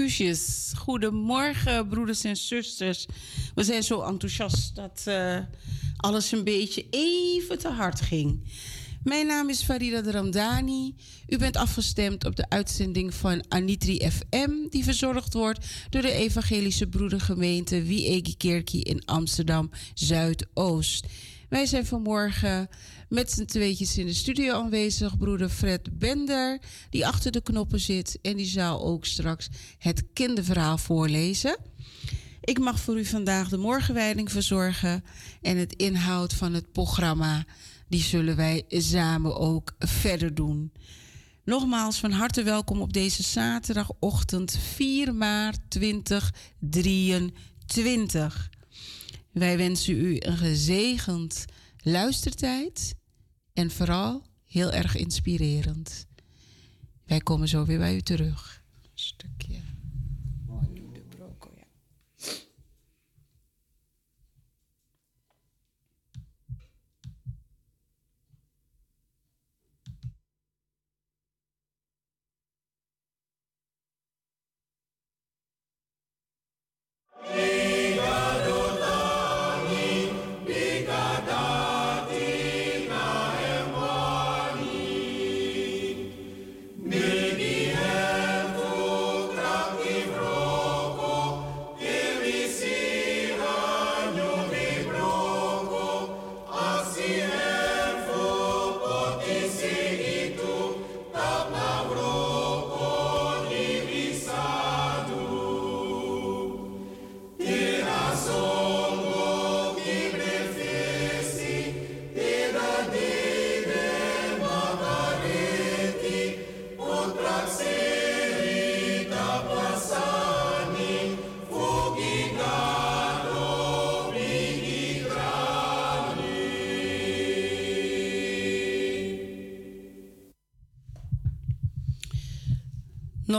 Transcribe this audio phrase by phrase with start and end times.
[0.00, 0.72] excuses.
[0.76, 3.06] Goedemorgen, broeders en zusters.
[3.54, 5.38] We zijn zo enthousiast dat uh,
[5.96, 8.40] alles een beetje even te hard ging.
[9.02, 10.94] Mijn naam is Farida Ramdani.
[11.28, 16.86] U bent afgestemd op de uitzending van Anitri FM, die verzorgd wordt door de Evangelische
[16.86, 21.06] Broedergemeente Wiegi Kerkie in Amsterdam Zuidoost.
[21.50, 22.68] Wij zijn vanmorgen
[23.08, 25.18] met z'n tweetjes in de studio aanwezig.
[25.18, 26.58] Broeder Fred Bender,
[26.90, 28.18] die achter de knoppen zit.
[28.22, 31.58] En die zal ook straks het kinderverhaal voorlezen.
[32.40, 35.04] Ik mag voor u vandaag de morgenwijding verzorgen.
[35.40, 37.44] En het inhoud van het programma,
[37.88, 40.72] die zullen wij samen ook verder doen.
[41.44, 48.50] Nogmaals van harte welkom op deze zaterdagochtend 4 maart 2023.
[49.32, 51.44] Wij wensen u een gezegend
[51.82, 52.94] luistertijd
[53.52, 56.06] en vooral heel erg inspirerend.
[57.06, 58.62] Wij komen zo weer bij u terug.
[58.82, 59.60] Een stukje.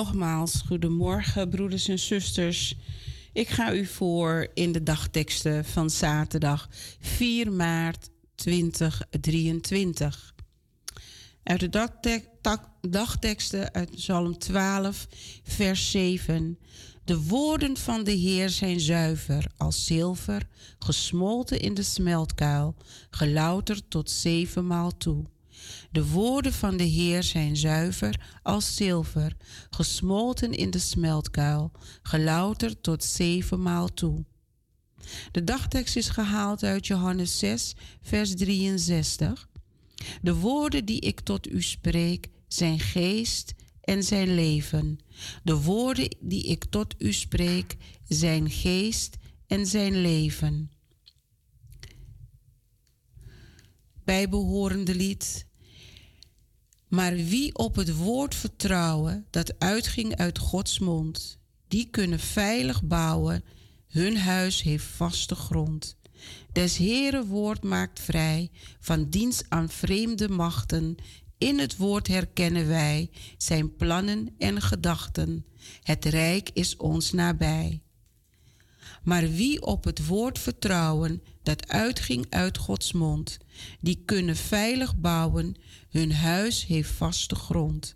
[0.02, 2.76] Nogmaals, goedemorgen broeders en zusters.
[3.34, 6.70] Ik ga u voor in de dagteksten van zaterdag
[7.00, 10.34] 4 maart 2023.
[11.44, 11.92] Uit de
[12.82, 15.08] dagteksten uit Psalm 12,
[15.44, 16.60] vers 7.
[17.04, 20.48] De woorden van de Heer zijn zuiver als zilver,
[20.80, 22.76] gesmolten in de smeltkuil,
[23.10, 25.26] gelouterd tot zevenmaal toe.
[25.92, 29.36] De woorden van de Heer zijn zuiver als zilver,
[29.70, 31.72] gesmolten in de smeltkuil,
[32.02, 34.26] gelouterd tot zevenmaal toe.
[35.32, 39.50] De dagtekst is gehaald uit Johannes 6, vers 63.
[40.22, 45.00] De woorden die ik tot u spreek zijn geest en zijn leven.
[45.44, 47.76] De woorden die ik tot u spreek
[48.08, 49.18] zijn geest
[49.48, 50.72] en zijn leven.
[54.04, 55.50] Bijbehorende lied
[56.92, 63.44] maar wie op het woord vertrouwen dat uitging uit Gods mond, die kunnen veilig bouwen,
[63.88, 65.98] hun huis heeft vaste grond.
[66.52, 70.96] Des Heere woord maakt vrij van dienst aan vreemde machten.
[71.38, 75.46] In het woord herkennen wij zijn plannen en gedachten.
[75.84, 77.82] Het rijk is ons nabij.
[79.04, 83.38] Maar wie op het woord vertrouwen dat uitging uit Gods mond,
[83.80, 85.56] die kunnen veilig bouwen,
[85.90, 87.96] hun huis heeft vaste grond.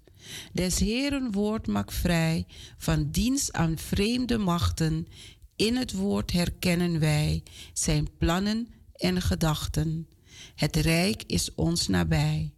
[0.54, 2.46] Des Heeren woord maakt vrij
[2.78, 5.08] van dienst aan vreemde machten.
[5.56, 7.44] In het woord herkennen wij
[7.74, 10.08] zijn plannen en gedachten.
[10.56, 12.55] Het rijk is ons nabij.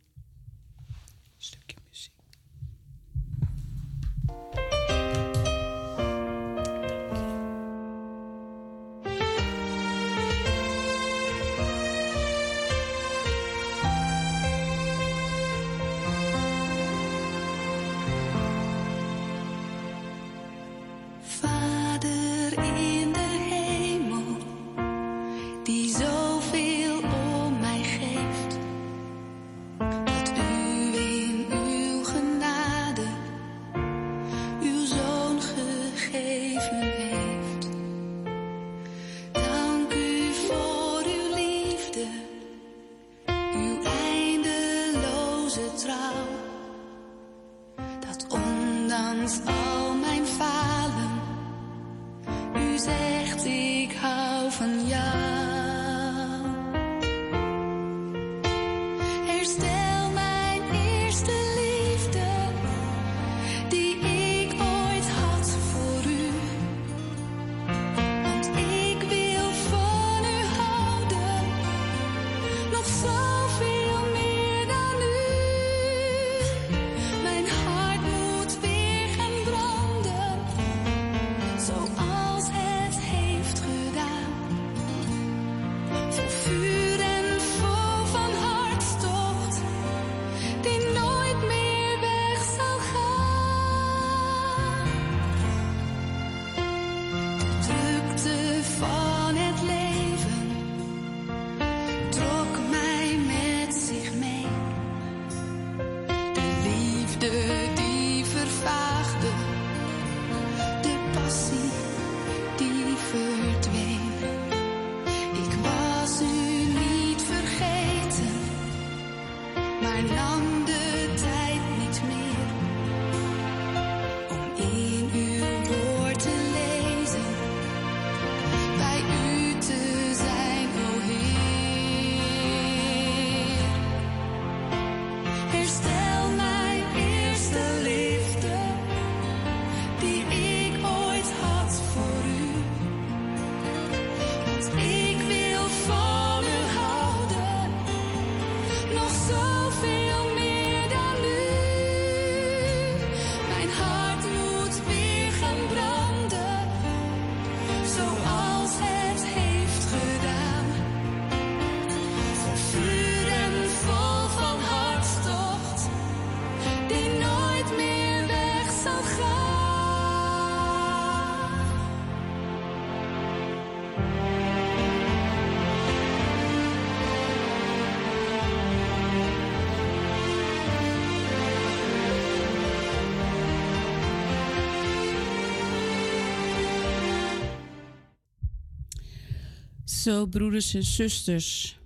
[190.07, 191.79] Zo, broeders en zusters,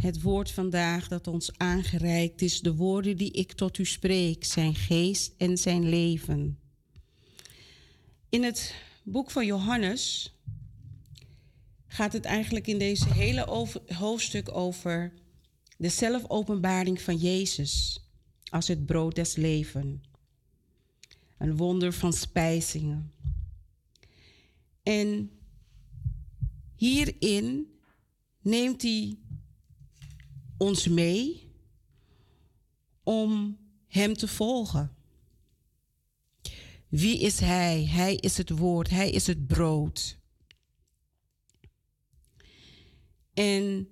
[0.00, 4.74] het woord vandaag dat ons aangereikt is, de woorden die ik tot u spreek, zijn
[4.74, 6.58] geest en zijn leven.
[8.28, 10.34] In het boek van Johannes
[11.86, 15.12] gaat het eigenlijk in deze hele hoofdstuk over
[15.76, 18.00] de zelfopenbaring van Jezus
[18.50, 20.02] als het brood des leven.
[21.38, 23.12] Een wonder van spijzingen.
[24.82, 25.30] En
[26.78, 27.78] hierin
[28.40, 29.18] neemt hij
[30.56, 31.52] ons mee
[33.02, 34.96] om Hem te volgen.
[36.88, 37.84] Wie is Hij?
[37.84, 40.18] Hij is het woord, Hij is het brood.
[43.34, 43.88] En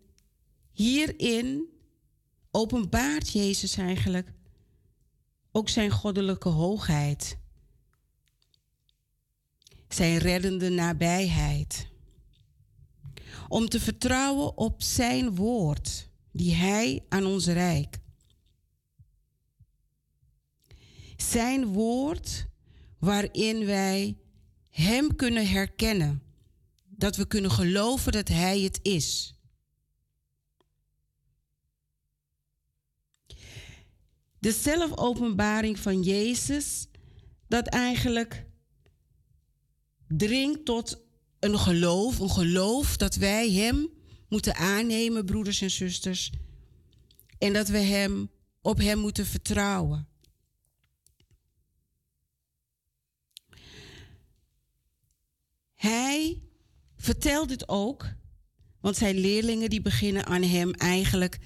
[0.72, 1.68] hierin
[2.50, 4.32] openbaart Jezus eigenlijk
[5.52, 7.38] ook zijn goddelijke hoogheid,
[9.88, 11.94] zijn reddende nabijheid
[13.48, 17.98] om te vertrouwen op Zijn woord, die Hij aan ons reikt.
[21.16, 22.46] Zijn woord
[22.98, 24.18] waarin wij
[24.68, 26.22] Hem kunnen herkennen,
[26.84, 29.34] dat we kunnen geloven dat Hij het is.
[34.38, 36.88] De zelfopenbaring van Jezus,
[37.48, 38.46] dat eigenlijk
[40.08, 41.05] dringt tot
[41.40, 43.88] een geloof, een geloof dat wij Hem
[44.28, 46.32] moeten aannemen, broeders en zusters.
[47.38, 50.08] En dat we hem, op Hem moeten vertrouwen.
[55.74, 56.42] Hij
[56.96, 58.06] vertelt het ook,
[58.80, 61.38] want zijn leerlingen die beginnen aan Hem eigenlijk,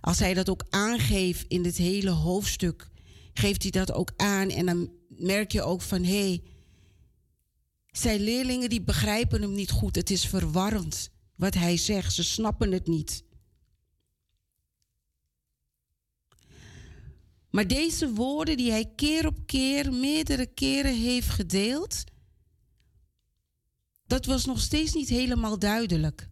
[0.00, 2.88] als Hij dat ook aangeeft in dit hele hoofdstuk,
[3.34, 4.48] geeft Hij dat ook aan.
[4.48, 6.42] En dan merk je ook van, hé, hey,
[7.92, 9.96] zijn leerlingen die begrijpen hem niet goed.
[9.96, 12.14] Het is verwarrend wat hij zegt.
[12.14, 13.24] Ze snappen het niet.
[17.50, 22.04] Maar deze woorden die hij keer op keer, meerdere keren heeft gedeeld,
[24.06, 26.30] dat was nog steeds niet helemaal duidelijk.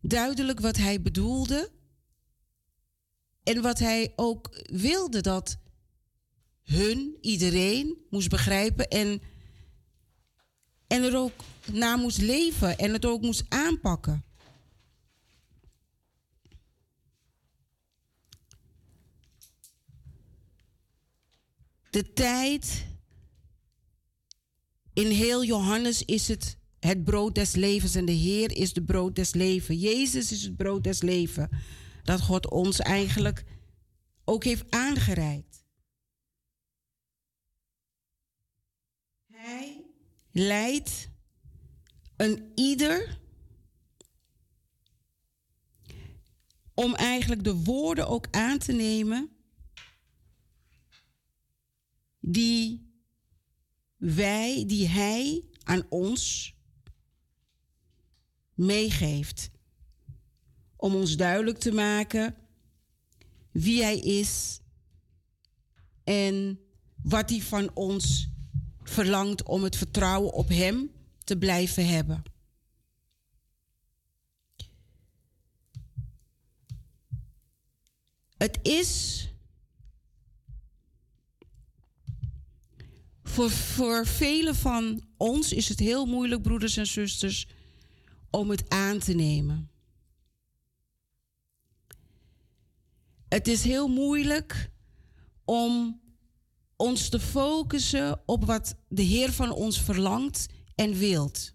[0.00, 1.72] Duidelijk wat hij bedoelde
[3.42, 5.58] en wat hij ook wilde dat
[6.64, 9.22] hun, iedereen, moest begrijpen en,
[10.86, 14.24] en er ook naar moest leven en het ook moest aanpakken.
[21.90, 22.86] De tijd
[24.92, 29.16] in heel Johannes is het het brood des levens en de Heer is de brood
[29.16, 29.80] des levens.
[29.80, 31.48] Jezus is het brood des levens
[32.02, 33.44] dat God ons eigenlijk
[34.24, 35.53] ook heeft aangereikt.
[40.36, 41.08] Leidt
[42.16, 43.20] een ieder
[46.74, 49.30] om eigenlijk de woorden ook aan te nemen
[52.20, 52.92] die
[53.96, 56.54] wij, die hij aan ons
[58.54, 59.50] meegeeft.
[60.76, 62.36] Om ons duidelijk te maken
[63.50, 64.60] wie hij is
[66.04, 66.60] en
[67.02, 68.33] wat hij van ons
[68.94, 70.90] verlangt om het vertrouwen op Hem
[71.24, 72.22] te blijven hebben.
[78.36, 79.22] Het is
[83.22, 87.46] voor, voor velen van ons is het heel moeilijk, broeders en zusters,
[88.30, 89.70] om het aan te nemen.
[93.28, 94.70] Het is heel moeilijk
[95.44, 96.00] om
[96.76, 101.54] ons te focussen op wat de Heer van ons verlangt en wilt.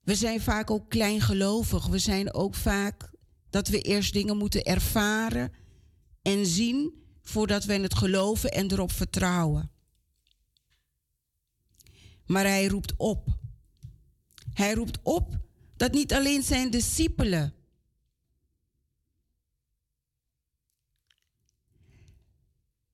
[0.00, 1.86] We zijn vaak ook kleingelovig.
[1.86, 3.10] We zijn ook vaak
[3.50, 5.52] dat we eerst dingen moeten ervaren
[6.22, 9.70] en zien voordat we het geloven en erop vertrouwen.
[12.26, 13.28] Maar hij roept op.
[14.52, 15.38] Hij roept op
[15.76, 17.54] dat niet alleen zijn discipelen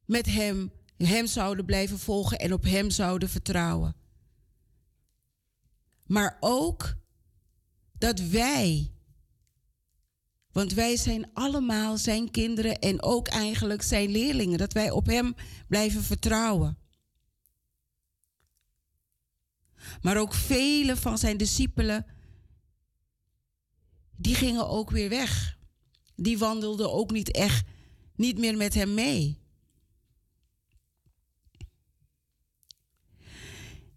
[0.07, 3.95] met hem, hem zouden blijven volgen en op hem zouden vertrouwen.
[6.07, 6.95] Maar ook
[7.99, 8.91] dat wij
[10.57, 14.59] Want wij zijn allemaal zijn kinderen en ook eigenlijk zijn leerlingen.
[14.59, 15.35] Dat wij op Hem
[15.69, 16.79] blijven vertrouwen.
[20.01, 22.07] Maar ook vele van zijn discipelen,
[24.17, 25.59] die gingen ook weer weg.
[26.15, 27.67] Die wandelden ook niet echt,
[28.15, 29.39] niet meer met Hem mee.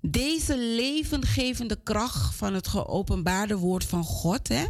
[0.01, 4.65] Deze levendgevende kracht van het geopenbaarde woord van God, hè,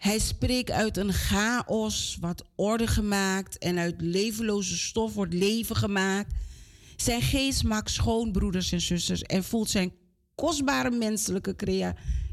[0.00, 6.34] Hij spreekt uit een chaos, wat orde gemaakt en uit levenloze stof wordt leven gemaakt.
[6.96, 9.92] Zijn geest maakt schoon, broeders en zusters, en voelt zijn
[10.34, 11.54] kostbare menselijke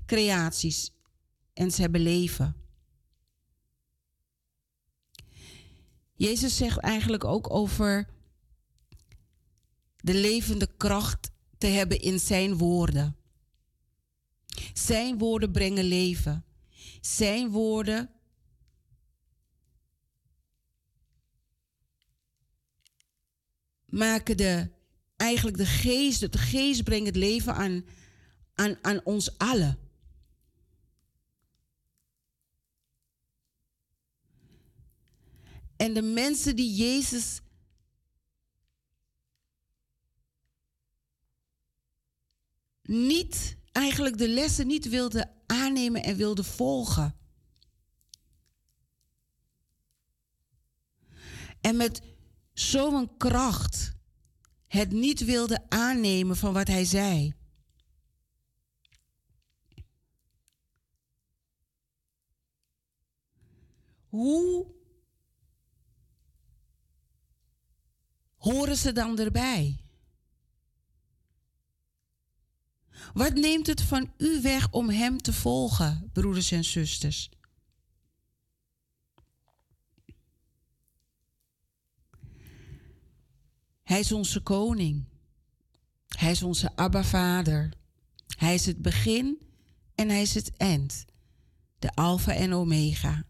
[0.06, 0.92] creaties
[1.54, 2.56] en ze hebben leven.
[6.14, 8.08] Jezus zegt eigenlijk ook over
[9.98, 13.16] de levende kracht te hebben in zijn woorden.
[14.74, 16.46] Zijn woorden brengen leven.
[17.02, 18.10] Zijn woorden
[23.86, 24.70] maken de,
[25.16, 27.86] eigenlijk de geest, de geest brengt het leven aan,
[28.54, 29.78] aan, aan ons allen.
[35.76, 37.42] En de mensen die Jezus
[42.88, 47.16] niet, eigenlijk de lessen niet wilden aannemen en wilde volgen.
[51.62, 52.02] En met
[52.54, 53.96] zo'n kracht
[54.68, 57.36] het niet wilde aannemen van wat hij zei.
[64.10, 64.68] Hoe
[68.36, 69.87] horen ze dan erbij?
[73.14, 77.30] Wat neemt het van u weg om Hem te volgen, broeders en zusters?
[83.84, 85.06] Hij is onze koning.
[86.08, 87.74] Hij is onze Abba Vader.
[88.38, 89.42] Hij is het begin
[89.96, 91.06] en hij is het eind.
[91.80, 93.26] De Alpha en Omega.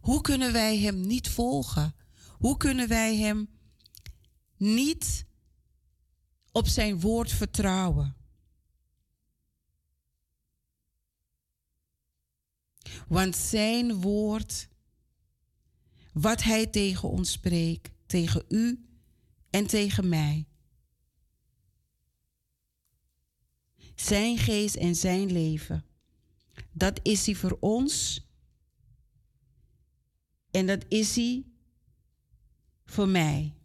[0.00, 1.94] Hoe kunnen wij hem niet volgen?
[2.38, 3.48] Hoe kunnen wij hem
[4.56, 5.26] niet
[6.58, 8.16] op zijn woord vertrouwen.
[13.08, 14.68] Want zijn woord,
[16.12, 18.88] wat hij tegen ons spreekt, tegen u
[19.50, 20.46] en tegen mij.
[23.94, 25.84] Zijn geest en zijn leven,
[26.72, 28.26] dat is hij voor ons.
[30.50, 31.44] En dat is hij
[32.84, 33.57] voor mij.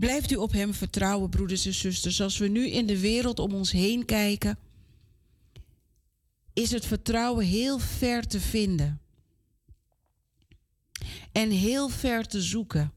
[0.00, 2.20] Blijft u op Hem vertrouwen, broeders en zusters.
[2.20, 4.58] Als we nu in de wereld om ons heen kijken,
[6.52, 9.00] is het vertrouwen heel ver te vinden.
[11.32, 12.92] En heel ver te zoeken.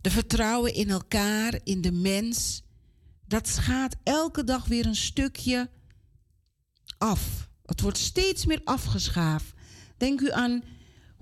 [0.00, 2.62] De vertrouwen in elkaar, in de mens,
[3.26, 5.70] dat gaat elke dag weer een stukje
[6.98, 7.48] af.
[7.64, 9.54] Het wordt steeds meer afgeschaafd.
[9.96, 10.62] Denk u aan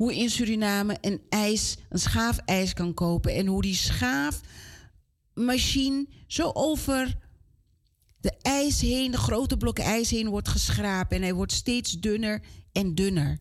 [0.05, 3.35] hoe in Suriname een ijs, een schaafijs kan kopen.
[3.35, 7.19] En hoe die schaafmachine zo over
[8.21, 11.17] de ijs heen, de grote blokken ijs heen wordt geschrapen.
[11.17, 13.40] En hij wordt steeds dunner en dunner.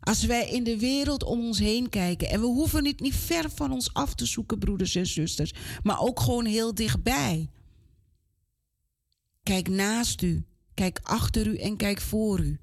[0.00, 3.50] Als wij in de wereld om ons heen kijken, en we hoeven het niet ver
[3.50, 7.50] van ons af te zoeken, broeders en zusters, maar ook gewoon heel dichtbij.
[9.42, 12.58] Kijk naast u, kijk achter u en kijk voor u.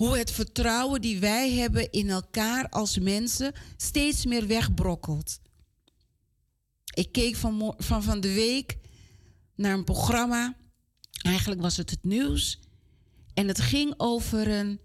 [0.00, 5.40] hoe het vertrouwen die wij hebben in elkaar als mensen steeds meer wegbrokkelt.
[6.94, 8.78] Ik keek van, van, van de week
[9.54, 10.56] naar een programma.
[11.22, 12.60] Eigenlijk was het het nieuws.
[13.34, 14.80] En het ging over een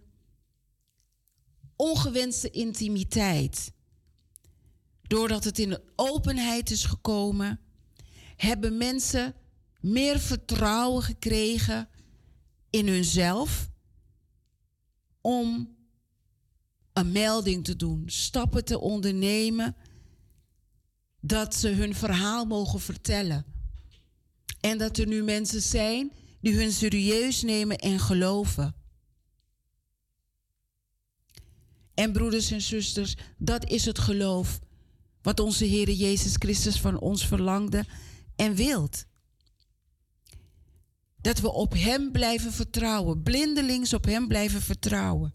[1.75, 3.71] ongewenste intimiteit.
[5.01, 7.59] Doordat het in de openheid is gekomen,
[8.35, 9.35] hebben mensen
[9.79, 11.89] meer vertrouwen gekregen
[12.69, 13.73] in hunzelf
[15.25, 15.75] om
[16.93, 19.75] een melding te doen, stappen te ondernemen,
[21.19, 23.45] dat ze hun verhaal mogen vertellen.
[24.59, 26.11] En dat er nu mensen zijn
[26.41, 28.75] die hun serieus nemen en geloven.
[31.93, 34.59] En broeders en zusters, dat is het geloof
[35.21, 37.85] wat onze Heer Jezus Christus van ons verlangde
[38.35, 39.05] en wilt.
[41.25, 45.33] Dat we op Hem blijven vertrouwen, blindelings op Hem blijven vertrouwen.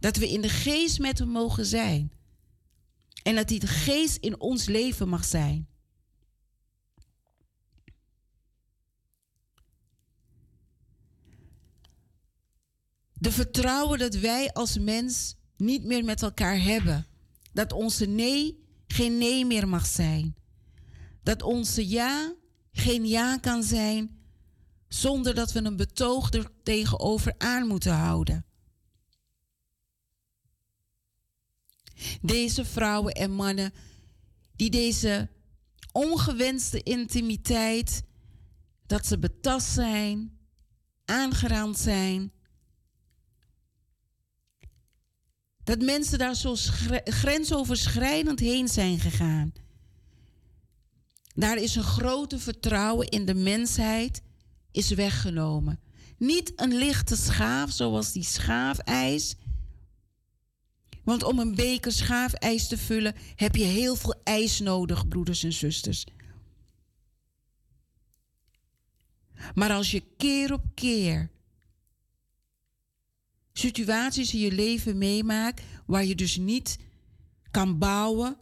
[0.00, 2.12] Dat we in de geest met Hem mogen zijn.
[3.22, 5.68] En dat die de geest in ons leven mag zijn.
[13.12, 17.06] De vertrouwen dat wij als mens niet meer met elkaar hebben.
[17.52, 20.36] Dat onze nee geen nee meer mag zijn.
[21.22, 22.34] Dat onze ja
[22.72, 24.15] geen ja kan zijn
[24.88, 28.44] zonder dat we een betoog er tegenover aan moeten houden.
[32.20, 33.72] Deze vrouwen en mannen
[34.56, 35.28] die deze
[35.92, 38.02] ongewenste intimiteit,
[38.86, 40.38] dat ze betast zijn,
[41.04, 42.32] aangeraand zijn,
[45.64, 46.54] dat mensen daar zo
[47.04, 49.52] grensoverschrijdend heen zijn gegaan.
[51.34, 54.22] Daar is een grote vertrouwen in de mensheid
[54.76, 55.80] is weggenomen.
[56.18, 59.36] Niet een lichte schaaf zoals die schaafijs.
[61.04, 65.52] Want om een beker schaafijs te vullen heb je heel veel ijs nodig, broeders en
[65.52, 66.04] zusters.
[69.54, 71.30] Maar als je keer op keer
[73.52, 76.78] situaties in je leven meemaakt waar je dus niet
[77.50, 78.36] kan bouwen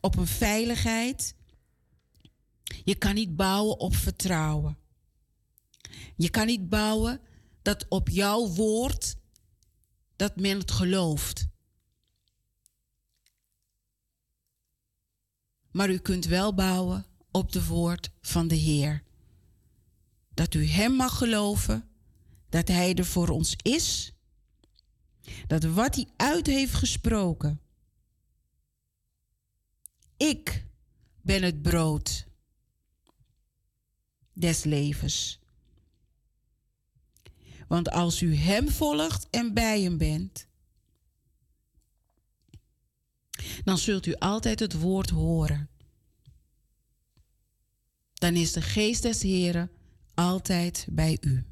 [0.00, 1.34] op een veiligheid.
[2.84, 4.85] Je kan niet bouwen op vertrouwen.
[6.16, 7.20] Je kan niet bouwen
[7.62, 9.16] dat op jouw woord
[10.16, 11.46] dat men het gelooft.
[15.70, 19.02] Maar u kunt wel bouwen op de woord van de Heer.
[20.34, 21.88] Dat u Hem mag geloven,
[22.48, 24.16] dat Hij er voor ons is
[25.46, 27.60] dat wat hij uit heeft gesproken.
[30.16, 30.66] Ik
[31.20, 32.26] ben het brood
[34.32, 35.40] des levens.
[37.66, 40.46] Want als u Hem volgt en bij Hem bent,
[43.64, 45.68] dan zult u altijd het woord horen.
[48.14, 49.70] Dan is de geest des Heren
[50.14, 51.44] altijd bij u.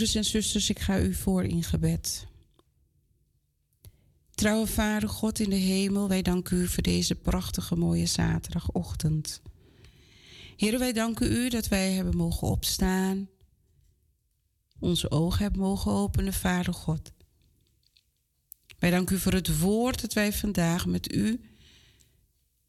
[0.00, 2.26] Broeders en zusters, ik ga u voor in gebed.
[4.30, 9.42] Trouwe Vader, God in de hemel, wij danken u voor deze prachtige mooie zaterdagochtend.
[10.56, 13.28] Heer, wij danken u dat wij hebben mogen opstaan,
[14.78, 17.12] onze ogen hebben mogen openen, Vader God.
[18.78, 21.40] Wij danken u voor het woord dat wij vandaag met u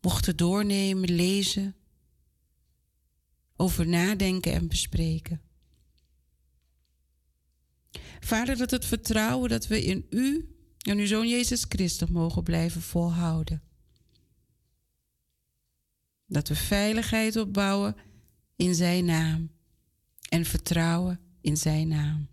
[0.01, 1.75] mochten doornemen, lezen,
[3.55, 5.50] over nadenken en bespreken.
[8.25, 12.81] Vader, dat het vertrouwen dat we in u en uw Zoon Jezus Christus mogen blijven
[12.81, 13.61] volhouden.
[16.25, 17.95] Dat we veiligheid opbouwen
[18.55, 19.51] in Zijn naam
[20.29, 22.27] en vertrouwen in Zijn naam.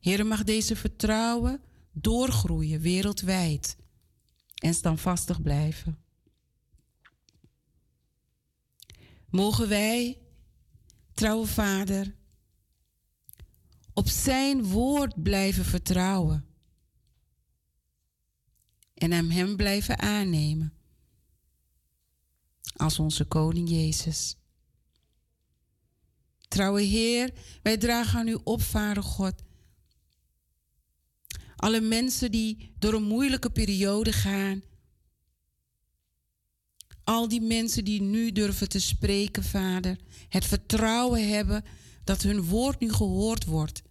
[0.00, 1.60] Heer, mag deze vertrouwen
[1.92, 3.76] doorgroeien wereldwijd
[4.54, 5.98] en standvastig blijven.
[9.30, 10.18] Mogen wij,
[11.14, 12.14] trouwe Vader,
[13.98, 16.44] op Zijn woord blijven vertrouwen
[18.94, 20.72] en hem, blijven aannemen
[22.76, 24.36] als onze Koning Jezus.
[26.48, 27.32] Trouwe Heer,
[27.62, 29.42] wij dragen aan u op, Vader God.
[31.56, 34.62] Alle mensen die door een moeilijke periode gaan.
[37.04, 39.98] Al die mensen die nu durven te spreken, Vader.
[40.28, 41.64] Het vertrouwen hebben
[42.04, 43.86] dat hun woord nu gehoord wordt.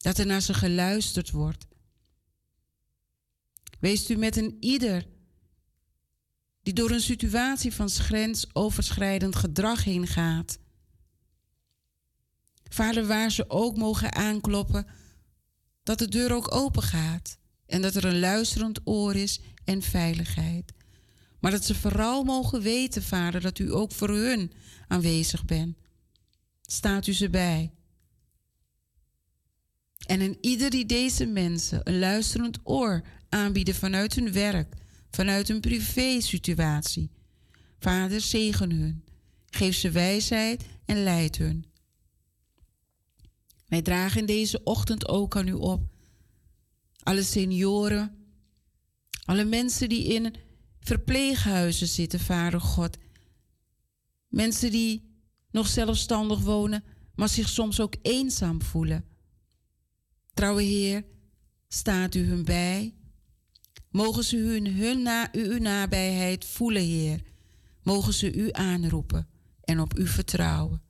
[0.00, 1.66] Dat er naar ze geluisterd wordt.
[3.80, 5.06] Wees u met een ieder
[6.62, 10.58] die door een situatie van grensoverschrijdend gedrag heen gaat.
[12.68, 14.86] Vader, waar ze ook mogen aankloppen,
[15.82, 20.72] dat de deur ook open gaat en dat er een luisterend oor is en veiligheid.
[21.40, 24.52] Maar dat ze vooral mogen weten, Vader, dat u ook voor hun
[24.88, 25.76] aanwezig bent.
[26.62, 27.72] Staat u ze bij.
[30.06, 34.74] En in ieder die deze mensen een luisterend oor aanbieden vanuit hun werk,
[35.10, 37.10] vanuit hun privé-situatie.
[37.78, 39.04] Vader, zegen hun.
[39.46, 41.64] Geef ze wijsheid en leid hun.
[43.66, 45.82] Wij dragen deze ochtend ook aan u op.
[47.02, 48.20] Alle senioren,
[49.24, 50.34] alle mensen die in
[50.80, 52.96] verpleeghuizen zitten, Vader God.
[54.28, 55.10] Mensen die
[55.50, 56.84] nog zelfstandig wonen,
[57.14, 59.04] maar zich soms ook eenzaam voelen.
[60.34, 61.04] Trouwe Heer,
[61.68, 62.94] staat u hun bij
[63.90, 67.20] Mogen ze hun, hun na, uw nabijheid voelen, Heer.
[67.82, 69.28] Mogen ze u aanroepen
[69.64, 70.82] en op u vertrouwen.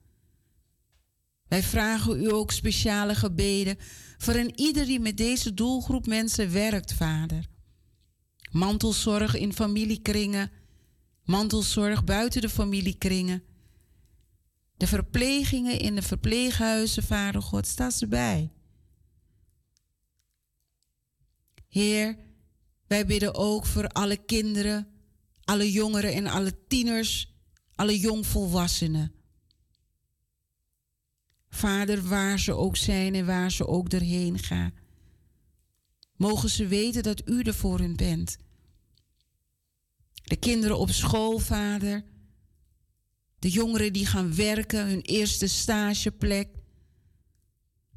[1.48, 3.76] Wij vragen u ook speciale gebeden
[4.18, 7.46] voor een ieder die met deze doelgroep mensen werkt, Vader.
[8.50, 10.50] Mantelzorg in familiekringen,
[11.24, 13.42] mantelzorg buiten de familiekringen.
[14.76, 18.50] De verplegingen in de verpleeghuizen, Vader God, sta ze bij.
[21.70, 22.16] Heer,
[22.86, 24.88] wij bidden ook voor alle kinderen,
[25.44, 27.34] alle jongeren en alle tieners,
[27.74, 29.12] alle jongvolwassenen.
[31.48, 34.74] Vader, waar ze ook zijn en waar ze ook erheen gaan.
[36.16, 38.36] Mogen ze weten dat u er voor hen bent.
[40.22, 42.04] De kinderen op school, vader.
[43.38, 46.48] De jongeren die gaan werken, hun eerste stageplek.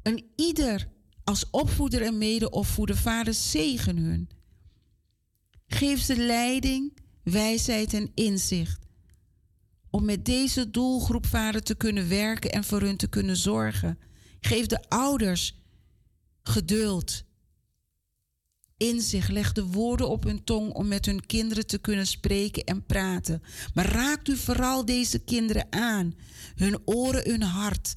[0.02, 0.92] En ieder
[1.24, 4.28] als opvoeder en medeopvoeder, vader, zegen hun.
[5.66, 8.86] Geef ze leiding, wijsheid en inzicht.
[9.90, 13.98] Om met deze doelgroep vader te kunnen werken en voor hun te kunnen zorgen.
[14.40, 15.62] Geef de ouders
[16.42, 17.24] geduld.
[18.76, 22.86] Inzicht, leg de woorden op hun tong om met hun kinderen te kunnen spreken en
[22.86, 23.42] praten.
[23.74, 26.14] Maar raakt u vooral deze kinderen aan,
[26.54, 27.94] hun oren, hun hart.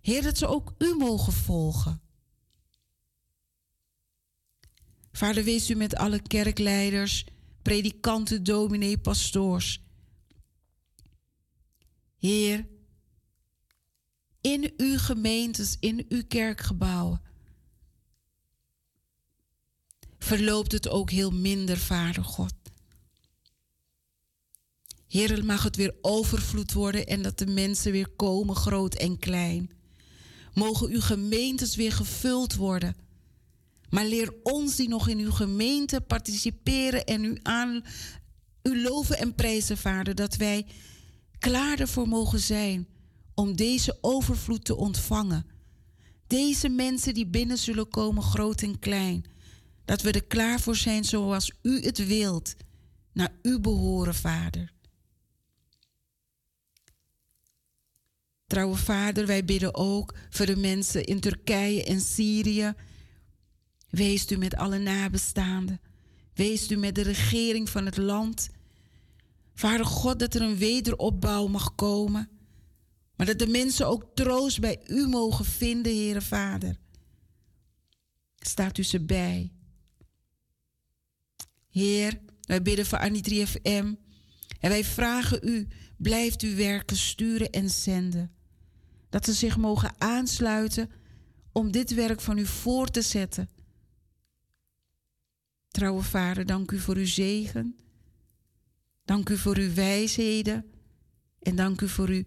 [0.00, 2.00] Heer, dat ze ook u mogen volgen.
[5.12, 7.26] Vader, wees u met alle kerkleiders,
[7.62, 9.82] predikanten, dominee, pastoors.
[12.18, 12.66] Heer,
[14.40, 17.22] in uw gemeentes, in uw kerkgebouwen,
[20.18, 22.54] verloopt het ook heel minder, Vader God.
[25.06, 29.70] Heer, mag het weer overvloed worden en dat de mensen weer komen, groot en klein.
[30.54, 32.96] Mogen uw gemeentes weer gevuld worden
[33.90, 37.84] maar leer ons die nog in uw gemeente participeren en u aan
[38.62, 40.66] u loven en prijzen, Vader, dat wij
[41.38, 42.88] klaar ervoor mogen zijn
[43.34, 45.46] om deze overvloed te ontvangen.
[46.26, 49.24] Deze mensen die binnen zullen komen, groot en klein.
[49.84, 52.54] Dat we er klaar voor zijn zoals u het wilt.
[53.12, 54.72] Naar u behoren, Vader.
[58.46, 62.74] Trouwe Vader, wij bidden ook voor de mensen in Turkije en Syrië
[63.90, 65.80] Wees u met alle nabestaanden.
[66.34, 68.50] Wees u met de regering van het land.
[69.54, 72.28] Vader God, dat er een wederopbouw mag komen.
[73.16, 76.76] Maar dat de mensen ook troost bij u mogen vinden, Heere Vader.
[78.38, 79.52] Staat u ze bij.
[81.68, 83.86] Heer, wij bidden voor Annie 3FM.
[84.60, 88.32] En wij vragen u, blijft u werken, sturen en zenden.
[89.08, 90.90] Dat ze zich mogen aansluiten
[91.52, 93.48] om dit werk van u voor te zetten.
[95.80, 97.76] Trouwe Vader, dank u voor uw zegen.
[99.04, 100.64] Dank u voor uw wijsheden.
[101.38, 102.24] En dank u voor uw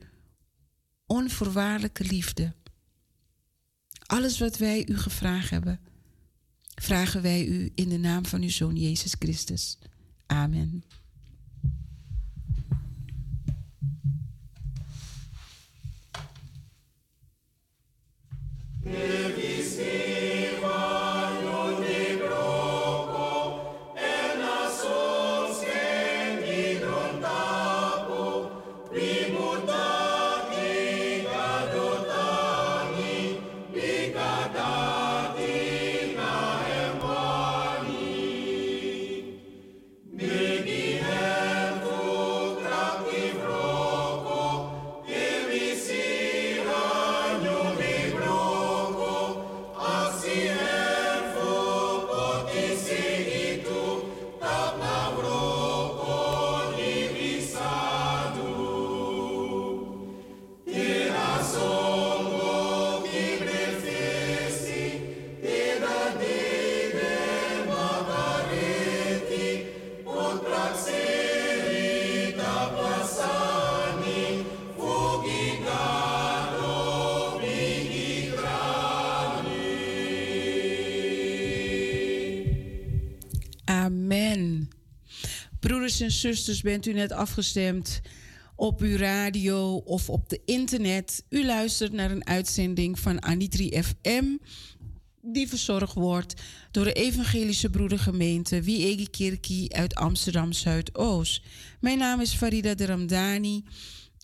[1.06, 2.54] onvoorwaardelijke liefde.
[4.06, 5.80] Alles wat wij u gevraagd hebben,
[6.76, 9.78] vragen wij u in de naam van uw Zoon Jezus Christus.
[10.26, 10.84] Amen.
[18.84, 20.23] en
[86.24, 88.02] zusters, bent u net afgestemd
[88.56, 91.24] op uw radio of op de internet.
[91.30, 94.26] U luistert naar een uitzending van Anitri FM,
[95.22, 101.42] die verzorgd wordt door de Evangelische Broedergemeente Wiege Kirkie uit Amsterdam Zuidoost.
[101.80, 103.64] Mijn naam is Farida de Ramdani.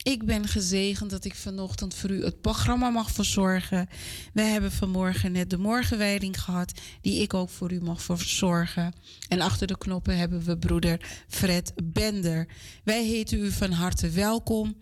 [0.03, 3.89] Ik ben gezegend dat ik vanochtend voor u het programma mag verzorgen.
[4.33, 8.93] We hebben vanmorgen net de morgenwijding gehad, die ik ook voor u mag verzorgen.
[9.27, 12.47] En achter de knoppen hebben we broeder Fred Bender.
[12.83, 14.77] Wij heten u van harte welkom.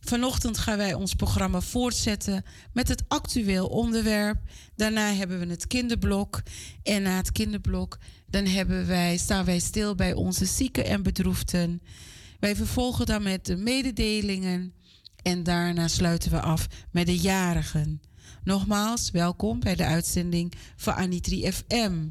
[0.00, 4.38] Vanochtend gaan wij ons programma voortzetten met het actueel onderwerp.
[4.76, 6.42] Daarna hebben we het kinderblok.
[6.82, 11.82] En na het kinderblok dan hebben wij, staan wij stil bij onze zieken en bedroefden.
[12.40, 14.74] Wij vervolgen dan met de mededelingen
[15.22, 18.00] en daarna sluiten we af met de jarigen.
[18.44, 22.08] Nogmaals, welkom bij de uitzending van Anitri FM.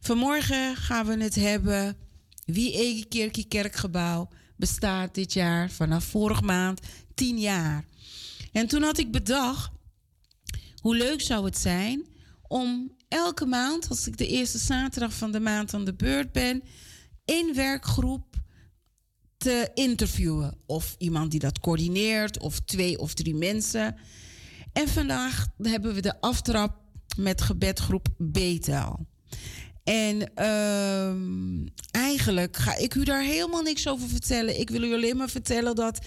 [0.00, 1.96] Vanmorgen gaan we het hebben
[2.44, 6.80] wie Egekerkie Kerkgebouw bestaat dit jaar vanaf vorige maand
[7.14, 7.84] 10 jaar.
[8.52, 9.70] En toen had ik bedacht,
[10.80, 12.06] hoe leuk zou het zijn
[12.42, 16.62] om elke maand, als ik de eerste zaterdag van de maand aan de beurt ben,
[17.24, 18.27] in werkgroep
[19.38, 20.54] te interviewen.
[20.66, 23.96] Of iemand die dat coördineert, of twee of drie mensen.
[24.72, 26.76] En vandaag hebben we de aftrap
[27.16, 29.06] met gebedgroep Betel.
[29.84, 34.60] En ehm, eigenlijk ga ik u daar helemaal niks over vertellen.
[34.60, 36.06] Ik wil u alleen maar vertellen dat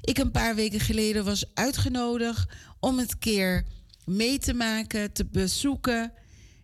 [0.00, 3.66] ik een paar weken geleden was uitgenodigd om het keer
[4.04, 6.12] mee te maken, te bezoeken.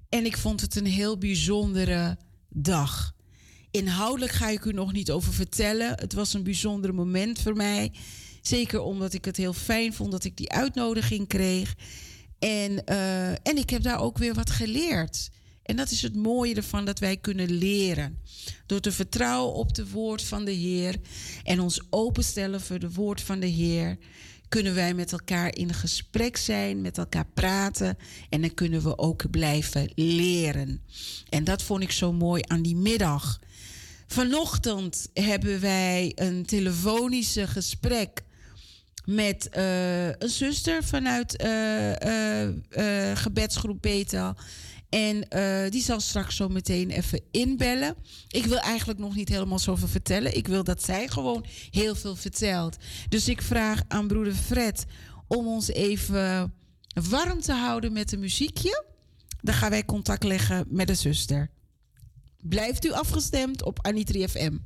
[0.08, 2.16] En ik vond het een heel bijzondere
[2.48, 3.14] dag.
[3.70, 5.88] Inhoudelijk ga ik u nog niet over vertellen.
[5.88, 7.92] Het was een bijzonder moment voor mij.
[8.42, 11.74] Zeker omdat ik het heel fijn vond dat ik die uitnodiging kreeg.
[12.38, 15.30] En, uh, en ik heb daar ook weer wat geleerd.
[15.62, 18.18] En dat is het mooie ervan dat wij kunnen leren.
[18.66, 20.96] Door te vertrouwen op het woord van de Heer
[21.44, 23.98] en ons openstellen voor het woord van de Heer,
[24.48, 27.96] kunnen wij met elkaar in gesprek zijn, met elkaar praten
[28.28, 30.82] en dan kunnen we ook blijven leren.
[31.28, 33.40] En dat vond ik zo mooi aan die middag.
[34.10, 38.22] Vanochtend hebben wij een telefonische gesprek
[39.04, 41.92] met uh, een zuster vanuit uh,
[42.42, 44.34] uh, gebedsgroep Betel.
[44.88, 45.26] En
[45.70, 47.94] die zal straks zo meteen even inbellen.
[48.28, 50.36] Ik wil eigenlijk nog niet helemaal zoveel vertellen.
[50.36, 52.76] Ik wil dat zij gewoon heel veel vertelt.
[53.08, 54.84] Dus ik vraag aan broeder Fred
[55.26, 56.54] om ons even
[57.08, 58.84] warm te houden met een muziekje.
[59.40, 61.50] Dan gaan wij contact leggen met de zuster.
[62.42, 64.56] Blijft u afgestemd op Anitri FM.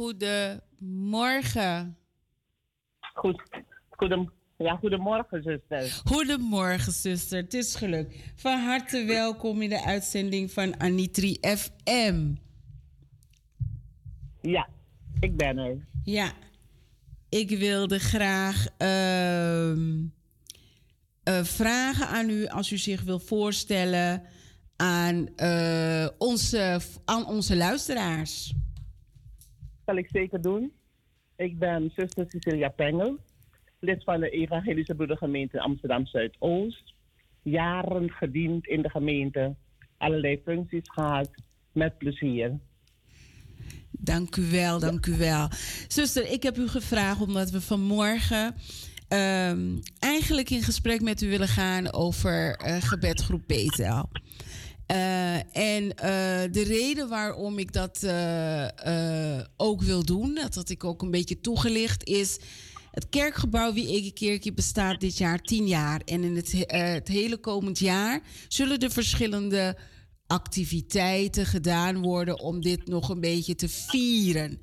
[0.00, 1.96] Goedemorgen.
[3.14, 3.42] Goed,
[3.90, 6.00] goedem, ja, goedemorgen, zuster.
[6.04, 7.42] Goedemorgen, zuster.
[7.42, 8.32] Het is geluk.
[8.34, 12.34] Van harte welkom in de uitzending van Anitri FM.
[14.40, 14.68] Ja,
[15.20, 15.86] ik ben er.
[16.04, 16.32] Ja,
[17.28, 20.04] ik wilde graag ehm,
[21.22, 24.22] eh, vragen aan u, als u zich wil voorstellen,
[24.76, 28.54] aan, eh, onze, aan onze luisteraars.
[29.90, 30.72] Zal ik zeker doen.
[31.36, 33.18] Ik ben zuster Cecilia Pengel,
[33.80, 36.94] lid van de Evangelische Broedergemeente Amsterdam Zuidoost.
[37.42, 39.54] Jaren gediend in de gemeente,
[39.96, 41.30] allerlei functies gehad,
[41.72, 42.58] met plezier.
[43.90, 45.48] Dank u wel, dank u wel.
[45.88, 48.54] Zuster, ik heb u gevraagd omdat we vanmorgen
[49.08, 54.08] ehm, eigenlijk in gesprek met u willen gaan over eh gebedgroep Betel.
[54.90, 60.84] Eh, en eh, de reden waarom ik dat eh, ook wil doen, dat had ik
[60.84, 62.38] ook een beetje toegelicht, is
[62.90, 66.00] het kerkgebouw Wie Kerkje bestaat dit jaar tien jaar.
[66.04, 69.76] En in het, he- het hele komend jaar zullen er verschillende
[70.26, 74.60] activiteiten gedaan worden om dit nog een beetje te vieren.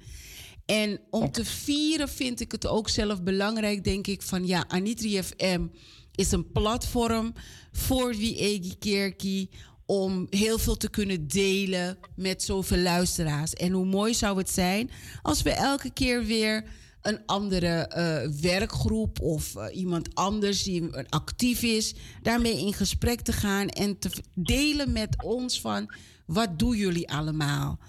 [0.66, 5.24] En om te vieren vind ik het ook zelf belangrijk, denk ik, van ja, Anitri
[5.24, 5.68] FM
[6.16, 7.34] is een platform
[7.72, 9.50] voor wie Kerkie
[9.88, 13.54] om heel veel te kunnen delen met zoveel luisteraars.
[13.54, 14.90] En hoe mooi zou het zijn
[15.22, 16.64] als we elke keer weer
[17.02, 23.32] een andere eh, werkgroep of eh, iemand anders die actief is, daarmee in gesprek te
[23.32, 25.94] gaan en te delen met ons van
[26.26, 27.80] wat doen jullie allemaal.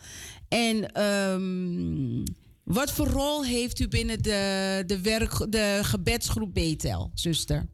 [0.49, 2.24] En ehm,
[2.64, 7.68] wat voor rol heeft u binnen de, de, werk, de gebedsgroep Betel, zuster?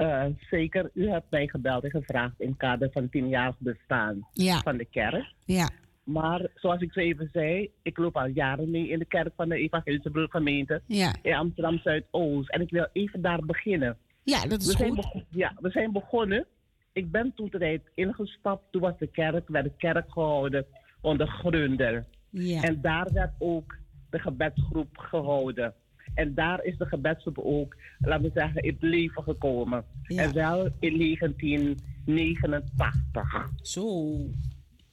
[0.00, 4.26] Eh, zeker, u hebt mij gebeld en gevraagd in het kader van het tienjarig bestaan
[4.32, 4.58] Ja.
[4.58, 5.32] van de kerk.
[5.44, 5.70] Ja,
[6.04, 9.48] Maar zoals ik zo even zei, ik loop al jaren mee in de kerk van
[9.48, 11.14] de Evangelische Broedergemeente ja.
[11.22, 12.50] in Amsterdam Zuidoost.
[12.50, 13.96] En ik wil even daar beginnen.
[14.22, 15.24] ja dat is We zijn, goed.
[15.30, 16.46] ja, we zijn begonnen
[16.92, 18.62] ik ben toen tijd ingestapt.
[18.70, 20.66] Toen was de kerk, werd de kerk gehouden
[21.00, 22.06] onder Grunder.
[22.30, 22.62] Ja.
[22.62, 23.76] En daar werd ook
[24.10, 25.74] de gebedsgroep gehouden.
[26.14, 29.84] En daar is de gebedsgroep ook, laten we zeggen, in het leven gekomen.
[30.02, 30.22] Ja.
[30.22, 33.50] En wel in 1989.
[33.62, 34.16] Zo.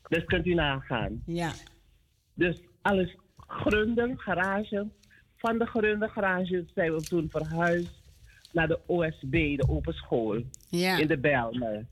[0.07, 1.21] Dus kunt u nagaan.
[1.25, 1.51] Ja.
[2.33, 3.15] Dus alles
[3.47, 4.87] Grunder, garage.
[5.35, 8.01] Van de Grunder garage zijn we toen verhuisd
[8.51, 10.97] naar de OSB, de open school, Ja.
[10.97, 11.85] in de Bijlmer.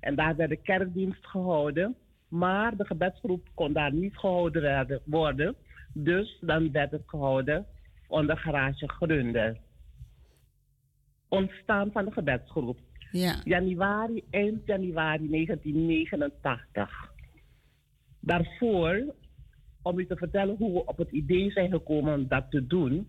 [0.00, 1.96] En daar werd de kerkdienst gehouden.
[2.28, 5.54] Maar de gebedsgroep kon daar niet gehouden worden.
[5.92, 7.66] Dus dan werd het gehouden
[8.08, 9.56] onder garage Grunder.
[11.28, 12.78] Ontstaan van de gebedsgroep.
[13.10, 13.40] Ja.
[13.44, 17.12] Januari, eind januari 1989.
[18.20, 19.14] Daarvoor,
[19.82, 23.08] om u te vertellen hoe we op het idee zijn gekomen om dat te doen.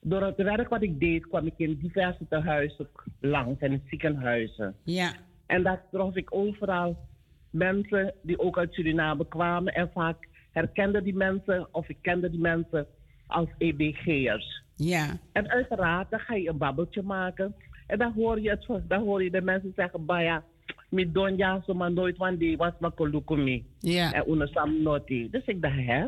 [0.00, 2.88] Door het werk wat ik deed, kwam ik in diverse tehuizen
[3.20, 4.74] langs en in ziekenhuizen.
[4.84, 5.12] Ja.
[5.46, 7.08] En daar trof ik overal
[7.50, 9.74] mensen die ook uit Suriname kwamen.
[9.74, 12.86] En vaak herkende die mensen, of ik kende die mensen
[13.28, 14.62] als EBG'ers.
[14.76, 15.18] Ja.
[15.32, 17.54] En uiteraard, dan ga je een babbeltje maken.
[17.86, 20.44] En dan hoor je, het, dan hoor je de mensen zeggen, Baya,
[20.88, 23.64] mi donja zo maar nooit want die was maar kolukumi.
[23.78, 24.12] Ja.
[24.12, 25.30] En unesam noti.
[25.30, 26.06] Dus ik dacht, hè?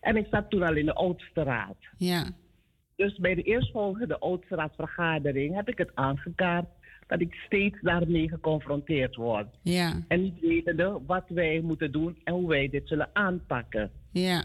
[0.00, 1.76] En ik zat toen al in de oudste raad.
[1.96, 2.30] Ja.
[2.96, 6.66] Dus bij de eerstvolgende oudste raadsvergadering heb ik het aangekaart
[7.06, 9.46] dat ik steeds daarmee geconfronteerd word.
[9.62, 10.02] Ja.
[10.08, 13.90] En niet wetende wat wij moeten doen en hoe wij dit zullen aanpakken.
[14.12, 14.44] Ja.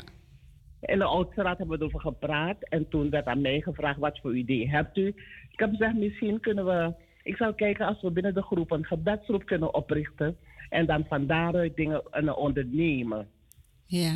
[0.82, 2.58] In de oudste raad hebben we erover gepraat.
[2.70, 5.08] En toen werd aan mij gevraagd, wat voor idee hebt u?
[5.52, 6.94] Ik heb gezegd, misschien kunnen we...
[7.24, 10.38] Ik zal kijken als we binnen de groep een gebedsgroep kunnen oprichten.
[10.70, 13.28] En dan van daaruit dingen ondernemen.
[13.86, 14.14] Ja.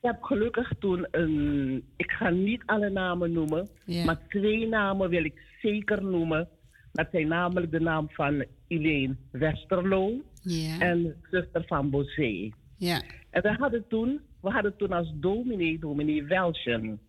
[0.00, 1.84] Ik heb gelukkig toen een...
[1.96, 3.68] Ik ga niet alle namen noemen.
[3.84, 4.04] Ja.
[4.04, 6.48] Maar twee namen wil ik zeker noemen.
[6.92, 10.78] Dat zijn namelijk de naam van Elaine Westerlo Ja.
[10.78, 12.50] en zuster van Bosé.
[12.76, 13.02] Ja.
[13.30, 17.00] En we hadden toen, we hadden toen als dominee, dominee Welschen.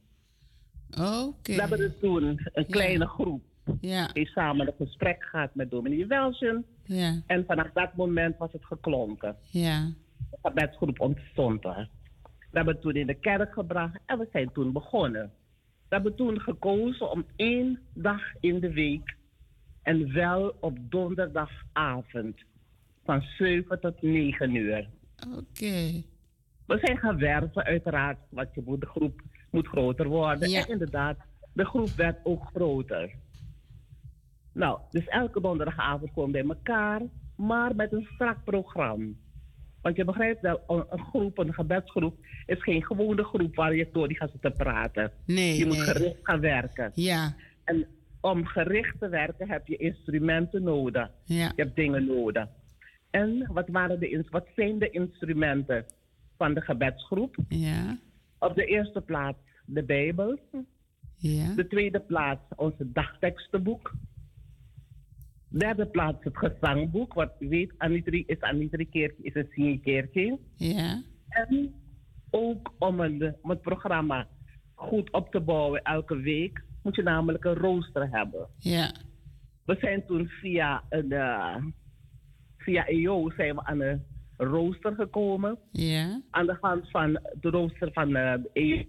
[0.91, 1.53] Oké.
[1.55, 3.43] We hebben er toen een kleine groep
[3.79, 4.07] Ja.
[4.07, 6.65] die samen een gesprek gehad met dominee Welschen.
[6.83, 7.21] Ja.
[7.27, 9.35] En vanaf dat moment was het geklonken.
[9.51, 9.91] Ja.
[10.31, 11.89] De gebedsgroep ontstond er.
[12.23, 15.31] We hebben het toen in de kerk gebracht en we zijn toen begonnen.
[15.89, 19.15] We hebben toen gekozen om één dag in de week
[19.83, 22.35] en wel op donderdagavond
[23.05, 24.87] van 7 tot 9 uur.
[25.37, 26.03] Oké.
[26.65, 30.49] We zijn gaan werven, uiteraard, want je moet, de groep moet groter worden.
[30.49, 30.61] Ja.
[30.61, 31.17] En inderdaad,
[31.53, 33.11] de groep werd ook groter.
[34.53, 37.01] Nou, dus elke donderdagavond komen we bij elkaar,
[37.35, 39.11] maar met een strak programma.
[39.81, 44.07] Want je begrijpt wel, een groep, een gebedsgroep, is geen gewone groep waar je door
[44.07, 45.11] die gaat zitten praten.
[45.25, 45.57] Nee.
[45.57, 45.85] je moet nee.
[45.85, 46.91] gericht gaan werken.
[46.93, 47.35] Ja.
[47.63, 47.87] En
[48.21, 51.09] om gericht te werken heb je instrumenten nodig.
[51.23, 51.51] Ja.
[51.55, 52.47] Je hebt dingen nodig.
[53.09, 55.85] En wat, waren de, wat zijn de instrumenten
[56.41, 57.35] van de gebedsgroep?
[57.47, 57.97] Ja.
[58.39, 60.39] Op de eerste plaats de Bijbel.
[61.17, 61.53] Ja.
[61.55, 63.93] De tweede plaats onze dagtekstenboek.
[65.47, 67.13] Derde plaats het gezangboek.
[67.13, 70.39] Wat u weet, Anitri is Anitri Keertje, is een Sien-Keertje.
[70.55, 71.01] Ja.
[71.29, 71.73] En
[72.29, 74.27] ook om, een, om het programma
[74.73, 78.47] goed op te bouwen elke week, moet je namelijk een rooster hebben.
[78.57, 78.91] Ja.
[79.65, 81.55] We zijn toen via, een, eh,
[82.57, 84.10] via EO zijn we aan een
[84.43, 85.57] rooster gekomen.
[85.71, 86.21] Ja.
[86.29, 88.83] Aan de hand van de rooster van eh, de EO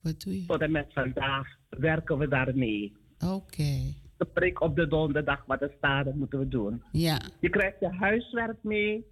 [0.00, 0.46] Wat doe je?
[0.46, 2.96] tot en met vandaag werken we daarmee.
[3.26, 3.94] Oké.
[4.16, 6.82] De prik op de donderdag wat er staat, dat moeten we doen.
[6.92, 7.20] Ja.
[7.40, 9.06] Je krijgt je huiswerk mee.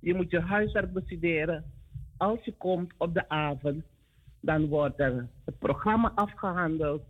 [0.00, 1.64] Je moet je huiswerk bestuderen.
[2.16, 3.84] Als je komt op de avond,
[4.40, 7.02] dan wordt er het programma afgehandeld.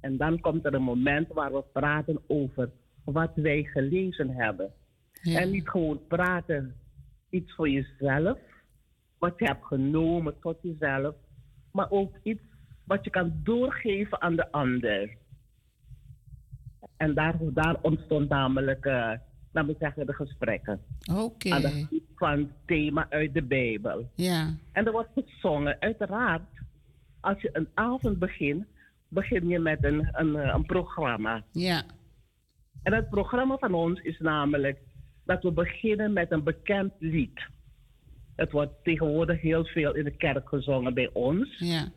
[0.00, 2.70] En dan komt er een moment waar we praten over
[3.04, 4.72] wat wij gelezen hebben.
[5.24, 5.40] Ja.
[5.40, 6.74] En niet gewoon praten
[7.30, 8.38] iets voor jezelf,
[9.18, 11.14] wat je hebt genomen tot jezelf,
[11.72, 12.42] maar ook iets
[12.84, 15.16] wat je kan doorgeven aan de ander.
[16.96, 19.12] En daar, daar ontstond namelijk, eh
[19.52, 20.80] laten we zeggen, de gesprekken.
[21.14, 21.50] Oké.
[21.50, 24.10] Aan de hand van het thema uit de Bijbel.
[24.14, 24.54] Ja.
[24.72, 25.76] En er wordt gezongen.
[25.80, 26.42] Uiteraard,
[27.20, 28.64] als je een avond begint,
[29.08, 31.44] begin je met een, een, een programma.
[31.52, 31.82] Ja.
[32.82, 34.78] En het programma van ons is namelijk
[35.24, 37.40] dat we beginnen met een bekend lied.
[38.36, 41.58] Het wordt tegenwoordig heel veel in de kerk gezongen bij ons.
[41.58, 41.88] Ja.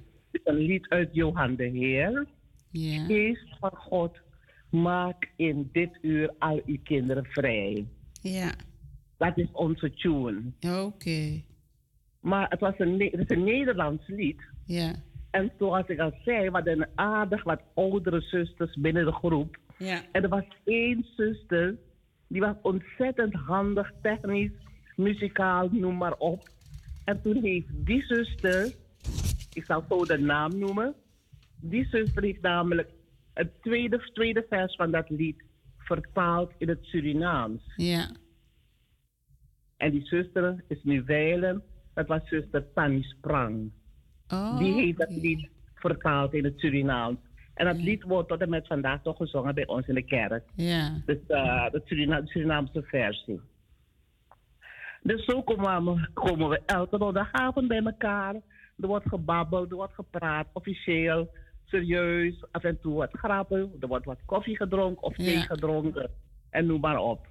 [0.44, 2.26] Een lied uit Johan de Heer.
[2.72, 3.06] Ja.
[3.06, 4.18] Geest van God,
[4.70, 7.88] maak in dit uur al uw kinderen vrij.
[8.22, 8.54] Ja.
[9.18, 10.42] Dat is onze tune.
[10.86, 11.42] Oké.
[12.20, 14.42] Maar het, was een, het is een Nederlands lied.
[14.66, 14.96] Ja.
[15.32, 19.58] En zoals ik al zei, we hadden aardig wat oudere zusters binnen de groep.
[19.78, 20.02] Ja.
[20.12, 21.78] En er was één zuster
[22.28, 24.52] Die was ontzettend handig, technisch,
[24.96, 26.50] muzikaal, noem maar op.
[27.06, 28.74] En toen heeft die zuster,
[29.54, 30.96] ik zal zo de naam noemen,
[31.62, 32.92] die zuster heeft namelijk
[33.34, 35.44] het tweede, tweede vers van dat lied
[35.78, 37.62] vertaald in het Surinaams.
[37.76, 38.10] Ja.
[39.78, 41.64] En die zuster is nu wijlen,
[41.94, 43.72] dat was zuster Tanny Sprang.
[44.28, 47.18] Oh, Die heeft dat lied vertaald in het Surinaams.
[47.58, 50.44] En dat lied wordt tot en met vandaag toch gezongen bij ons in de kerk.
[50.56, 51.02] Ja.
[51.06, 53.42] Dus eh, de, Surina- de Surinaamse versie.
[55.02, 58.34] Dus zo komen we, komen we elke donderdagavond bij elkaar.
[58.80, 61.30] Er wordt gebabbeld, er wordt gepraat, officieel,
[61.66, 63.72] serieus, af en toe wat grappen.
[63.80, 65.42] Er wordt wat koffie gedronken of thee Ja.
[65.42, 66.10] gedronken
[66.50, 67.28] en noem maar op.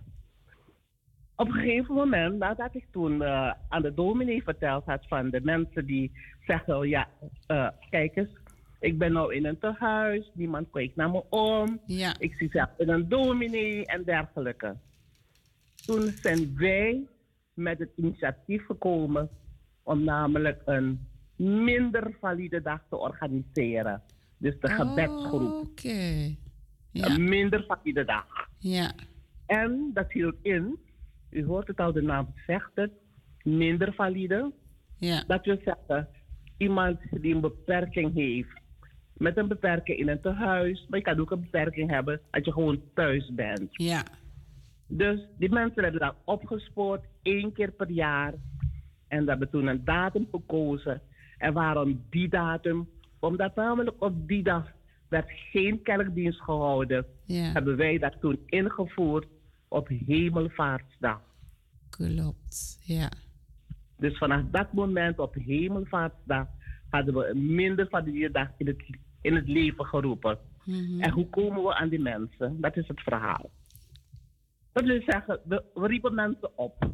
[1.36, 5.40] Op een gegeven moment, nadat ik toen eh, aan de dominee verteld had van de
[5.40, 6.12] mensen die
[6.46, 7.08] zeggen, ja,
[7.46, 8.28] eh, kijk eens,
[8.80, 11.80] ik ben nou in een tehuis, niemand kijkt naar me om.
[11.86, 12.14] Ja.
[12.18, 14.76] Ik zie zelf in een dominee en dergelijke.
[15.86, 17.06] Toen zijn wij
[17.54, 19.28] met het initiatief gekomen
[19.82, 21.06] om namelijk een
[21.36, 24.02] minder valide dag te organiseren.
[24.38, 25.52] Dus de gebedsgroep.
[25.52, 26.34] Oh, Oké.
[26.90, 27.06] Ja.
[27.06, 28.48] Een minder valide dag.
[28.58, 28.92] Ja.
[29.46, 30.78] En dat hield in,
[31.30, 32.90] u hoort het al, de naam zegt het,
[33.42, 34.52] minder valide.
[34.96, 35.24] Ja.
[35.26, 36.08] Dat wil zeggen,
[36.56, 38.60] iemand die een beperking heeft,
[39.16, 42.52] met een beperking in een tehuis, maar je kan ook een beperking hebben als je
[42.52, 43.68] gewoon thuis bent.
[43.70, 44.04] Ja.
[44.86, 48.34] Dus die mensen werden dan opgespoord één keer per jaar.
[49.08, 51.00] En we hebben toen een datum gekozen.
[51.38, 52.88] En waarom die datum?
[53.20, 54.72] Omdat namelijk op die dag
[55.08, 57.06] werd geen kerkdienst gehouden.
[57.24, 57.52] Ja.
[57.52, 59.26] Hebben wij dat toen ingevoerd
[59.68, 61.20] op Hemelvaartsdag.
[61.90, 62.78] Klopt.
[62.84, 63.10] Ja.
[63.98, 66.46] Dus vanaf dat moment op Hemelvaartsdag
[66.90, 68.84] hadden we minder van die dag in het,
[69.26, 70.38] in het leven geroepen.
[70.64, 71.00] Mhm.
[71.00, 72.60] En hoe komen we aan die mensen?
[72.60, 73.50] Dat is het verhaal.
[74.72, 76.90] Dat wil zeggen, we, we riepen mensen op.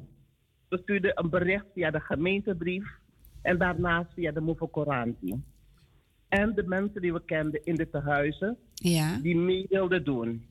[0.68, 2.98] We stuurden een bericht via de gemeentebrief
[3.42, 5.42] en daarnaast via de Move Coranti.
[6.28, 9.18] En de mensen die we kenden in de tehuizen, Ja.
[9.22, 10.46] die mee wilden doen.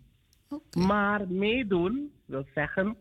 [0.78, 2.96] Maar meedoen wil zeggen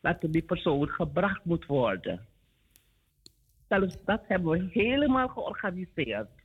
[0.00, 2.20] dat die persoon gebracht moet worden.
[3.68, 6.41] Zelfs dat hebben we helemaal georganiseerd.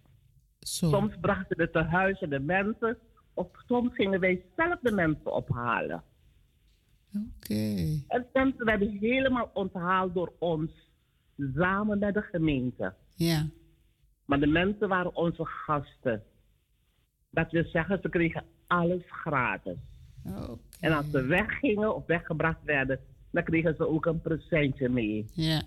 [0.60, 0.90] Zo.
[0.90, 2.98] Soms brachten de tehuizen de mensen,
[3.34, 6.04] of soms gingen wij zelf de mensen ophalen.
[7.16, 7.86] Oké.
[8.08, 10.72] En mensen werden helemaal onthaald door ons,
[11.56, 12.94] samen met de gemeente.
[13.16, 13.48] Ja.
[14.26, 16.24] Maar de mensen waren onze gasten.
[17.30, 19.78] Dat wil zeggen, ze kregen alles gratis.
[20.26, 20.58] Oké.
[20.80, 23.00] En als ze weggingen of weggebracht werden,
[23.32, 25.26] dan kregen ze ook een presentje mee.
[25.34, 25.62] Ja.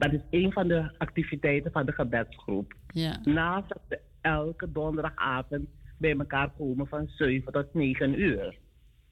[0.00, 2.74] Dat is een van de activiteiten van de gebedsgroep.
[2.86, 3.20] Ja.
[3.24, 8.58] Naast dat we elke donderdagavond bij elkaar komen van 7 tot 9 uur.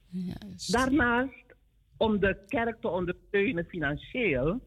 [0.09, 0.73] Juist.
[0.73, 1.55] Daarnaast,
[1.97, 4.61] om de kerk te ondersteunen financieel,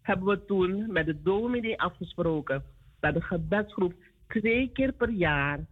[0.00, 2.64] hebben we toen met de dominee afgesproken
[3.00, 3.94] dat de gebedsgroep
[4.28, 5.66] twee keer per jaar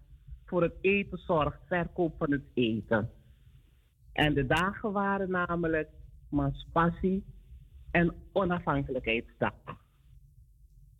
[0.44, 3.10] voor het eten zorgt, verkoop van het eten.
[4.12, 5.88] En de dagen waren namelijk
[6.28, 7.24] Maspassie
[7.90, 9.54] en Onafhankelijkheidsdag.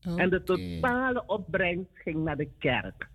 [0.01, 3.09] En de totale opbrengst ging naar de kerk.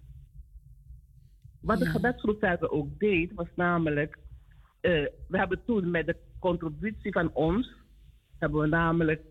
[1.61, 1.91] Wat de Ja.
[1.91, 4.17] gebedsgroep verder ook deed, was namelijk...
[4.81, 4.91] eh,
[5.27, 7.73] we hebben toen met de contributie van ons...
[8.37, 9.23] hebben we namelijk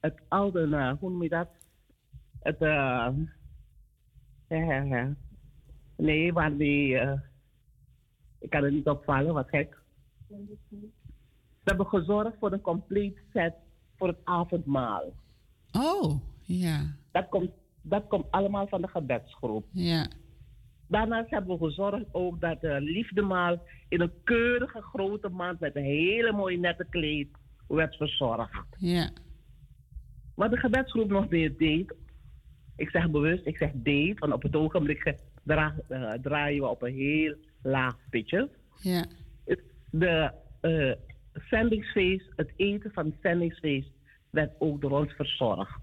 [0.00, 0.76] het oude...
[0.76, 1.48] eh, hoe noem je dat?
[2.40, 2.58] Het...
[2.58, 3.08] eh,
[5.96, 6.94] nee, waar die...
[8.38, 9.76] ik kan het niet opvallen, wat gek.
[10.28, 13.54] We hebben gezorgd voor een complete set
[13.98, 15.12] voor het avondmaal.
[15.72, 16.96] Oh, ja.
[17.12, 17.50] Dat komt,
[17.82, 19.64] dat komt allemaal van de gebedsgroep.
[19.72, 20.06] Ja.
[20.86, 25.84] Daarnaast hebben we gezorgd ook dat de liefdemaal in een keurige grote mand met een
[25.84, 27.28] hele mooie nette kleed
[27.68, 28.64] werd verzorgd.
[28.78, 29.10] Ja.
[30.34, 31.94] Wat de gebedsgroep nog meer deed,
[32.76, 36.82] ik zeg bewust, ik zeg deed, want op het ogenblik dra- eh, draaien we op
[36.82, 38.48] een heel laag pitje.
[38.80, 39.06] Ja.
[39.90, 40.92] De eh,
[41.48, 43.90] zendingsfeest, het eten van het zendingsfeest,
[44.30, 45.80] werd ook door ons verzorgd.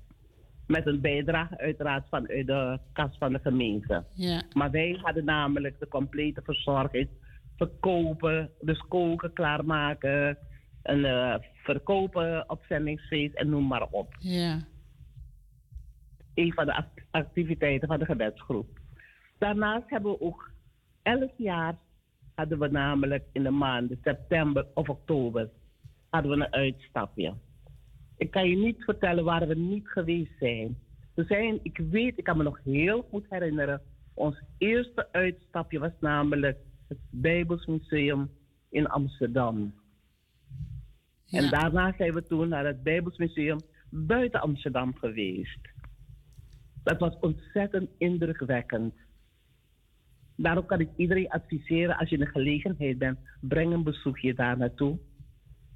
[0.68, 4.04] Met een bijdrage uiteraard vanuit de kas van de gemeente.
[4.14, 4.42] Ja.
[4.54, 7.10] Maar wij hadden namelijk de complete verzorging.
[7.58, 10.38] Verkopen, dus koken, klaarmaken.
[10.82, 14.16] En eh, verkopen op zendingsfeest en noem maar op.
[14.20, 14.60] Ja.
[16.34, 18.80] Een van de act- activiteiten van de gebedsgroep.
[19.38, 20.52] Daarnaast hebben we ook
[21.02, 21.78] elk jaar
[22.36, 25.50] hadden we namelijk in de maanden september of oktober
[26.10, 27.34] hadden we een uitstapje.
[28.18, 30.78] Ik kan je niet vertellen waar we niet geweest zijn.
[31.14, 33.82] We zijn, ik weet, ik kan me nog heel goed herinneren.
[34.14, 36.58] Ons eerste uitstapje was namelijk
[36.88, 38.30] het Bijbels Museum
[38.70, 39.74] in Amsterdam.
[41.30, 43.60] En daarna zijn we toen naar het Bijbelsmuseum
[43.90, 45.60] buiten Amsterdam geweest.
[46.84, 48.94] Dat was ontzettend indrukwekkend.
[50.36, 54.58] Daarom kan ik iedereen adviseren, als je in de gelegenheid bent, breng een bezoekje daar
[54.58, 54.98] naartoe.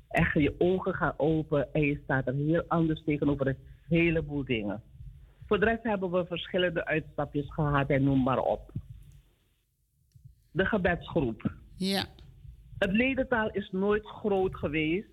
[0.10, 3.58] Echt, je ogen gaan open en je staat er heel anders tegenover een
[3.88, 4.84] heleboel dingen.
[5.46, 8.72] Voor de rest hebben we verschillende uitstapjes gehad en noem maar op.
[10.52, 11.54] De gebedsgroep.
[11.76, 12.06] Ja.
[12.78, 15.08] Het ledentaal is nooit groot geweest.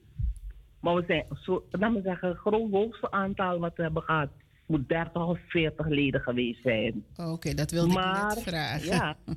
[0.80, 2.38] Maar we zijn, zo, laat me zeggen, het
[2.70, 4.30] hoogste aantal wat we hebben gehad
[4.66, 7.04] moet 30 of 40 leden geweest zijn.
[7.16, 8.86] Oké, dat wilde maar, ik net vragen.
[8.86, 9.16] Ja,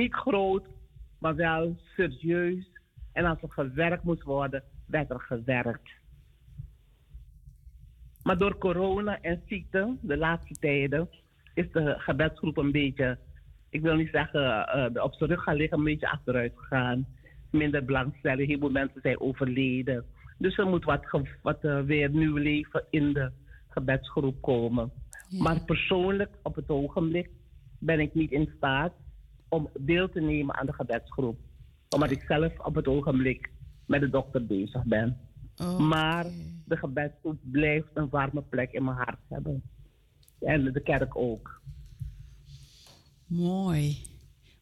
[0.00, 0.66] niet groot,
[1.18, 2.70] maar wel serieus.
[3.12, 5.90] En als er gewerkt moest worden, werd er gewerkt.
[8.22, 11.08] Maar door corona en ziekte, de laatste tijden,
[11.54, 13.18] is de gebedsgroep een beetje,
[13.70, 14.42] ik wil niet zeggen
[14.94, 17.06] uh, op zijn rug gaan liggen, een beetje achteruit gegaan.
[17.50, 20.04] Minder belangstelling, heel veel mensen zijn overleden.
[20.38, 21.04] Dus er moet wat,
[21.42, 23.30] wat uh, weer nieuw leven in de
[23.78, 24.92] gebedsgroep komen.
[25.28, 27.30] Maar persoonlijk, op het ogenblik,
[27.78, 28.92] ben ik niet in staat
[29.48, 31.38] om deel te nemen aan de gebedsgroep.
[31.88, 33.50] Omdat ik zelf op het ogenblik
[33.86, 35.16] met de dokter bezig ben.
[35.78, 36.26] Maar
[36.64, 39.62] de gebedsgroep blijft een warme plek in mijn hart hebben.
[40.40, 41.60] En de kerk ook.
[43.26, 44.06] Mooi.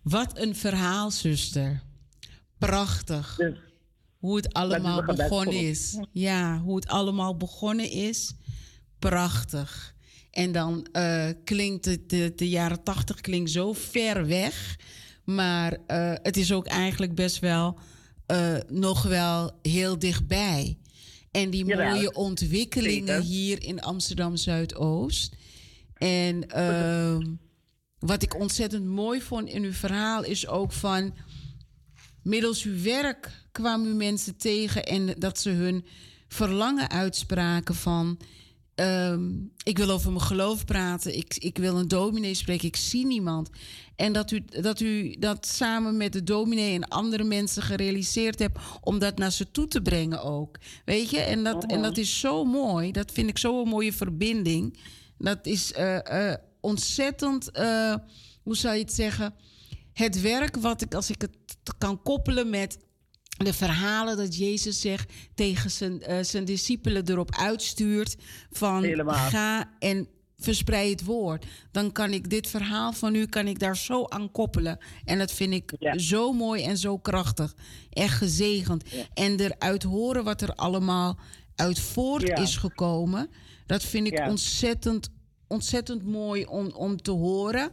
[0.02, 1.82] Wat een verhaal, zuster.
[2.58, 3.36] Prachtig.
[3.36, 3.58] Dus,
[4.18, 6.00] hoe het allemaal begonnen is.
[6.12, 8.34] Ja, hoe het allemaal begonnen is.
[8.98, 9.94] Prachtig.
[10.30, 14.78] En dan uh, klinkt het, de, de, jaren tachtig klinkt zo ver weg.
[15.24, 17.78] Maar uh, het is ook eigenlijk best wel
[18.32, 20.78] uh, nog wel heel dichtbij.
[21.30, 21.90] En die Jawel.
[21.90, 23.22] mooie ontwikkelingen Zeker.
[23.22, 25.34] hier in Amsterdam Zuidoost.
[25.94, 27.34] En ehm,
[27.98, 31.14] wat ik ontzettend mooi vond in uw verhaal is ook van.
[32.22, 35.84] Middels uw werk kwamen u mensen tegen en dat ze hun
[36.28, 38.18] verlangen uitspraken van.
[38.80, 41.16] Um, ik wil over mijn geloof praten.
[41.16, 42.68] Ik, ik wil een dominee spreken.
[42.68, 43.50] Ik zie niemand.
[43.96, 48.58] En dat u, dat u dat samen met de dominee en andere mensen gerealiseerd hebt
[48.80, 50.58] om dat naar ze toe te brengen ook.
[50.84, 51.20] Weet je?
[51.20, 52.92] En dat, en dat is zo mooi.
[52.92, 54.78] Dat vind ik zo'n mooie verbinding.
[55.18, 57.94] Dat is uh, uh, ontzettend, uh,
[58.42, 59.34] hoe zou je het zeggen?
[59.92, 62.78] Het werk wat ik, als ik het kan koppelen met
[63.36, 68.16] de verhalen dat Jezus zich tegen zijn, uh, zijn discipelen erop uitstuurt
[68.50, 69.28] van Helemaal.
[69.28, 70.08] ga en
[70.38, 71.46] verspreid het woord.
[71.70, 74.78] Dan kan ik dit verhaal van u kan ik daar zo aan koppelen.
[75.04, 75.98] En dat vind ik ja.
[75.98, 77.54] zo mooi en zo krachtig.
[77.90, 78.90] Echt gezegend.
[78.90, 79.04] Ja.
[79.14, 81.18] En eruit horen wat er allemaal
[81.54, 82.36] uit voort ja.
[82.36, 83.30] is gekomen.
[83.66, 85.08] Dat vind ik ontzettend,
[85.46, 87.70] ontzettend mooi om, om te horen.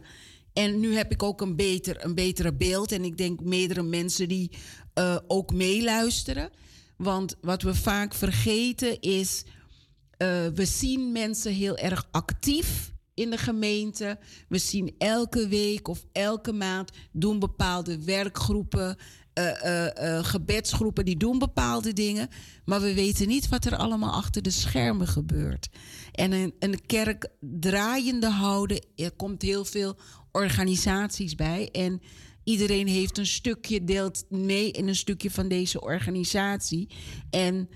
[0.54, 2.92] En nu heb ik ook een, beter, een betere beeld.
[2.92, 4.50] En ik denk meerdere mensen die
[4.98, 6.50] uh, ook meeluisteren.
[6.96, 13.38] Want wat we vaak vergeten is, uh, we zien mensen heel erg actief in de
[13.38, 14.18] gemeente.
[14.48, 18.96] We zien elke week of elke maand doen bepaalde werkgroepen,
[19.38, 22.28] uh, gebedsgroepen, die doen bepaalde dingen.
[22.64, 25.68] Maar we weten niet wat er allemaal achter de schermen gebeurt.
[26.12, 29.96] En een, een kerk draaiende houden, er komt heel veel
[30.34, 31.68] organisaties bij.
[31.72, 32.02] En
[32.44, 36.88] iedereen heeft een stukje, deelt mee in een stukje van deze organisatie.
[37.30, 37.68] En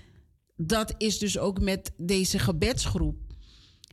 [0.55, 3.17] dat is dus ook met deze gebedsgroep.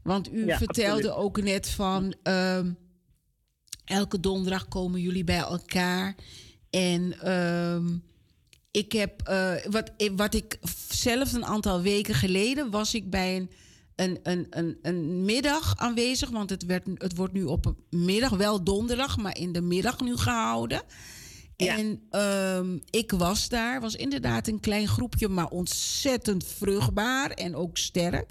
[0.02, 1.24] Want u ja, vertelde absoluut.
[1.24, 2.60] ook net van uh,
[3.84, 6.14] elke donderdag komen jullie bij elkaar.
[6.70, 7.98] En uh,
[8.70, 10.58] ik heb uh, wat, wat ik
[10.88, 13.50] zelf een aantal weken geleden was ik bij een
[13.96, 16.30] een, een, een, een middag aanwezig.
[16.30, 20.00] Want het, werd, het wordt nu op een middag, wel donderdag, maar in de middag
[20.00, 20.82] nu gehouden.
[21.56, 21.76] Ja.
[21.78, 22.00] En
[22.58, 28.30] um, ik was daar, was inderdaad een klein groepje, maar ontzettend vruchtbaar en ook sterk.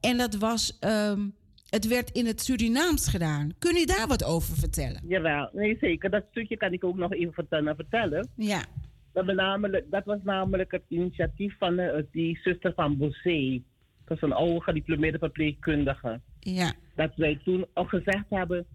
[0.00, 1.34] En dat was, um,
[1.70, 3.52] het werd in het Surinaams gedaan.
[3.58, 5.02] Kun je daar wat over vertellen?
[5.08, 6.10] Jawel, nee zeker.
[6.10, 8.28] Dat stukje kan ik ook nog even vertellen.
[8.36, 8.64] Ja.
[9.12, 13.62] Dat, namelijk, dat was namelijk het initiatief van uh, die zuster van Bosé.
[14.10, 16.20] Dat is een oude gediplomeerde verpleegkundige.
[16.40, 16.72] Ja.
[16.94, 18.66] Dat wij toen al gezegd hebben,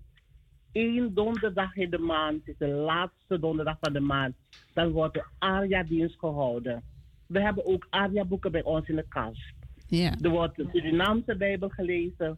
[0.71, 4.36] één donderdag in de maand, is de laatste donderdag van de maand,
[4.73, 6.83] dan wordt de ARIA-dienst gehouden.
[7.27, 9.53] We hebben ook ARIA-boeken bij ons in de kast.
[9.88, 10.13] Ja.
[10.21, 12.38] Er wordt de Surinaamse Bijbel gelezen,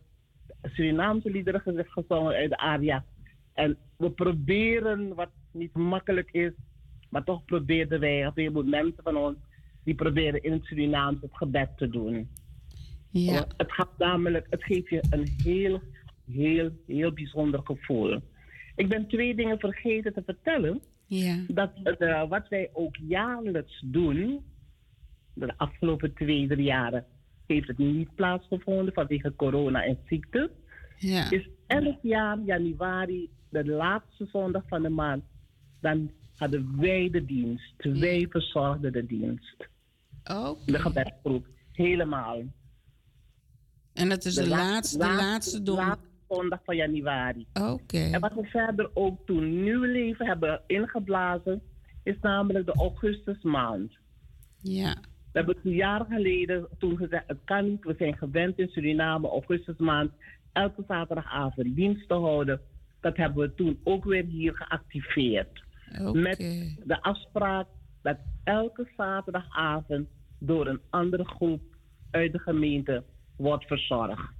[0.64, 3.04] Surinaamse liederen gezongen uit de ARIA.
[3.54, 6.52] En we proberen, wat niet makkelijk is,
[7.10, 9.36] maar toch probeerden wij, heel veel mensen van ons,
[9.84, 12.30] die proberen in het Surinaams het gebed te doen.
[13.12, 13.46] Ja.
[13.58, 15.82] Het gaat namelijk, het geeft je een heel,
[16.32, 18.20] heel, heel bijzonder gevoel.
[18.76, 20.82] Ik ben twee dingen vergeten te vertellen.
[21.06, 21.38] Ja.
[21.48, 24.44] Dat uh, wat wij ook jaarlijks doen,
[25.34, 27.06] de afgelopen twee, drie jaren
[27.46, 30.52] heeft het niet plaatsgevonden vanwege corona en ziekte.
[30.98, 31.32] Ja.
[31.32, 35.24] Is elk jaar januari, de laatste zondag van de maand,
[35.82, 37.74] dan hadden wij de dienst.
[37.78, 39.68] Wij verzorgden de dienst.
[40.24, 40.72] Oké.
[40.72, 41.48] De gebedsgroep.
[41.72, 42.44] Helemaal.
[43.98, 45.76] En dat is de, laatste, de laatste dom.
[45.76, 47.46] laatste zondag van januari.
[47.54, 47.98] Oké.
[47.98, 51.62] En wat we verder ook toen nieuw leven hebben ingeblazen,
[52.04, 53.92] is namelijk de augustusmaand.
[54.62, 54.96] Ja.
[55.32, 57.84] We hebben toen jaren geleden toen gezegd, het kan niet.
[57.84, 60.12] We zijn gewend in Suriname, augustusmaand,
[60.52, 62.62] elke zaterdagavond dienst te houden.
[63.02, 65.64] Dat hebben we toen ook weer hier geactiveerd.
[66.02, 66.20] Oké.
[66.20, 66.38] Met
[66.86, 67.68] de afspraak
[68.02, 70.08] dat elke zaterdagavond
[70.40, 71.62] door een andere groep
[72.12, 73.04] uit de gemeente
[73.38, 74.34] wordt verzorgd.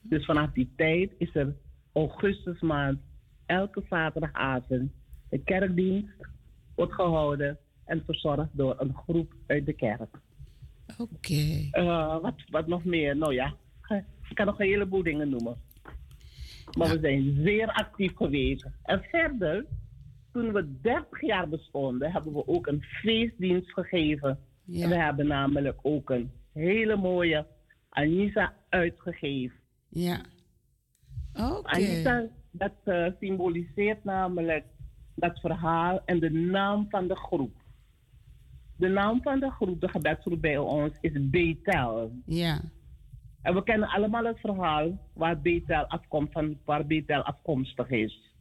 [0.00, 1.56] Dus vanaf die tijd is er
[1.92, 2.98] augustusmaand
[3.46, 4.92] elke zaterdagavond
[5.28, 6.16] de kerkdienst
[6.74, 10.20] wordt gehouden en verzorgd door een groep uit de kerk.
[10.98, 11.68] Oké.
[11.70, 13.16] Eh, wat, wat nog meer?
[13.16, 13.54] Nou ja,
[14.28, 15.56] ik kan nog een heleboel dingen noemen.
[16.78, 18.66] Maar we zijn zeer actief geweest.
[18.82, 19.64] En verder,
[20.32, 24.38] toen we 30 jaar bestonden, hebben we ook een feestdienst gegeven.
[24.64, 24.84] Ja.
[24.84, 27.46] En we hebben namelijk ook een hele mooie
[27.92, 29.58] Anissa uitgegeven.
[29.88, 30.20] Ja.
[31.32, 31.68] Oké.
[31.68, 34.64] Anissa, dat eh, symboliseert namelijk
[35.14, 37.54] dat verhaal en de naam van de groep.
[38.76, 42.12] De naam van de groep, de gebedsgroep bij ons, is Betel.
[42.26, 42.60] Ja.
[43.42, 48.34] En we kennen allemaal het verhaal waar Betel afkomt, van waar Betel afkomstig is.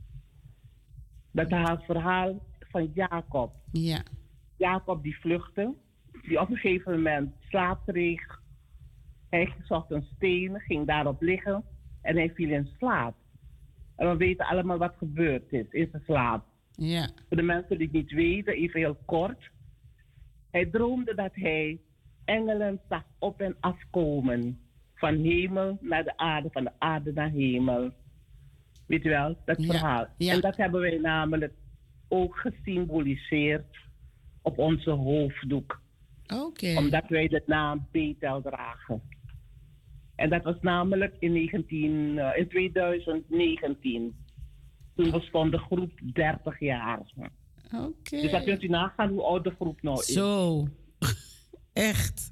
[1.32, 1.47] Dat
[1.86, 3.54] verhaal van Jacob.
[3.72, 4.04] Ja.
[4.58, 5.74] Jacob die vluchtte,
[6.22, 8.41] die op een gegeven moment slaap kreeg.
[9.32, 11.64] Hij zocht een steen, ging daarop liggen
[12.02, 13.16] en hij viel in slaap.
[13.96, 16.46] En we weten allemaal wat gebeurd is in zijn slaap.
[16.76, 17.10] Ja.
[17.28, 19.50] Voor de mensen die het niet weten, even heel kort.
[20.52, 21.80] Hij droomde dat hij
[22.26, 24.60] engelen zag op en afkomen.
[24.96, 27.92] Van hemel naar de aarde, van de aarde naar hemel.
[28.88, 30.08] Weet je wel, dat Ja, verhaal.
[30.18, 30.34] ja.
[30.34, 31.54] En dat hebben wij namelijk
[32.08, 33.78] ook gesymboliseerd
[34.42, 35.82] op onze hoofddoek.
[36.46, 36.78] Oké.
[36.78, 39.02] Omdat wij de naam Betel dragen.
[40.22, 44.15] En dat was namelijk in, 19, eh, in 2019.
[44.95, 46.99] Toen bestond de groep 30 jaar.
[47.72, 48.22] Oké.
[48.22, 50.05] Dus dan kunt u nagaan hoe oud de groep nou is.
[50.05, 50.67] Zo.
[51.74, 52.32] Echt.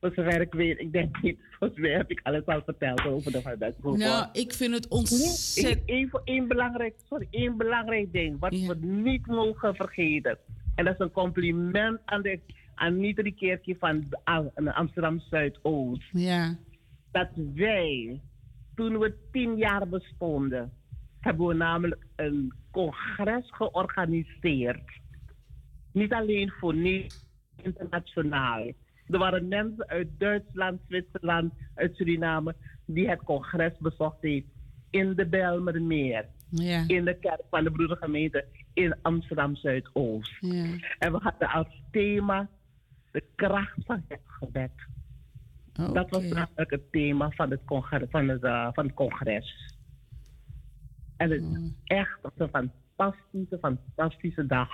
[0.00, 3.32] Voor zover ik weet, ik denk niet, volgens mij heb ik alles al verteld over
[3.32, 3.96] de gebedsgroep.
[3.96, 5.88] Nou, ik vind het ontzettend.
[5.88, 8.66] één, één, belangrijk, sorry, één belangrijk ding, wat Ja.
[8.66, 10.38] we niet mogen vergeten.
[10.74, 12.40] En dat is een compliment aan, de,
[12.76, 14.04] aan iedere keertje van
[14.74, 16.02] Amsterdam Zuidoost.
[16.12, 16.56] Ja.
[17.10, 18.20] Dat wij,
[18.74, 20.72] toen we tien jaar bestonden,
[21.20, 25.00] hebben we namelijk een congres georganiseerd.
[25.92, 27.24] Niet alleen voor Nederland,
[27.62, 28.66] internationaal.
[29.06, 32.54] Er waren mensen uit Duitsland, Zwitserland, uit Suriname
[32.86, 34.46] die het congres bezocht heeft
[34.90, 36.84] in de Bijlmermeer, Ja.
[36.86, 40.32] in de kerk van de broedergemeente in Amsterdam Zuidoost.
[40.40, 40.64] Ja.
[40.98, 42.48] En we hadden als thema
[43.16, 44.70] de kracht van het gebed.
[45.72, 48.10] Dat was namelijk het thema van het congres.
[48.10, 49.74] Van het, eh, van het congres.
[51.16, 54.68] En het is echt een fantastische, fantastische dag.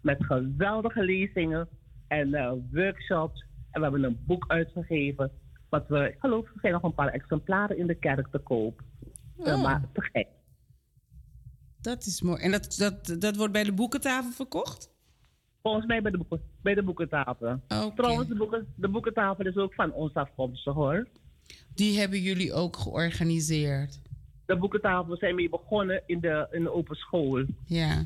[0.00, 1.68] Met geweldige lezingen
[2.08, 3.44] en eh, workshops.
[3.70, 5.30] En we hebben een boek uitgegeven.
[5.68, 8.82] Wat we, ik geloof, er zijn nog een paar exemplaren in de kerk te koop.
[9.38, 9.62] Eh, Oh.
[9.62, 10.28] maar te gek.
[11.80, 12.42] Dat is mooi.
[12.42, 14.91] En dat, dat, dat wordt bij de boekentafel verkocht?
[15.62, 17.60] Volgens mij bij de, boeken, bij de boekentafel.
[17.94, 21.06] Trouwens, de, boeken, de boekentafel is ook van ons afkomstig hoor.
[21.74, 24.00] Die hebben jullie ook georganiseerd.
[24.46, 27.44] De boekentafel zijn mee begonnen in de, in de open school.
[27.66, 28.04] Ja.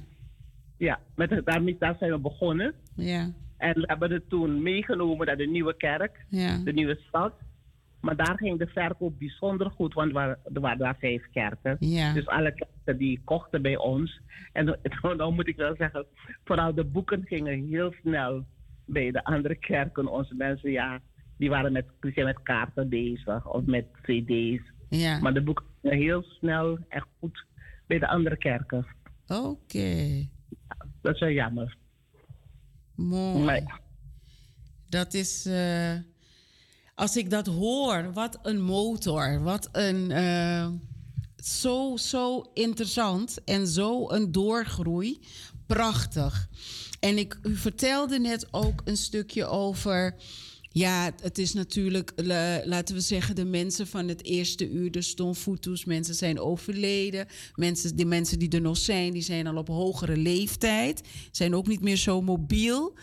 [0.76, 2.74] Ja, met, daarmee, daar zijn we begonnen.
[2.94, 3.30] Ja.
[3.56, 6.58] En we hebben het toen meegenomen naar de nieuwe kerk, Ja.
[6.64, 7.32] de nieuwe stad.
[8.06, 11.76] Maar daar ging de verkoop bijzonder goed, want er waren, daar vijf kerken.
[11.80, 12.12] Ja.
[12.12, 14.20] Dus alle kerken die kochten bij ons.
[14.52, 14.66] En
[15.02, 16.06] dan nou moet ik wel zeggen,
[16.44, 18.46] vooral de boeken gingen heel snel
[18.84, 20.06] bij de andere kerken.
[20.06, 21.00] Onze mensen, ja,
[21.36, 24.62] die waren met, die zijn met kaarten bezig of met cd's.
[24.88, 25.18] Ja.
[25.20, 27.44] Maar de boeken gingen heel snel echt goed
[27.86, 28.86] bij de andere kerken.
[29.26, 30.26] Oké.
[31.02, 31.76] Dat is wel jammer.
[32.94, 33.44] Mooi.
[33.44, 33.80] Maar.
[34.88, 35.46] Dat is.
[35.46, 35.94] eh,
[36.96, 39.42] als ik dat hoor, wat een motor.
[39.42, 40.10] Wat een.
[40.10, 40.68] eh,
[41.44, 45.18] zo, zo interessant en zo een doorgroei.
[45.66, 46.48] Prachtig.
[47.00, 50.14] En ik, u vertelde net ook een stukje over
[50.68, 55.02] Ja, het is natuurlijk, la- laten we zeggen, de mensen van het eerste uur, de
[55.02, 57.26] stomfoetoes, mensen zijn overleden.
[57.54, 61.66] Mensen, die mensen die er nog zijn, die zijn al op hogere leeftijd, zijn ook
[61.66, 62.94] niet meer zo mobiel.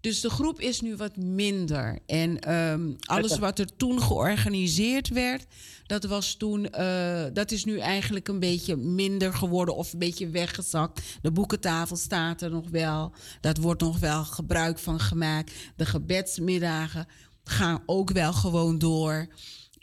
[0.00, 1.98] Dus de groep is nu wat minder.
[2.06, 5.46] En ehm, alles wat er toen georganiseerd werd,
[5.86, 10.28] dat was toen, eh, dat is nu eigenlijk een beetje minder geworden of een beetje
[10.28, 11.00] weggezakt.
[11.22, 13.12] De boekentafel staat er nog wel.
[13.40, 15.52] Dat wordt nog wel gebruik van gemaakt.
[15.76, 17.06] De gebedsmiddagen
[17.44, 19.28] gaan ook wel gewoon door.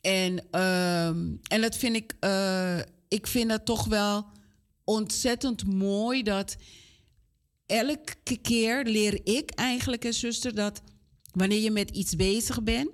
[0.02, 4.26] En, ehm, en dat vind ik, eh, ik vind dat toch wel
[4.84, 6.58] ontzettend mooi dat
[7.68, 10.82] elke keer leer ik eigenlijk, en zuster, dat
[11.32, 12.90] wanneer je met iets bezig bent,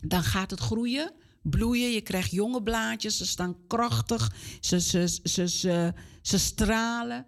[0.00, 1.90] dan gaat het groeien, bloeien.
[1.90, 5.92] Je krijgt jonge blaadjes, ze staan krachtig, ze, ze, ze, ze,
[6.22, 7.26] ze stralen.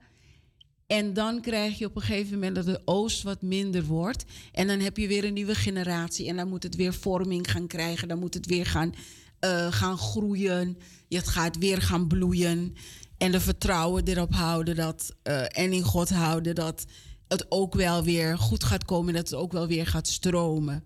[0.87, 4.24] En dan krijg je op een gegeven moment dat de oost wat minder wordt.
[4.53, 6.28] En dan heb je weer een nieuwe generatie.
[6.28, 8.09] En dan moet het weer vorming gaan krijgen.
[8.09, 8.95] Dan moet het weer gaan,
[9.39, 10.78] eh, gaan groeien.
[11.09, 12.74] Het gaat weer gaan bloeien.
[13.23, 16.87] En de vertrouwen erop houden dat, eh, en in God houden dat
[17.29, 19.09] het ook wel weer goed gaat komen.
[19.09, 20.85] En dat het ook wel weer gaat stromen.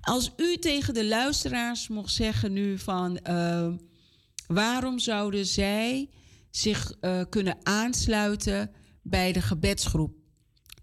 [0.00, 3.16] Als u tegen de luisteraars mocht zeggen nu van...
[3.16, 3.68] eh,
[4.46, 6.08] waarom zouden zij
[6.50, 8.70] zich eh, kunnen aansluiten
[9.02, 10.14] bij de gebedsgroep?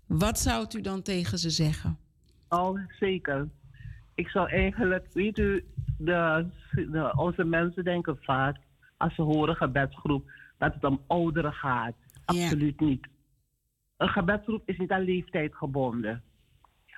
[0.08, 1.98] Wat zou u dan tegen ze zeggen?
[2.50, 3.48] Oh, zeker.
[4.16, 5.66] Ik zou eigenlijk, weet u,
[5.98, 8.58] de, de, onze mensen denken vaak,
[8.98, 11.96] als ze horen gebedsgroep, dat het om ouderen gaat.
[12.26, 13.08] Absoluut niet.
[13.98, 16.24] Een gebedsgroep is niet aan leeftijd gebonden.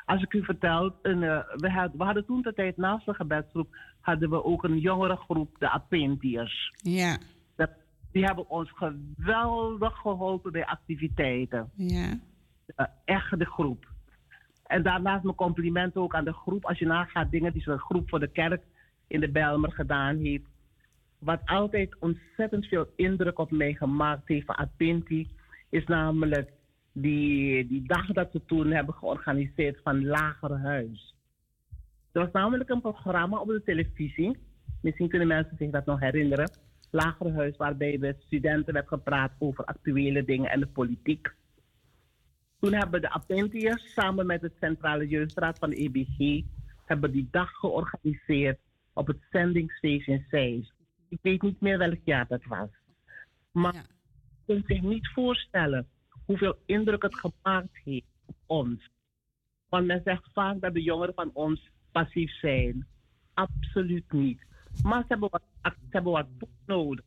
[0.05, 3.13] Als ik u vertel, een, eh, we, had, we hadden toen de tijd naast de
[3.13, 6.73] gebedsgroep, hadden we ook een jongere groep, de Apentiërs.
[6.75, 7.17] Ja,
[7.55, 7.69] Dat-
[8.11, 11.69] Die hebben ons geweldig geholpen bij activiteiten.
[12.75, 13.87] ja, echt de groep.
[14.65, 16.65] En daarnaast mijn complimenten ook aan de groep.
[16.65, 18.63] Als je nagaat dingen die zo'n groep voor de kerk
[19.07, 20.43] in de Bijlmer gedaan heeft.
[21.19, 25.27] Wat altijd ontzettend veel indruk op mij gemaakt heeft van Apinti,
[25.69, 26.51] is namelijk
[26.91, 31.15] die, die dag dat ze toen hebben georganiseerd van Lagerhuis.
[32.11, 34.37] Er was namelijk een programma op de televisie.
[34.81, 36.51] Misschien kunnen mensen zich dat nog herinneren.
[36.91, 41.33] Lagerhuis, waarbij met studenten werd gepraat over actuele dingen en de politiek.
[42.59, 46.43] Toen hebben de Appentiërs samen met het Centrale Jeugdraad van de EBG
[46.85, 48.59] hebben die dag georganiseerd
[48.93, 50.78] op het zendingstation Zeist.
[51.09, 52.69] Ik weet niet meer welk jaar dat was.
[53.51, 53.81] Maar ja.
[54.45, 55.87] je kunt zich niet voorstellen
[56.25, 58.89] hoeveel indruk het gemaakt heeft op ons.
[59.69, 62.87] Want men zegt vaak dat de jongeren van ons passief zijn.
[63.33, 64.45] Absoluut niet.
[64.83, 66.27] Maar ze hebben wat, ze hebben wat
[66.65, 67.05] nodig.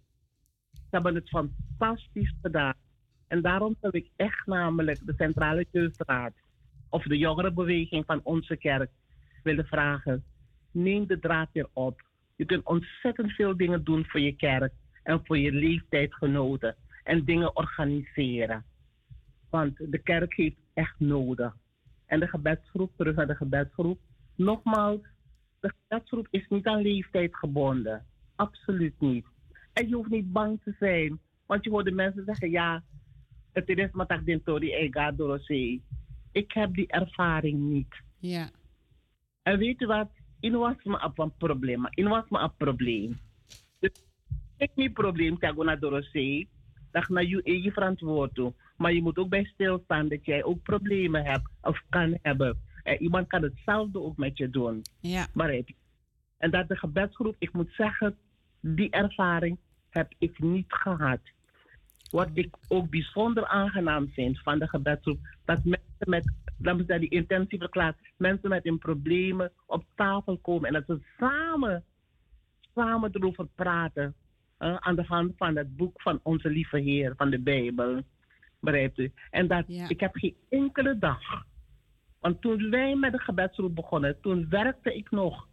[0.73, 2.75] Ze hebben het fantastisch gedaan.
[3.29, 6.33] En daarom wil ik echt namelijk de Centrale Jeugdraad
[6.89, 8.91] of de jongerenbeweging van onze kerk
[9.43, 10.25] willen vragen.
[10.71, 12.03] Neem de draad weer op.
[12.43, 14.73] Je kunt ontzettend veel dingen doen voor je kerk
[15.03, 16.77] en voor je leeftijdgenoten.
[17.05, 18.65] En dingen organiseren.
[19.51, 21.57] Want de kerk heeft echt nodig.
[22.07, 24.01] En de gebedsgroep, terug naar de gebedsgroep.
[24.37, 25.01] Nogmaals,
[25.61, 28.07] de gebedsgroep is niet aan leeftijd gebonden.
[28.37, 29.27] Absoluut niet.
[29.73, 31.21] En je hoeft niet bang te zijn.
[31.47, 32.83] Want je hoort de mensen zeggen, ja,
[33.53, 35.81] het is maar tak den tori ega dorosé.
[36.33, 38.03] Ik heb die ervaring niet.
[38.19, 38.51] ja.
[39.43, 40.11] En weet je wat?
[40.43, 41.87] In was me op een probleem.
[41.91, 43.21] In was me een probleem.
[43.81, 43.91] Dus
[44.57, 46.47] ik niet probleem naar Dorosé.
[46.91, 48.55] Dat naar je eigen verantwoording.
[48.77, 52.61] Maar je moet ook bij stilstaan dat jij ook problemen hebt of kan hebben.
[52.83, 54.83] En iemand kan hetzelfde ook met je doen.
[55.01, 55.27] ja.
[55.35, 55.75] Je?
[56.39, 58.17] En dat de gebedsgroep, ik moet zeggen,
[58.61, 59.59] die ervaring
[59.91, 61.21] heb ik niet gehad.
[62.11, 66.33] Wat ik ook bijzonder aangenaam vind van de gebedsgroep, dat mensen met,
[66.65, 70.85] laten we zeggen, die intentie verklaart, mensen met hun problemen op tafel komen en dat
[70.87, 71.85] ze samen,
[72.75, 74.15] samen erover praten.
[74.59, 78.03] eh, aan de hand van het boek van onze lieve Heer, van de Bijbel.
[78.61, 79.13] Begrijpt u?
[79.31, 79.89] En dat, Ja.
[79.89, 81.21] ik heb geen enkele dag.
[82.21, 85.49] Want toen wij met de gebedsgroep begonnen, toen werkte ik nog.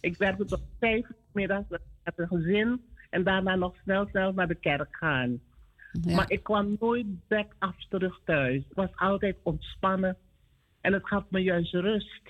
[0.00, 1.80] Ik werkte tot vijf uur middags met
[2.16, 2.80] een gezin
[3.10, 5.40] en daarna nog snel, snel naar de kerk gaan.
[5.92, 6.16] ja.
[6.16, 8.62] Maar ik kwam nooit back af terug thuis.
[8.68, 10.16] Ik was altijd ontspannen
[10.82, 12.22] en het gaf me juist rust.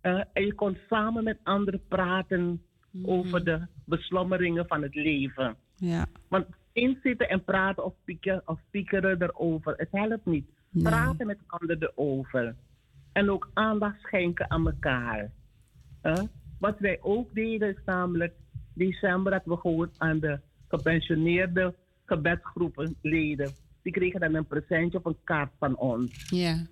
[0.00, 2.62] Eh, en je kon samen met anderen praten
[3.02, 5.56] over de beslommeringen van het leven.
[5.76, 6.06] ja.
[6.28, 10.48] Want eens zitten en praten of, pieken, of piekeren erover, het helpt niet.
[10.70, 10.82] Nee.
[10.82, 12.54] Praten met anderen erover.
[13.12, 15.30] En ook aandacht schenken aan elkaar.
[16.02, 16.22] Hè?
[16.58, 18.34] Wat wij ook deden is namelijk,
[18.74, 21.74] december dat we gewoon aan de gepensioneerde
[22.04, 26.30] gebedsgroepenleden, die kregen dan een presentje of een kaart van ons.
[26.30, 26.66] ja.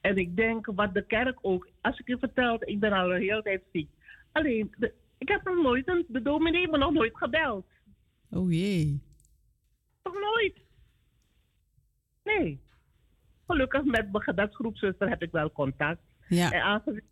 [0.00, 3.20] En ik denk wat de kerk ook, als ik je vertel, ik ben al een
[3.20, 3.88] hele tijd ziek.
[4.32, 7.66] Alleen, de, ik heb nog nooit, een, de dominee me nog nooit gebeld.
[8.30, 9.00] Oh jee.
[10.02, 10.56] Nog nooit.
[12.24, 12.60] Nee.
[13.46, 16.00] Gelukkig met mijn gebedsgroepzuster heb ik wel contact.
[16.28, 16.50] Ja.
[16.50, 17.02] En aangezien,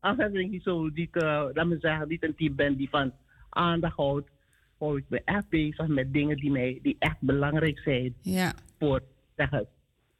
[0.00, 3.12] aangezien ik zo niet, uh, laat me zeggen, niet een type ben die van
[3.48, 4.30] aandacht houdt,
[4.78, 8.54] hou ik me echt bezig met dingen die, mij, die echt belangrijk zijn Ja.
[8.78, 9.02] voor,
[9.36, 9.68] zeggen,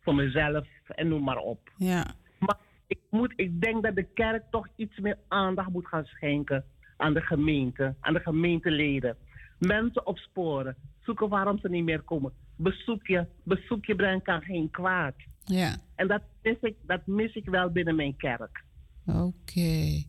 [0.09, 1.73] voor mezelf en noem maar op.
[1.77, 2.15] Ja.
[2.39, 2.57] Maar
[2.87, 6.65] ik, moet, ik denk dat de kerk toch iets meer aandacht moet gaan schenken
[6.97, 9.17] aan de gemeente, aan de gemeenteleden.
[9.59, 12.33] Mensen opsporen, zoeken waarom ze niet meer komen.
[12.57, 15.15] Bezoek je, bezoek je brengen kan geen kwaad.
[15.45, 15.77] Ja.
[15.95, 18.65] En dat mis ik, dat mis ik wel binnen mijn kerk.
[19.07, 20.03] Oké.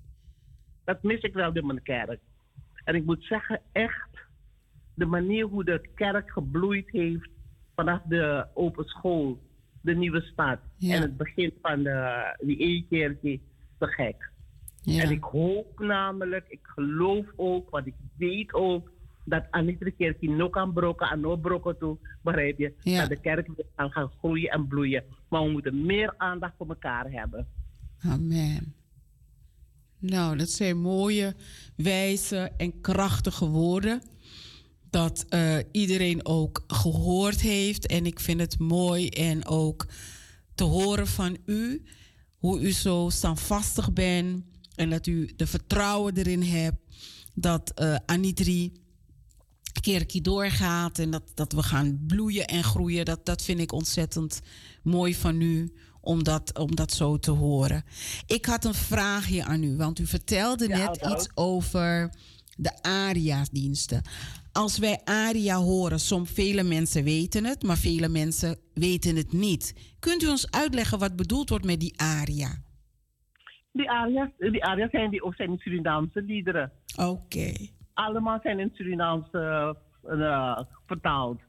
[0.84, 2.20] Dat mis ik wel binnen mijn kerk.
[2.84, 4.10] En ik moet zeggen, echt,
[4.93, 7.30] de manier hoe de kerk gebloeid heeft
[7.76, 9.39] vanaf de open school,
[9.82, 10.95] de nieuwe stad Ja.
[10.95, 13.41] en het begin van de, die e-kerkie,
[13.77, 14.32] te gek.
[14.82, 15.03] Ja.
[15.03, 18.91] En ik hoop namelijk, ik geloof ook, want ik weet ook,
[19.25, 22.73] dat aan iedere keer die nog kan broken, aan nog broken toe, begrijp je?
[22.82, 22.99] Ja.
[22.99, 25.03] Dat de kerk weer kan gaan groeien en bloeien.
[25.27, 27.47] Maar we moeten meer aandacht voor elkaar hebben.
[27.99, 28.73] Amen.
[29.99, 31.34] Nou, dat zijn mooie,
[31.75, 34.01] wijze en krachtige woorden.
[34.90, 37.88] Dat eh, iedereen ook gehoord heeft.
[37.88, 39.88] En ik vind het mooi en ook
[40.56, 41.84] te horen van u.
[42.38, 44.44] Hoe u zo standvastig bent.
[44.76, 46.78] En dat u de vertrouwen erin hebt.
[47.34, 48.72] Dat eh Anitri
[49.82, 51.00] kerkie doorgaat.
[51.00, 53.06] En dat, dat we gaan bloeien en groeien.
[53.06, 54.40] Dat, dat vind ik ontzettend
[54.84, 57.84] mooi van u om dat, om dat zo te horen.
[58.26, 62.14] Ik had een vraagje aan u, want u vertelde Ja, net iets over
[62.58, 64.02] de ARIA-diensten.
[64.52, 69.95] Als wij ARIA horen, soms vele mensen weten het, maar vele mensen weten het niet.
[70.00, 72.58] Kunt u ons uitleggen wat bedoeld wordt met die ARIA?
[73.72, 76.72] Die aria's, die aria's zijn, die, ook zijn in Surinaamse liederen.
[76.97, 77.52] Oké,
[77.93, 79.72] Allemaal zijn in Surinaams eh,
[80.86, 81.41] vertaald.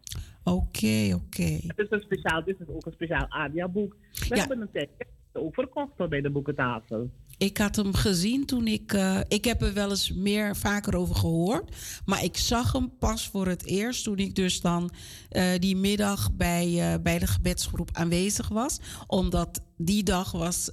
[0.44, 1.42] oké, oké.
[1.66, 3.96] Het is, een speciaal, dit is ook een speciaal aria-boek.
[4.28, 4.36] We Ja.
[4.40, 4.88] hebben een tijd
[5.32, 7.11] ook verkocht bij de boekentafel.
[7.41, 8.93] Ik had hem gezien toen ik.
[8.93, 11.76] eh, ik heb er wel eens meer vaker over gehoord.
[12.05, 14.91] Maar ik zag hem pas voor het eerst toen ik dus dan
[15.28, 18.78] eh, die middag bij, eh, bij de gebedsgroep aanwezig was.
[19.07, 20.68] Omdat die dag was,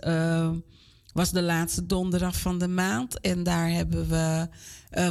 [1.14, 3.20] was de laatste donderdag van de maand.
[3.20, 4.48] En daar hebben we,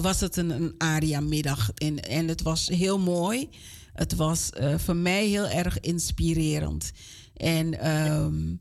[0.00, 1.70] was het een, een aria-middag.
[1.74, 3.48] En, en het was heel mooi.
[3.92, 6.90] Het was voor mij heel erg inspirerend.
[7.36, 7.80] En.
[7.80, 8.54] ehm,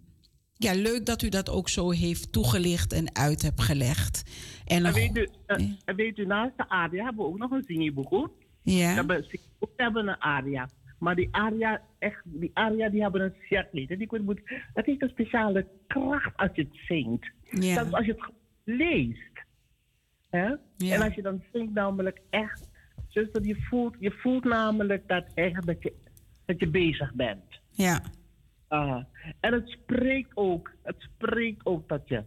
[0.58, 4.24] ja, leuk dat u dat ook zo heeft toegelicht en uit hebt gelegd.
[4.66, 5.76] En weet, u, eh, Ja.
[5.86, 8.32] en weet u, naast de aria hebben we ook nog een zingboek hoor.
[8.64, 9.26] We ja, hebben,
[9.60, 10.70] we hebben een aria.
[11.00, 13.86] Maar die aria, echt, die aria die hebben een cirkel.
[13.98, 14.42] Die moet- moet-
[14.74, 17.32] Dat heeft een speciale kracht als je het zingt.
[17.50, 17.74] Ja.
[17.74, 18.32] Zelfs als je het
[18.64, 19.44] leest.
[20.30, 20.48] Hè?
[20.78, 20.94] Ja.
[20.96, 22.70] En als je dan zingt namelijk echt.
[23.10, 25.94] Zuster, je voelt, je voelt namelijk dat, echt dat, je,
[26.46, 27.44] dat je bezig bent.
[27.72, 28.02] ja,
[28.68, 29.04] Ah,
[29.40, 32.24] en het spreekt ook, het spreekt ook tot je.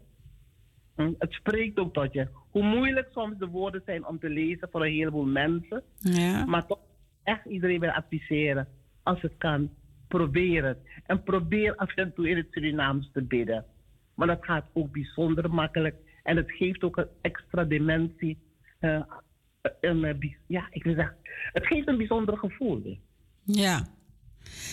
[0.96, 2.28] Hm, Het spreekt ook tot je.
[2.50, 5.82] Hoe moeilijk soms de woorden zijn om te lezen voor een heleboel mensen.
[5.98, 6.78] ja, Maar toch
[7.22, 8.68] echt iedereen wil adviseren.
[9.02, 9.70] Als het kan,
[10.08, 10.78] probeer het.
[11.06, 13.64] En probeer af en toe in het Surinaams te bidden.
[14.14, 15.96] Maar dat gaat ook bijzonder makkelijk.
[16.22, 18.38] En het geeft ook een extra dimensie.
[18.78, 19.00] eh,
[19.80, 21.16] een, eh, ja, ik wil zeggen,
[21.52, 22.98] het geeft een bijzonder gevoel.
[23.44, 23.86] ja.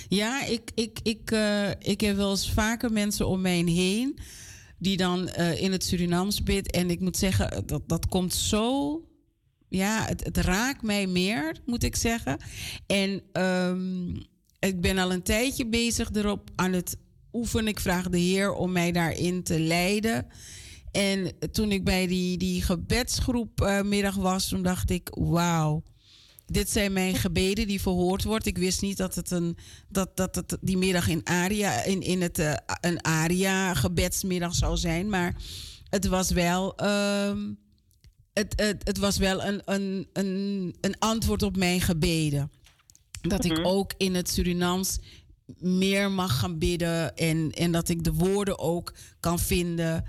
[0.08, 4.20] Ja, ik, ik, ik, eh, ik heb wel eens vaker mensen om mij heen
[4.78, 6.72] die dan eh, in het Surinaams bid.
[6.72, 9.02] En ik moet zeggen, dat, dat komt zo.
[9.70, 12.38] Ja, het, het raakt mij meer, moet ik zeggen.
[12.88, 14.10] En ehm,
[14.60, 16.98] ik ben al een tijdje bezig erop aan het
[17.34, 17.68] oefenen.
[17.68, 20.28] Ik vraag de Heer om mij daarin te leiden.
[20.92, 25.84] En toen ik bij die, die gebedsgroep eh, middag was, toen dacht ik, wauw.
[26.46, 28.46] Dit zijn mijn gebeden die verhoord wordt.
[28.46, 29.58] Ik wist niet dat het een
[29.90, 34.78] dat, dat het die middag in Aria in, in het eh, een Aria gebedsmiddag zou
[34.78, 35.36] zijn, maar
[35.90, 37.54] het was wel ehm,
[38.34, 42.52] het, het, het was wel een, een, een, een antwoord op mijn gebeden.
[43.22, 45.00] Dat ik ook in het Surinaams
[45.60, 50.06] meer mag gaan bidden en, en dat ik de woorden ook kan vinden.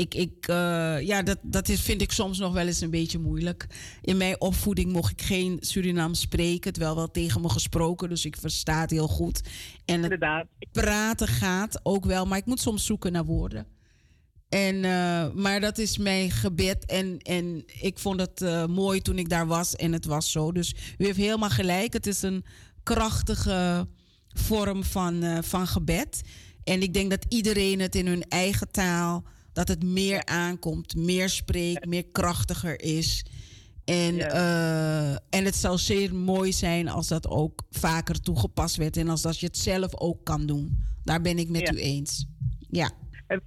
[0.00, 3.18] Ik, ik, eh, ja, dat, dat is, vind ik soms nog wel eens een beetje
[3.18, 3.66] moeilijk.
[4.02, 8.36] In mijn opvoeding mocht ik geen Surinaams spreken, terwijl wel tegen me gesproken, dus ik
[8.36, 9.40] versta het heel goed.
[9.84, 10.46] En het Inderdaad.
[10.72, 13.66] praten gaat ook wel, maar ik moet soms zoeken naar woorden.
[14.48, 16.86] En, eh, maar dat is mijn gebed.
[16.86, 19.76] En, en ik vond het eh, mooi toen ik daar was.
[19.76, 20.52] En het was zo.
[20.52, 21.92] Dus u heeft helemaal gelijk.
[21.92, 22.44] Het is een
[22.82, 23.88] krachtige
[24.28, 26.22] vorm van, van gebed.
[26.64, 31.28] En ik denk dat iedereen het in hun eigen taal, dat het meer aankomt, meer
[31.28, 33.24] spreekt, meer krachtiger is.
[33.84, 34.28] En, Ja.
[34.28, 39.22] eh, en het zou zeer mooi zijn als dat ook vaker toegepast werd en als
[39.22, 40.78] dat je het zelf ook kan doen.
[41.02, 41.72] Daar ben ik met Ja.
[41.72, 42.26] u eens.
[42.70, 42.90] Ja,
[43.26, 43.40] En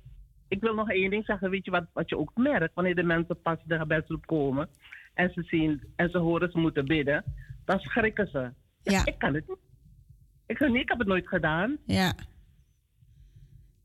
[0.47, 1.49] ik wil nog één ding zeggen.
[1.49, 4.69] Weet je wat, wat je ook merkt wanneer de mensen pas de gebedsgroep komen
[5.13, 7.23] en ze zien en ze horen ze moeten bidden,
[7.65, 8.39] dan schrikken ze.
[8.39, 8.53] Ja,
[8.91, 9.05] Ja.
[9.05, 9.57] Ik kan het niet.
[10.45, 11.77] Ik ik heb het nooit gedaan.
[11.85, 12.13] ja.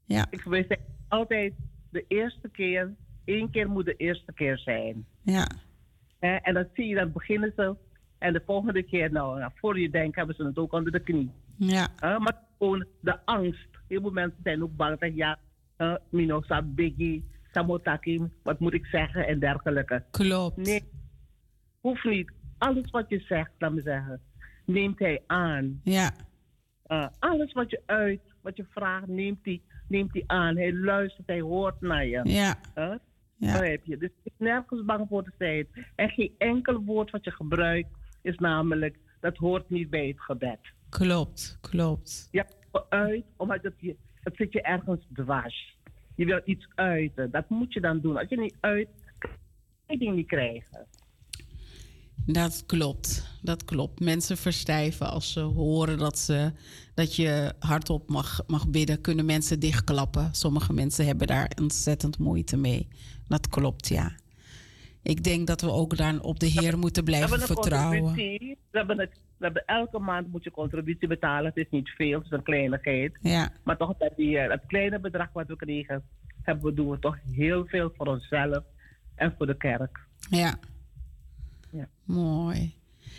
[0.04, 0.78] Ja, Ik zeggen
[1.08, 1.52] altijd
[1.90, 2.94] de eerste keer,
[3.24, 5.06] één keer moet de eerste keer zijn.
[5.22, 5.48] ja,
[6.18, 6.34] Hè?
[6.34, 7.76] En dan zie je, dan beginnen ze.
[8.18, 11.30] En de volgende keer, nou, voor je denkt, hebben ze het ook onder de knie.
[11.56, 11.88] ja?
[12.00, 13.68] Maar gewoon de angst.
[13.88, 14.98] Heel veel mensen zijn ook bang.
[14.98, 15.38] Zeggen, ja,
[15.78, 20.04] uh, Mino, sa biggie, samotaki, wat moet ik zeggen en dergelijke.
[20.10, 20.56] klopt.
[20.56, 20.82] Nee,
[21.80, 22.32] hoeft niet.
[22.58, 24.20] Alles wat je zegt, laat me zeggen,
[24.64, 25.80] neemt hij aan.
[25.84, 26.10] Ja,
[26.88, 30.56] Uh, alles wat je uit, wat je vraagt, neemt hij, neemt hij aan.
[30.56, 32.20] Hij luistert, hij hoort naar je.
[32.24, 32.94] ja, Huh?
[33.36, 33.96] ja, Begrijp je?
[33.96, 35.66] Dus ik ben nergens bang voor te zijn.
[35.94, 37.88] En geen enkel woord wat je gebruikt
[38.22, 40.58] is namelijk, dat hoort niet bij het gebed.
[40.88, 42.28] klopt, klopt.
[42.30, 45.76] Je hebt uit, omdat het, je, het zit je ergens dwars.
[46.14, 47.30] Je wil iets uiten.
[47.30, 48.16] Dat moet je dan doen.
[48.16, 48.88] Als je niet uit,
[49.86, 50.86] kan je niet krijgen.
[52.32, 54.00] Dat klopt, dat klopt.
[54.00, 56.52] Mensen verstijven als ze horen dat, ze,
[56.94, 59.00] dat je hardop mag, mag bidden.
[59.00, 60.28] Kunnen mensen dichtklappen.
[60.34, 62.88] Sommige mensen hebben daar ontzettend moeite mee.
[63.28, 64.12] Dat klopt, ja.
[65.02, 68.00] Ik denk dat we ook daar op de Heer moeten We blijven vertrouwen.
[68.02, 68.58] contributie.
[68.70, 71.44] We hebben, het, we hebben elke maand moet je contributie betalen.
[71.44, 73.18] Het is niet veel, het is een kleinigheid.
[73.20, 76.02] Ja, Maar toch, dat, die, eh, dat kleine bedrag wat we kregen,
[76.42, 78.64] hebben we, doen we toch heel veel voor onszelf
[79.14, 79.98] en voor de kerk.
[80.30, 80.58] ja.
[81.72, 81.88] Ja.
[82.04, 82.74] Mooi.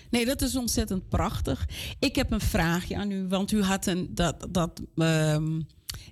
[0.09, 1.67] Nee, dat is ontzettend prachtig.
[1.99, 5.59] Ik heb een vraagje aan u, want u had een, dat, dat ehm,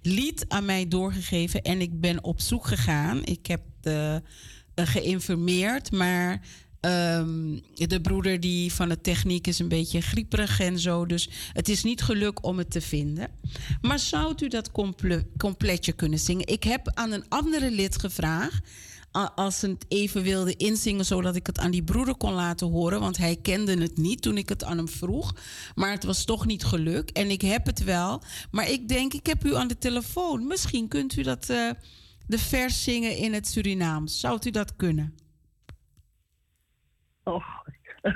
[0.01, 3.26] lied aan mij doorgegeven en ik ben op zoek gegaan.
[3.26, 4.22] Ik heb de,
[4.73, 6.41] eh, geïnformeerd, maar
[6.80, 11.69] ehm, de broeder die van de techniek is een beetje grieperig en zo, dus het
[11.69, 13.30] is niet gelukt om het te vinden.
[13.81, 16.47] Maar zou u dat comple- completje kunnen zingen?
[16.47, 18.69] Ik heb aan een andere lid gevraagd
[19.26, 22.99] als ze het even wilde inzingen, zodat ik het aan die broeder kon laten horen.
[22.99, 25.35] Want hij kende het niet toen ik het aan hem vroeg.
[25.76, 27.11] Maar het was toch niet gelukt.
[27.11, 28.22] En ik heb het wel.
[28.52, 30.48] Maar ik denk, ik heb u aan de telefoon.
[30.48, 31.69] Misschien kunt u dat, eh,
[32.27, 34.19] de vers zingen in het Surinaams.
[34.19, 35.15] Zou u dat kunnen?
[37.23, 37.44] Oh.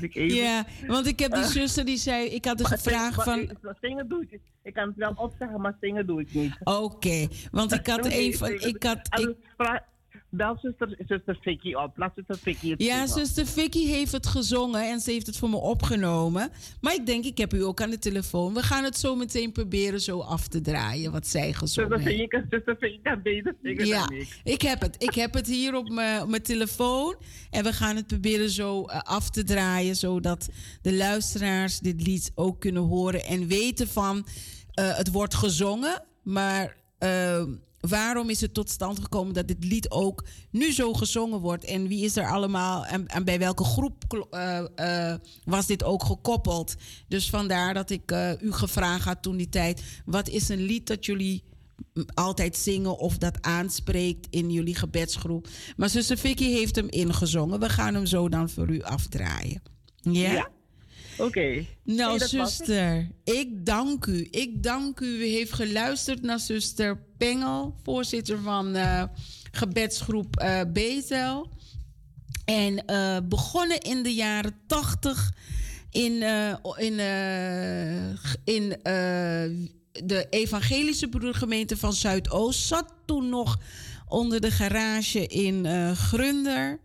[0.00, 3.24] Even- Ja, want ik heb die zuster die zei, ik had dus Maar gevraagd maar
[3.24, 3.38] van...
[3.40, 6.56] ik- Zingen doe ik Ik kan het wel opzeggen, maar zingen doe ik niet.
[6.64, 9.90] Oké, want ik had een zingen- Ik had, ik, vraag-
[10.34, 11.96] Bel zuster, zuster Vicky op.
[11.96, 13.08] Laat zuster Vicky het Ja, zingen.
[13.26, 16.50] zuster Vicky heeft het gezongen en ze heeft het voor me opgenomen.
[16.80, 18.54] Maar ik denk, ik heb u ook aan de telefoon.
[18.54, 22.30] We gaan het zo meteen proberen zo af te draaien wat zij gezongen Zuster heeft.
[22.30, 24.40] Vicky, zuster Vicky kan beter zingen Ja, dan ik.
[24.44, 25.02] ik heb het.
[25.02, 25.88] Ik heb het hier op
[26.28, 27.16] mijn telefoon.
[27.50, 29.96] En we gaan het proberen zo eh, af te draaien.
[29.96, 30.48] Zodat
[30.82, 33.24] de luisteraars dit lied ook kunnen horen.
[33.24, 34.26] En weten van,
[34.72, 36.02] eh, het wordt gezongen.
[36.22, 37.42] Maar eh,
[37.88, 41.64] waarom is het tot stand gekomen dat dit lied ook nu zo gezongen wordt?
[41.64, 46.74] En wie is er allemaal en, bij welke groep eh, eh, was dit ook gekoppeld?
[47.08, 49.82] Dus vandaar dat ik eh, u gevraagd had toen die tijd.
[50.04, 51.42] Wat is een lied dat jullie
[52.14, 55.48] altijd zingen of dat aanspreekt in jullie gebedsgroep.
[55.76, 57.60] Maar zuster Vicky heeft hem ingezongen.
[57.60, 59.62] We gaan hem zo dan voor u afdraaien.
[59.96, 60.48] Ja.
[61.18, 61.64] Oké.
[61.84, 64.28] Nou, zuster, ik dank u.
[64.30, 65.06] Ik dank u.
[65.06, 69.04] U heeft geluisterd naar zuster Pengel, voorzitter van eh,
[69.52, 71.50] gebedsgroep eh Bezel.
[72.44, 75.32] En eh, begonnen in de jaren tachtig
[75.90, 76.22] in,
[76.76, 77.00] in,
[78.44, 78.68] in
[79.92, 82.66] de evangelische broedergemeente van Zuidoost.
[82.66, 83.58] Zat toen nog
[84.08, 85.66] onder de garage in
[85.96, 86.78] Grunder.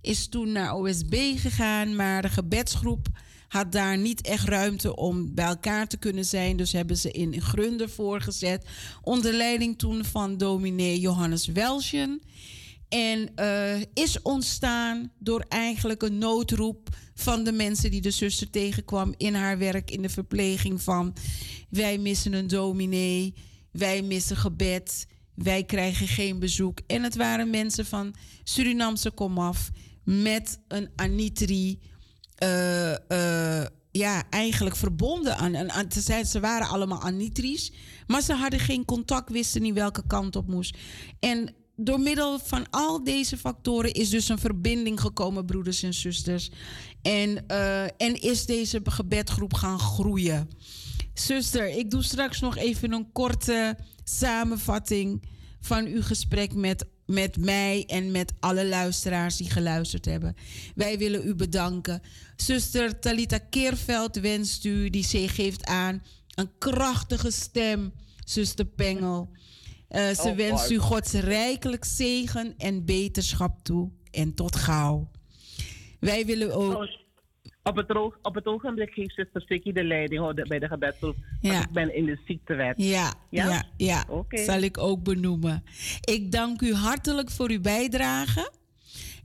[0.00, 3.08] Is toen naar OSB gegaan, maar de gebedsgroep
[3.48, 6.56] had daar niet echt ruimte om bij elkaar te kunnen zijn.
[6.56, 8.66] Dus hebben ze in Grunder voorgezet.
[9.02, 12.20] Onder leiding toen van dominee Johannes Welsjen.
[12.88, 19.14] En eh, is ontstaan door eigenlijk een noodroep van de mensen die de zuster tegenkwam
[19.16, 21.14] in haar werk in de verpleging van
[21.70, 23.34] wij missen een dominee,
[23.70, 26.80] wij missen gebed, wij krijgen geen bezoek.
[26.86, 28.14] En het waren mensen van
[28.44, 29.70] Surinamse komaf
[30.04, 31.78] met een anitri,
[32.38, 37.72] eh, eh, ja, eigenlijk verbonden aan, aan, ze, ze waren allemaal anitries,
[38.06, 40.76] maar ze hadden geen contact, wisten niet welke kant op moest.
[41.20, 46.50] En door middel van al deze factoren is dus een verbinding gekomen, broeders en zusters.
[47.02, 50.48] En, eh, en is deze gebedgroep gaan groeien.
[51.14, 55.22] Zuster, ik doe straks nog even een korte samenvatting
[55.60, 60.36] van uw gesprek met, met mij en met alle luisteraars die geluisterd hebben.
[60.74, 62.02] Wij willen u bedanken.
[62.36, 66.02] Zuster Talita Keerveld wenst u, die ze geeft aan,
[66.34, 67.92] een krachtige stem.
[68.24, 69.30] Zuster Pengel.
[69.90, 73.90] Uh, ze Oh, wenst u Gods rijkelijk zegen en beterschap toe.
[74.10, 75.10] En tot gauw.
[76.00, 76.88] Wij willen ook.
[77.68, 81.16] Op het, oog- op het ogenblik geeft zuster Sticky de leiding hoor, bij de gebedsgroep.
[81.40, 81.60] want Ja.
[81.62, 82.74] Ik ben in de ziektewet.
[82.76, 83.62] Ja, ja, Ja?
[83.76, 84.04] ja.
[84.28, 85.64] Zal ik ook benoemen.
[86.04, 88.50] Ik dank u hartelijk voor uw bijdrage.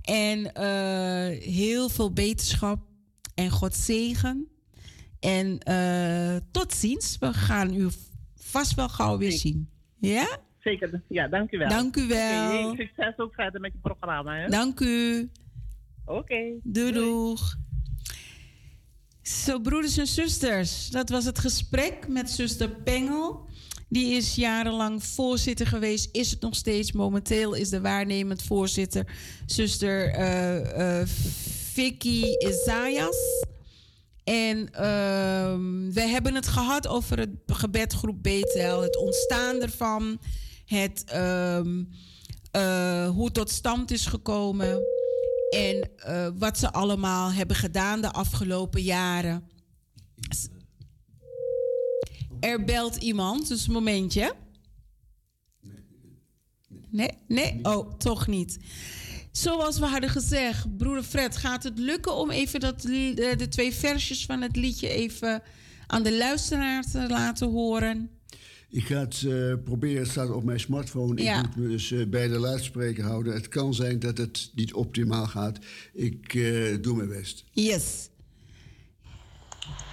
[0.01, 2.79] En eh, heel veel beterschap
[3.35, 4.47] en God zegen.
[5.19, 7.17] En eh, tot ziens.
[7.19, 7.87] We gaan u
[8.35, 9.69] vast wel gauw weer zien.
[9.99, 10.37] Ja?
[10.59, 11.69] Zeker, ja, dank u wel.
[11.69, 12.51] Dank u wel.
[12.51, 14.35] Heel succes ook verder met je programma.
[14.35, 14.47] hè?
[14.49, 15.29] Dank u.
[16.05, 16.41] Oké.
[16.63, 17.55] Doei, doeg.
[19.23, 23.45] Zo, broeders en zusters, dat was het gesprek met zuster Pengel.
[23.89, 26.91] Die is jarenlang voorzitter geweest, is het nog steeds.
[26.91, 29.07] Momenteel is de waarnemend voorzitter
[29.45, 31.07] zuster eh, eh,
[31.71, 33.45] Vicky Isaias.
[34.23, 40.19] En ehm, we hebben het gehad over het gebedgroep Betel, het ontstaan ervan,
[40.65, 41.83] het, ehm,
[42.51, 44.81] eh, hoe het tot stand is gekomen
[45.53, 49.49] en eh, wat ze allemaal hebben gedaan de afgelopen jaren.
[52.39, 54.33] Er belt iemand, dus een momentje.
[56.89, 58.59] Nee, nee, oh, toch niet.
[59.31, 63.73] Zoals we hadden gezegd, broeder Fred, gaat het lukken om even dat, de, de twee
[63.73, 65.41] versjes van het liedje even
[65.87, 68.09] aan de luisteraar te laten horen?
[68.73, 71.23] Ik ga het eh, proberen, het staat op mijn smartphone.
[71.23, 71.39] Ja.
[71.39, 73.33] Ik moet me dus eh, bij de luidspreker houden.
[73.33, 75.59] Het kan zijn dat het niet optimaal gaat.
[75.93, 77.43] Ik eh, doe mijn best.
[77.51, 78.09] Yes.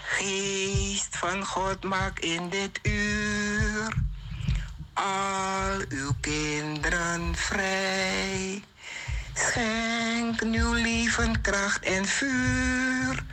[0.02, 3.94] Geest van God, maak in dit uur
[4.93, 8.62] al uw kinderen vrij.
[9.35, 13.24] Schenk nieuw leven, kracht en vuur.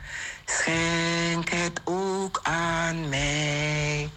[0.44, 4.10] Schenk het ook aan mij.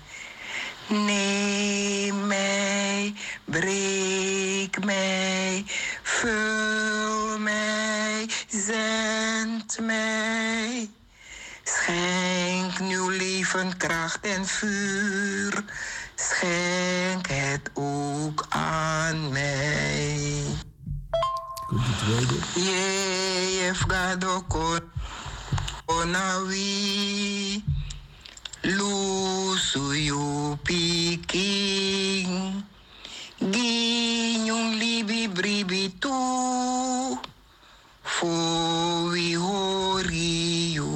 [0.91, 3.13] Neem mij,
[3.45, 5.63] breek mij,
[6.03, 10.89] vul mij, zend mij.
[11.63, 15.63] Schenk nieuw leven, kracht en vuur.
[16.15, 20.43] Schenk het ook aan mij.
[21.68, 22.35] Komt de tweede.
[28.61, 32.29] lusuyo piking
[33.41, 36.13] ginyong libi bribitu
[38.05, 40.93] fowi horiyo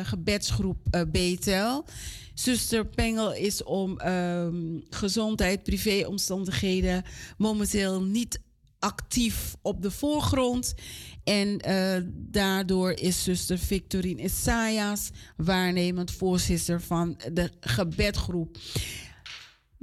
[0.04, 1.86] gebedsgroep Betel.
[2.34, 7.04] Zuster Pengel is om ehm, gezondheid, privéomstandigheden
[7.38, 8.42] momenteel niet
[8.80, 10.74] actief op de voorgrond.
[11.24, 11.58] En
[12.14, 18.58] daardoor is zuster Victorine Isaias waarnemend voorzitter van de gebedgroep.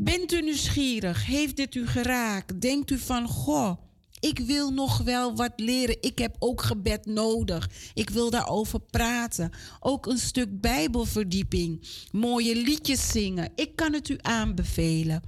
[0.00, 1.26] Bent u nieuwsgierig?
[1.26, 2.60] Heeft dit u geraakt?
[2.60, 3.80] Denkt u van, goh,
[4.20, 5.96] ik wil nog wel wat leren.
[6.00, 7.70] Ik heb ook gebed nodig.
[7.94, 9.50] Ik wil daarover praten.
[9.80, 11.88] Ook een stuk Bijbelverdieping.
[12.12, 13.50] Mooie liedjes zingen.
[13.54, 15.22] Ik kan het u aanbevelen.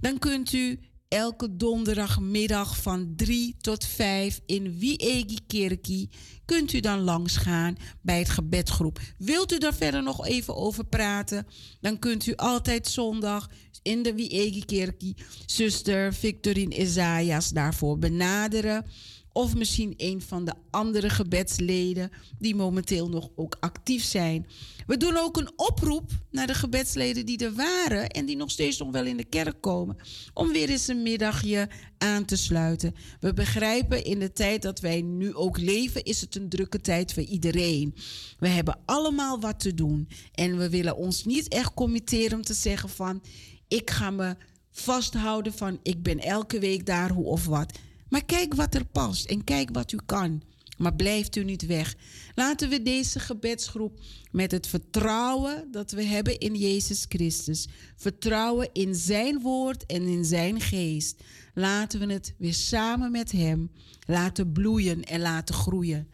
[0.00, 0.78] Dan kunt u
[1.10, 6.10] elke donderdagmiddag van 3 tot 5 in Wiegi Kerkie
[6.44, 9.00] kunt u dan langsgaan bij het gebedgroep.
[9.18, 11.46] Wilt u daar verder nog even over praten?
[11.80, 13.50] Dan kunt u altijd zondag
[13.82, 15.16] in de Wiegi Kerkie
[15.46, 18.86] zuster Victorine Isaias daarvoor benaderen.
[19.32, 24.46] Of misschien een van de andere gebedsleden die momenteel nog ook actief zijn.
[24.86, 28.78] We doen ook een oproep naar de gebedsleden die er waren en die nog steeds
[28.78, 29.96] nog wel in de kerk komen.
[30.34, 32.94] Om weer eens een middagje aan te sluiten.
[33.20, 37.12] We begrijpen in de tijd dat wij nu ook leven, is het een drukke tijd
[37.12, 37.94] voor iedereen.
[38.38, 40.08] We hebben allemaal wat te doen.
[40.34, 43.22] En we willen ons niet echt committeren om te zeggen van
[43.68, 44.36] ik ga me
[44.70, 47.78] vasthouden van ik ben elke week daar hoe of wat.
[48.10, 50.42] Maar kijk wat er past en kijk wat u kan.
[50.76, 51.94] Maar blijft u niet weg.
[52.34, 54.00] Laten we deze gebedsgroep
[54.30, 60.24] met het vertrouwen dat we hebben in Jezus Christus, vertrouwen in Zijn woord en in
[60.24, 61.22] Zijn geest,
[61.54, 63.70] laten we het weer samen met Hem
[64.06, 66.08] laten bloeien en laten groeien.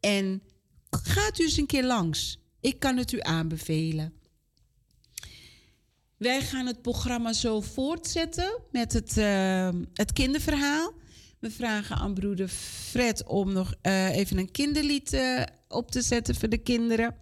[0.00, 0.42] En
[0.90, 2.38] gaat u eens een keer langs.
[2.60, 4.12] Ik kan het u aanbevelen.
[6.16, 10.92] Wij gaan het programma zo voortzetten met het, uh, het kinderverhaal.
[11.42, 16.34] We vragen aan broeder Fred om nog uh, even een kinderlied uh, op te zetten
[16.34, 17.14] voor de kinderen.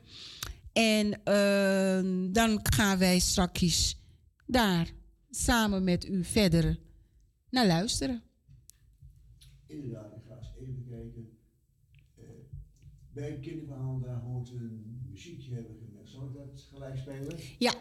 [0.72, 1.20] En
[2.32, 3.98] dan gaan wij straks
[4.46, 4.90] daar
[5.30, 6.78] samen met u verder
[7.50, 8.22] naar luisteren.
[9.66, 11.38] Inderdaad, ik ga eens even kijken.
[13.12, 16.10] bij het kinderverhaal daar hoort een muziekje hebben gemerkt.
[16.10, 17.38] Zal ik dat gelijk spelen?
[17.58, 17.74] Ja.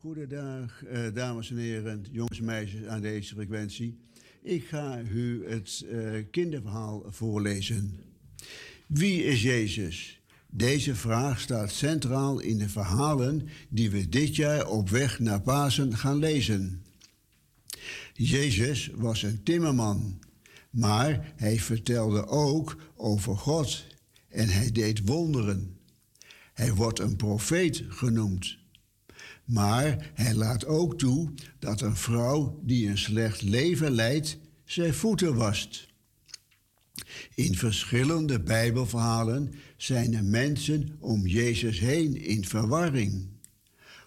[0.00, 3.98] Goedendag, uh, dames en heren, jongens en meisjes aan deze frequentie.
[4.42, 8.00] Ik ga u het uh, kinderverhaal voorlezen.
[8.86, 10.20] Wie is Jezus?
[10.50, 15.96] Deze vraag staat centraal in de verhalen die we dit jaar op weg naar Pasen
[15.96, 16.82] gaan lezen.
[18.12, 20.18] Jezus was een timmerman,
[20.70, 23.84] maar hij vertelde ook over God
[24.28, 25.78] en hij deed wonderen.
[26.54, 28.64] Hij wordt een profeet genoemd.
[29.46, 35.34] Maar hij laat ook toe dat een vrouw die een slecht leven leidt, zijn voeten
[35.34, 35.88] wast.
[37.34, 43.26] In verschillende Bijbelverhalen zijn er mensen om Jezus heen in verwarring.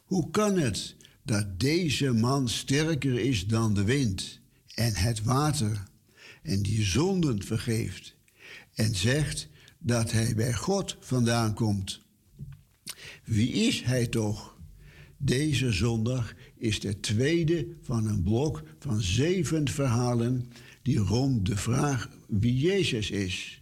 [0.06, 4.40] Hoe kan het dat deze man sterker is dan de wind
[4.74, 5.84] en het water
[6.42, 8.16] en die zonden vergeeft
[8.74, 9.48] en zegt
[9.78, 12.02] dat hij bij God vandaan komt?
[13.24, 14.58] Wie is hij toch?
[15.22, 20.52] Deze zondag is de tweede van een blok van zeven verhalen
[20.82, 23.62] die rond de vraag wie Jezus is.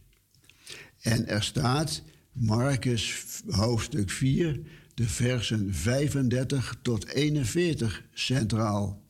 [0.99, 4.59] En er staat Marcus hoofdstuk 4,
[4.93, 9.01] de versen 35 tot 41 centraal.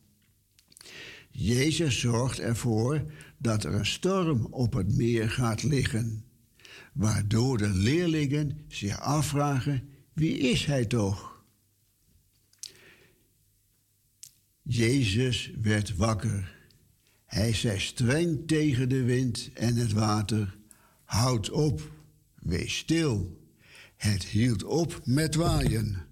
[1.30, 3.04] Jezus zorgt ervoor
[3.38, 6.24] dat er een storm op het meer gaat liggen,
[6.94, 11.37] waardoor de leerlingen zich afvragen: wie is hij toch?
[14.68, 16.56] Jezus werd wakker.
[17.26, 20.58] Hij zei streng tegen de wind en het water:
[21.04, 21.92] Houd op,
[22.36, 23.42] wees stil.
[23.96, 26.06] Het hield op met waaien.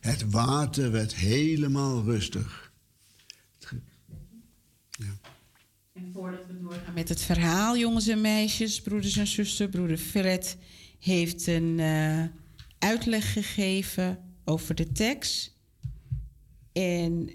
[0.00, 2.72] Het water werd helemaal rustig.
[4.90, 5.18] Ja.
[5.92, 10.56] En voordat we doorgaan met het verhaal, jongens en meisjes, broeders en zusters, broeder Fred
[10.98, 12.24] heeft een uh,
[12.78, 15.55] uitleg gegeven over de tekst.
[16.76, 17.30] En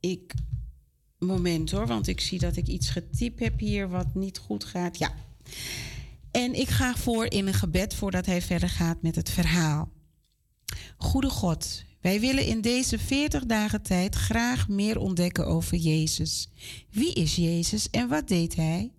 [0.00, 0.34] ik.
[1.18, 4.98] Moment hoor, want ik zie dat ik iets getypt heb hier wat niet goed gaat.
[4.98, 5.14] Ja.
[6.30, 9.92] En ik ga voor in een gebed voordat hij verder gaat met het verhaal.
[10.96, 16.48] Goede God, wij willen in deze 40 dagen tijd graag meer ontdekken over Jezus.
[16.90, 18.92] Wie is Jezus en wat deed hij?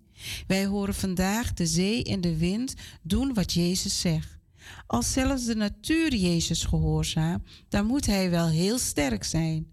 [0.46, 4.38] Wij horen vandaag de zee en de wind doen wat Jezus zegt.
[4.86, 9.66] Als zelfs de natuur Jezus gehoorzaamt, dan moet hij wel heel sterk zijn.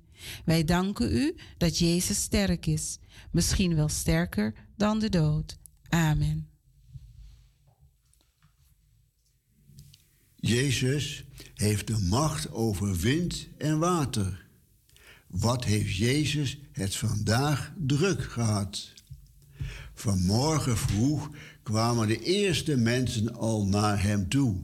[0.45, 2.99] Wij danken u dat Jezus sterk is,
[3.31, 5.57] misschien wel sterker dan de dood.
[5.89, 6.49] Amen.
[10.35, 11.23] Jezus
[11.53, 14.47] heeft de macht over wind en water.
[15.27, 18.93] Wat heeft Jezus het vandaag druk gehad?
[19.93, 21.29] Vanmorgen vroeg
[21.63, 24.63] kwamen de eerste mensen al naar hem toe.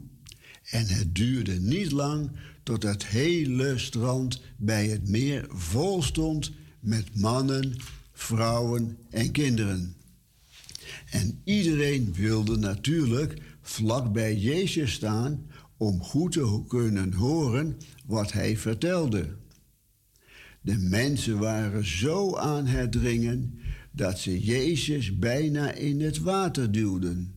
[0.70, 2.30] En het duurde niet lang
[2.62, 7.76] tot het hele strand bij het meer vol stond met mannen,
[8.12, 9.96] vrouwen en kinderen.
[11.10, 17.76] En iedereen wilde natuurlijk vlak bij Jezus staan om goed te kunnen horen
[18.06, 19.36] wat hij vertelde.
[20.60, 23.58] De mensen waren zo aan het dringen
[23.90, 27.34] dat ze Jezus bijna in het water duwden.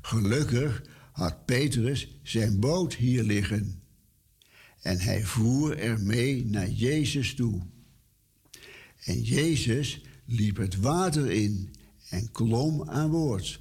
[0.00, 0.82] Gelukkig
[1.14, 3.82] had Petrus zijn boot hier liggen
[4.80, 7.62] en hij voer ermee naar Jezus toe.
[9.04, 11.74] En Jezus liep het water in
[12.08, 13.60] en klom aan boord.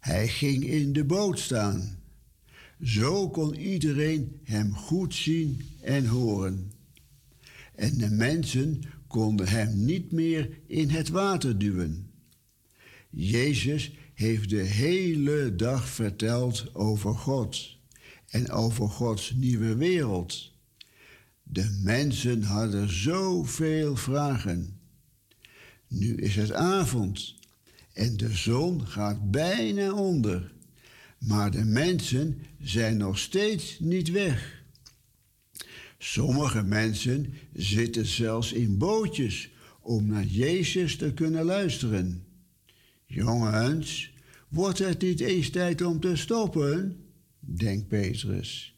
[0.00, 2.02] Hij ging in de boot staan
[2.82, 6.72] zo kon iedereen hem goed zien en horen.
[7.74, 12.10] En de mensen konden hem niet meer in het water duwen.
[13.10, 13.92] Jezus
[14.22, 17.76] heeft de hele dag verteld over God
[18.28, 20.52] en over Gods nieuwe wereld.
[21.42, 24.80] De mensen hadden zoveel vragen.
[25.88, 27.34] Nu is het avond
[27.92, 30.52] en de zon gaat bijna onder.
[31.18, 34.62] Maar de mensen zijn nog steeds niet weg.
[35.98, 39.50] Sommige mensen zitten zelfs in bootjes
[39.80, 42.24] om naar Jezus te kunnen luisteren.
[43.06, 44.11] Jongens,
[44.52, 46.96] wordt het niet eens tijd om te stoppen?
[47.40, 48.74] denkt Petrus.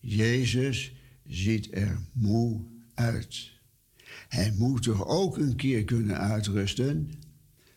[0.00, 0.92] Jezus
[1.26, 2.60] ziet er moe
[2.94, 3.50] uit.
[4.28, 7.10] Hij moet toch ook een keer kunnen uitrusten?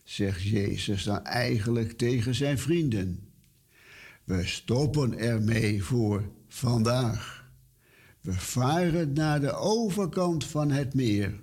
[0.04, 3.28] zegt Jezus dan eigenlijk tegen zijn vrienden.
[4.24, 7.48] We stoppen ermee voor vandaag.
[8.20, 11.40] We varen naar de overkant van het meer.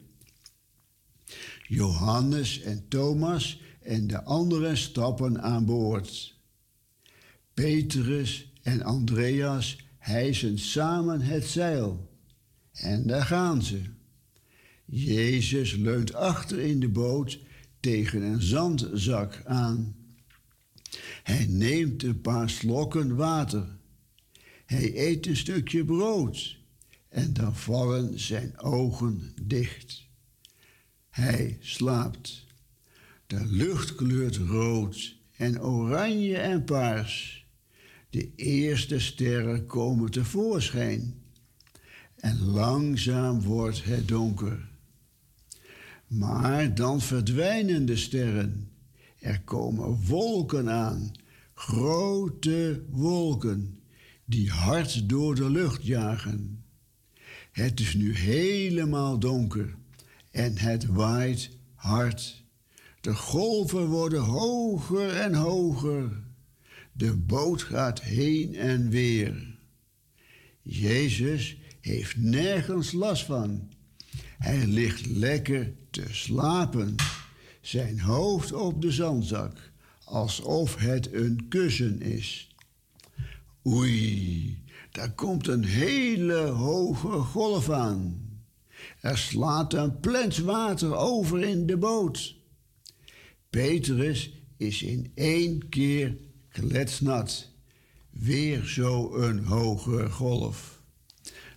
[1.68, 6.36] Johannes en Thomas en de anderen stappen aan boord.
[7.54, 12.10] Petrus en Andreas hijsen samen het zeil.
[12.72, 13.82] En daar gaan ze.
[14.86, 17.40] Jezus leunt achter in de boot
[17.80, 19.96] tegen een zandzak aan.
[21.24, 23.78] Hij neemt een paar slokken water.
[24.66, 26.58] Hij eet een stukje brood
[27.10, 30.08] en dan vallen zijn ogen dicht.
[31.10, 32.46] Hij slaapt.
[33.32, 37.46] De lucht kleurt rood en oranje en paars.
[38.10, 41.22] De eerste sterren komen tevoorschijn.
[42.16, 44.70] En langzaam wordt het donker.
[46.08, 48.72] Maar dan verdwijnen de sterren
[49.20, 51.12] er komen wolken aan,
[51.54, 53.80] grote wolken,
[54.26, 56.64] die hard door de lucht jagen.
[57.52, 59.76] Het is nu helemaal donker
[60.32, 62.41] en het waait hard.
[63.02, 66.24] De golven worden hoger en hoger.
[66.92, 69.58] De boot gaat heen en weer.
[70.62, 73.70] Jezus heeft nergens last van.
[74.38, 76.96] Hij ligt lekker te slapen
[77.62, 79.72] zijn hoofd op de zandzak,
[80.04, 82.56] alsof het een kussen is.
[83.68, 88.30] Oei, daar komt een hele hoge golf aan.
[89.02, 92.36] Er slaat een plens water over in de boot.
[93.52, 96.18] Petrus is in één keer
[96.50, 97.50] kletsnat.
[98.10, 100.82] Weer zo een hoge golf.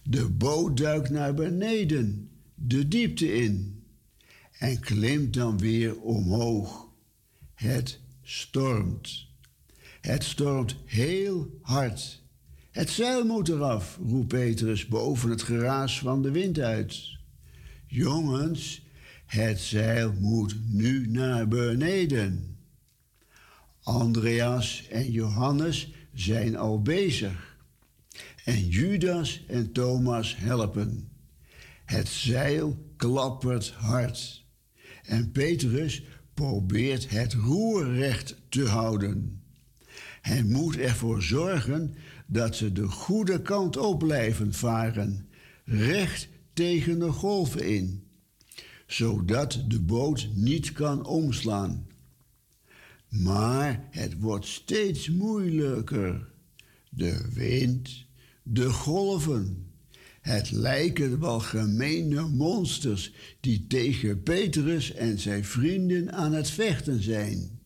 [0.02, 3.82] De boot duikt naar beneden, de diepte in,
[4.58, 6.88] en klimt dan weer omhoog.
[7.54, 9.26] Het stormt.
[10.00, 12.22] Het stormt heel hard.
[12.70, 17.16] Het zeil moet eraf, roept Petrus boven het geraas van de wind uit.
[17.86, 18.83] Jongens,
[19.26, 22.56] het zeil moet nu naar beneden.
[23.82, 27.56] Andreas en Johannes zijn al bezig.
[28.44, 31.08] En Judas en Thomas helpen.
[31.84, 34.44] Het zeil klappert hard.
[35.02, 36.02] En Petrus
[36.34, 39.42] probeert het roer recht te houden.
[40.20, 41.94] Hij moet ervoor zorgen
[42.26, 45.28] dat ze de goede kant op blijven varen,
[45.64, 48.03] recht tegen de golven in,
[48.86, 51.86] zodat de boot niet kan omslaan.
[53.08, 56.32] Maar het wordt steeds moeilijker.
[56.88, 58.04] De wind,
[58.42, 59.72] de golven.
[60.20, 67.60] Het lijken wel gemeene monsters die tegen Petrus en zijn vrienden aan het vechten zijn,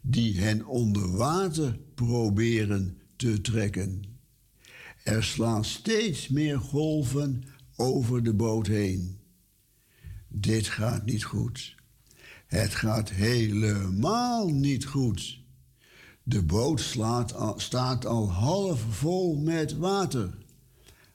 [0.00, 4.02] die hen onder water proberen te trekken.
[5.04, 7.44] Er slaan steeds meer golven
[7.76, 9.21] over de boot heen.
[10.34, 11.74] Dit gaat niet goed.
[12.46, 15.40] Het gaat helemaal niet goed.
[16.22, 20.34] De boot slaat staat al half vol met water.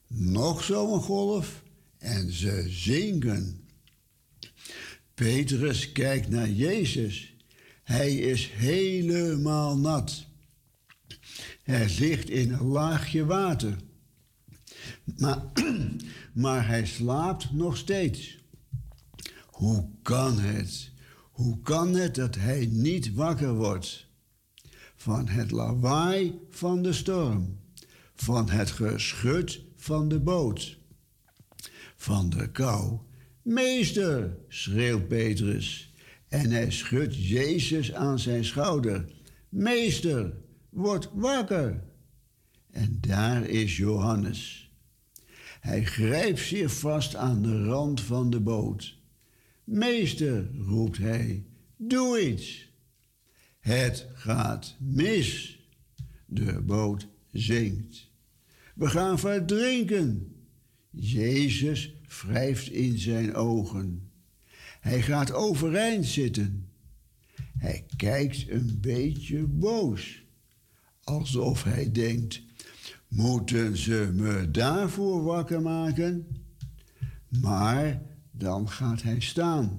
[0.07, 1.63] Nog zo'n golf
[1.97, 3.67] en ze zinken.
[5.13, 7.35] Petrus kijkt naar Jezus.
[7.83, 10.25] Hij is helemaal nat.
[11.63, 13.77] Hij ligt in een laagje water.
[15.03, 15.43] Maar,
[16.33, 18.37] maar hij slaapt nog steeds.
[19.57, 20.91] Hoe kan het?
[21.31, 24.07] Hoe kan het dat hij niet wakker wordt?
[24.95, 27.59] Van het lawaai van de storm,
[28.15, 30.77] van het geschut van de boot,
[31.95, 32.99] van de kou.
[33.41, 35.93] Meester, schreeuwt Petrus,
[36.27, 39.05] en hij schudt Jezus aan zijn schouder.
[39.49, 40.33] Meester,
[40.69, 41.83] word wakker.
[42.71, 44.71] En daar is Johannes.
[45.59, 48.96] Hij grijpt zich vast aan de rand van de boot.
[49.67, 51.45] Meester, roept hij,
[51.77, 52.71] doe iets.
[53.59, 55.59] Het gaat mis.
[56.25, 58.09] De boot zinkt.
[58.75, 60.35] We gaan verdrinken.
[60.89, 64.11] Jezus wrijft in zijn ogen.
[64.79, 66.69] Hij gaat overeind zitten.
[67.57, 70.23] Hij kijkt een beetje boos,
[71.03, 72.41] alsof hij denkt:
[73.07, 76.27] moeten ze me daarvoor wakker maken?
[77.41, 78.01] Maar
[78.37, 79.77] dan gaat hij staan.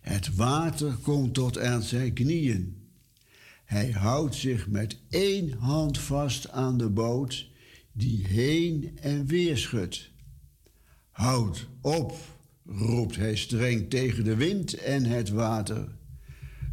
[0.00, 2.76] Het water komt tot aan zijn knieën.
[3.64, 7.48] Hij houdt zich met één hand vast aan de boot
[7.92, 10.10] die heen en weer schudt.
[11.10, 12.14] Houd op,
[12.64, 15.96] roept hij streng tegen de wind en het water.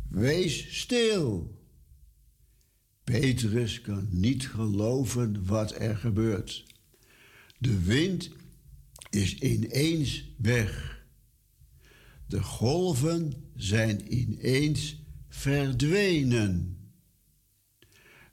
[0.10, 1.58] Wees stil.
[3.04, 6.66] Petrus kan niet geloven wat er gebeurt.
[7.58, 8.30] De wind
[9.16, 11.02] is ineens weg.
[12.28, 16.78] De golven zijn ineens verdwenen.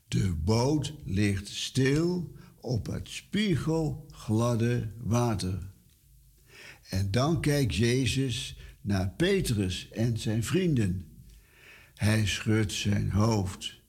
[0.09, 5.73] De boot ligt stil op het spiegelgladde water.
[6.89, 11.07] En dan kijkt Jezus naar Petrus en zijn vrienden.
[11.95, 13.81] Hij schudt zijn hoofd.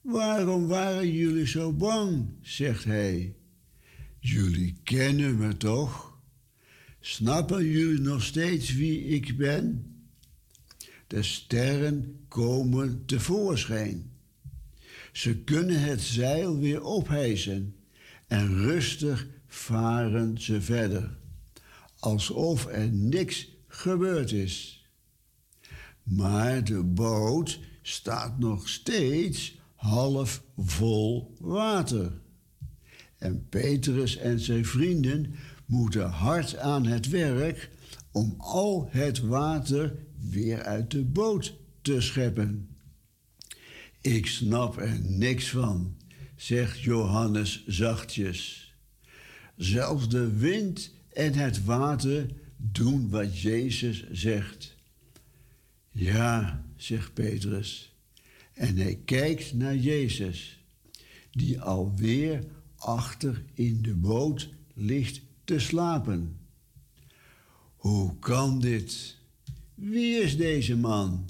[0.00, 2.28] Waarom waren jullie zo bang?
[2.40, 3.34] zegt hij.
[4.18, 6.15] Jullie kennen me toch?
[7.06, 9.94] Snappen jullie nog steeds wie ik ben?
[11.06, 14.10] De sterren komen tevoorschijn.
[15.12, 17.76] Ze kunnen het zeil weer ophijzen
[18.26, 21.18] en rustig varen ze verder,
[21.98, 24.86] alsof er niks gebeurd is.
[26.02, 32.12] Maar de boot staat nog steeds half vol water.
[33.18, 35.34] En Petrus en zijn vrienden
[35.66, 37.70] moeten hard aan het werk
[38.10, 39.96] om al het water
[40.30, 42.68] weer uit de boot te scheppen.
[44.00, 45.96] Ik snap er niks van,
[46.36, 48.74] zegt Johannes zachtjes.
[49.56, 52.26] Zelfs de wind en het water
[52.56, 54.76] doen wat Jezus zegt.
[55.90, 57.94] Ja, zegt Petrus.
[58.52, 60.64] En hij kijkt naar Jezus,
[61.30, 62.44] die alweer
[62.76, 66.38] achter in de boot ligt te slapen.
[67.76, 69.16] Hoe kan dit?
[69.74, 71.28] Wie is deze man?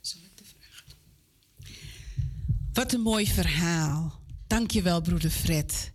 [0.00, 0.84] Zal ik de vraag
[2.72, 4.20] Wat een mooi verhaal.
[4.46, 5.92] Dankjewel, broeder Fred.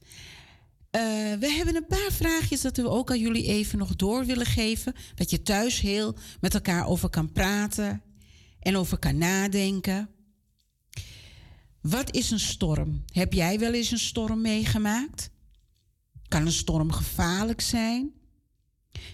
[0.89, 1.01] Eh,
[1.39, 4.93] we hebben een paar vraagjes dat we ook aan jullie even nog door willen geven.
[5.15, 8.01] Dat je thuis heel met elkaar over kan praten
[8.60, 10.10] en over kan nadenken.
[11.81, 13.03] Wat is een storm?
[13.14, 15.30] Heb jij wel eens een storm meegemaakt?
[16.30, 18.11] Kan een storm gevaarlijk zijn?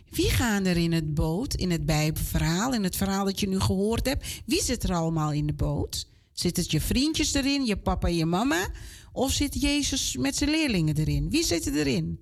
[0.09, 3.59] Wie gaan er in het boot, in het Bijbelverhaal, in het verhaal dat je nu
[3.59, 4.41] gehoord hebt?
[4.45, 6.07] Wie zit er allemaal in de boot?
[6.33, 8.69] Zit het je vriendjes erin, je papa en je mama?
[9.11, 11.29] Of zit Jezus met zijn leerlingen erin?
[11.29, 12.19] Wie zit er erin?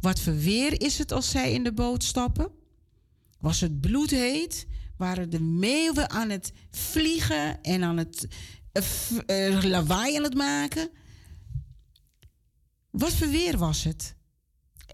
[0.00, 2.50] Wat voor weer is het als zij in de boot stappen?
[3.40, 4.66] Was het bloedheet?
[4.96, 8.26] Waren de meeuwen aan het vliegen en aan het
[9.26, 10.90] uh, lawaai aan het maken?
[12.90, 14.14] Wat voor weer was het?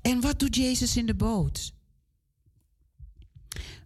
[0.02, 1.74] En wat doet Jezus in de boot?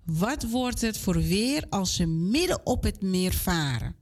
[0.05, 3.97] Wat wordt het voor weer als ze midden op het meer varen?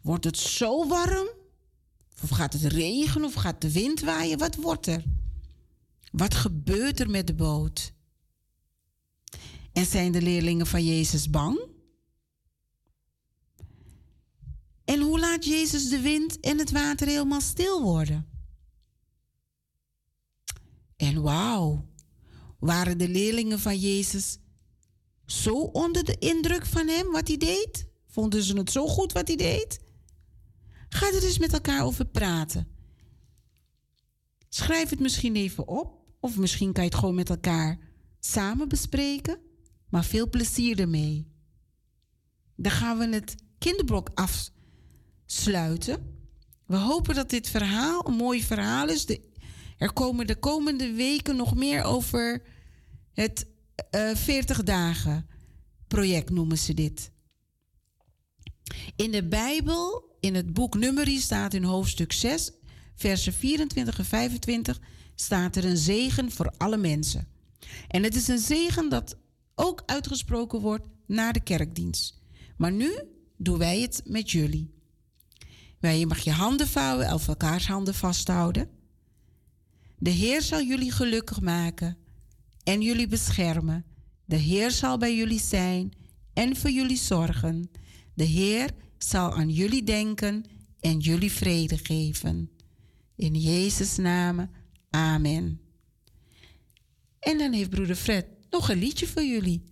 [0.00, 1.28] Wordt het zo warm?
[2.22, 3.28] Of gaat het regenen?
[3.28, 4.38] Of gaat de wind waaien?
[4.38, 5.02] Wat wordt er?
[6.12, 7.92] Wat gebeurt er met de boot?
[9.72, 11.60] En zijn de leerlingen van Jezus bang?
[14.84, 18.35] En hoe laat Jezus de wind en het water helemaal stil worden?
[20.96, 21.88] En wauw,
[22.58, 24.38] waren de leerlingen van Jezus
[25.26, 27.86] zo onder de indruk van hem wat hij deed?
[28.06, 29.80] Vonden ze het zo goed wat hij deed?
[30.88, 32.68] Ga er eens met elkaar over praten.
[34.48, 37.78] Schrijf het misschien even op, of misschien kan je het gewoon met elkaar
[38.20, 39.38] samen bespreken,
[39.88, 41.26] maar veel plezier ermee.
[42.56, 44.10] Dan gaan we het kinderblok
[45.26, 46.14] afsluiten.
[46.66, 49.06] We hopen dat dit verhaal een mooi verhaal is.
[49.06, 49.20] De,
[49.76, 52.42] er komen de komende weken nog meer over
[53.12, 53.46] het
[53.94, 55.26] uh, eh, 40 dagen
[55.86, 57.10] project noemen ze dit.
[58.96, 62.52] In de Bijbel in het boek Nummerie staat in hoofdstuk 6,
[62.94, 64.80] versen 24 en 25,
[65.14, 67.28] staat er een zegen voor alle mensen.
[67.88, 69.16] En het is een zegen dat
[69.54, 72.20] ook uitgesproken wordt na de kerkdienst.
[72.56, 73.00] Maar nu
[73.36, 74.74] doen wij het met jullie.
[75.80, 78.75] Wij mag je handen vouwen, of elkaars handen vasthouden.
[79.98, 81.96] De Heer zal jullie gelukkig maken
[82.64, 83.84] en jullie beschermen.
[84.24, 85.92] De Heer zal bij jullie zijn
[86.32, 87.70] en voor jullie zorgen.
[88.14, 90.44] De Heer zal aan jullie denken
[90.80, 92.50] en jullie vrede geven.
[93.16, 94.50] In Jezus' naam,
[94.90, 95.60] amen.
[97.18, 99.62] En dan heeft broeder Fred nog een liedje voor jullie.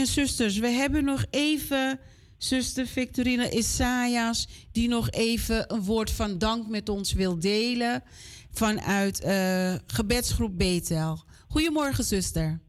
[0.00, 1.98] En zusters, we hebben nog even
[2.36, 8.02] zuster Victorine Isaias, die nog even een woord van dank met ons wil delen
[8.50, 11.24] vanuit uh, gebedsgroep Betel.
[11.48, 12.60] Goedemorgen, zuster.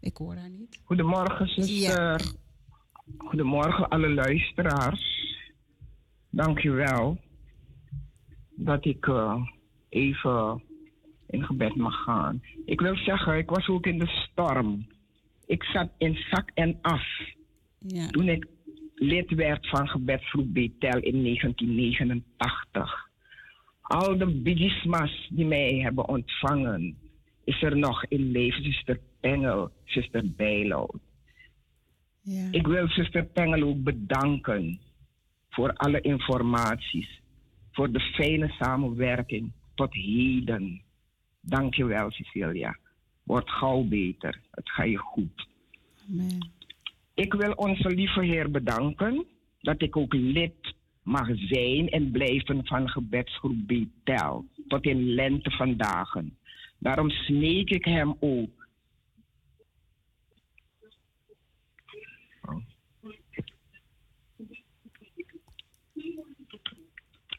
[0.00, 0.80] Ik hoor haar niet.
[0.84, 2.20] Goedemorgen, zuster.
[3.18, 5.42] Goedemorgen, alle luisteraars.
[6.30, 7.18] Dank je wel
[8.56, 9.46] dat ik uh,
[9.88, 10.62] even
[11.26, 12.42] in gebed mag gaan.
[12.64, 14.86] Ik wil zeggen, ik was ook in de storm
[15.46, 17.06] ik zat in zak en af.
[17.78, 18.08] Ja.
[18.08, 18.46] Toen ik
[18.94, 23.08] lid werd van gebedsgroep Betel in 1989.
[23.80, 26.96] Al de bigismas die mij hebben ontvangen,
[27.44, 28.64] is er nog in leven.
[28.64, 30.96] Zuster Pengel, zuster Bijloud.
[32.20, 32.48] Ja.
[32.50, 34.80] Ik wil zuster Pengel ook bedanken
[35.50, 37.20] voor alle informaties,
[37.72, 40.82] voor de fijne samenwerking tot heden.
[41.40, 42.76] Dank je wel, Cecilia.
[43.24, 44.40] Word gauw beter.
[44.50, 45.48] Het gaat je goed.
[46.08, 46.52] Amen.
[47.14, 49.26] Ik wil onze lieve Heer bedanken
[49.60, 55.76] dat ik ook lid mag zijn en blijven van gebedsgroep Betel tot in lente van
[55.76, 56.38] dagen.
[56.78, 58.62] Daarom smeek ik hem ook.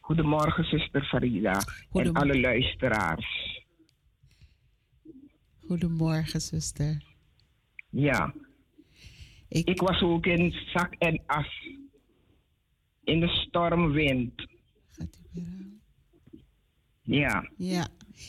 [0.00, 1.60] Goedemorgen, zuster Farida
[1.92, 3.55] en alle luisteraars.
[5.66, 7.02] Goedemorgen, zuster.
[7.90, 8.34] Ja,
[9.48, 11.66] Ik, ik was ook in zak en as.
[13.04, 14.46] In de stormwind.
[14.88, 15.80] Gaat u weer aan?
[17.02, 17.88] Ja, Ja,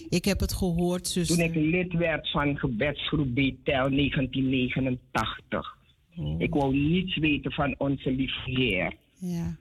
[0.10, 1.56] ik heb het gehoord, toen ik zuster.
[1.62, 5.78] lid werd van gebedsgroep Betel 1989.
[6.18, 8.94] Oh, Ik wou niets weten van onze lieve Heer.
[9.20, 9.58] ja.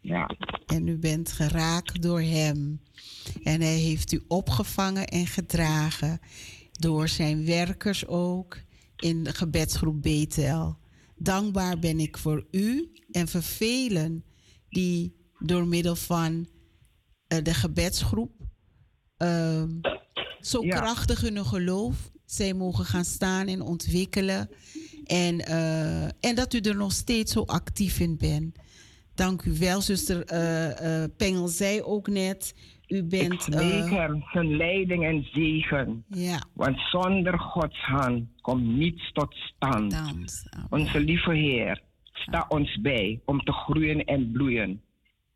[0.00, 0.30] Ja,
[0.66, 2.80] En u bent geraakt door hem.
[3.42, 6.20] En hij heeft u opgevangen en gedragen.
[6.78, 8.58] Door zijn werkers ook
[8.96, 10.78] in de gebedsgroep Betel.
[11.16, 14.24] Dankbaar ben ik voor u en voor velen
[14.68, 16.48] die door middel van
[17.26, 18.32] eh, de gebedsgroep
[19.16, 19.70] ehm,
[20.40, 20.76] zo Ja.
[20.80, 24.48] krachtig hun geloof zij mogen gaan staan en ontwikkelen.
[25.04, 28.56] En, eh, en dat u er nog steeds zo actief in bent.
[29.14, 32.54] Dank u wel, zuster eh, Pengel zei ook net.
[32.88, 33.42] U ik bent.
[33.42, 36.04] smeek eh, hem zijn leiding en zegen.
[36.08, 40.14] ja, Want zonder Gods hand komt niets tot stand.
[40.70, 41.82] Onze lieve Heer,
[42.12, 44.82] sta ons bij om te groeien en bloeien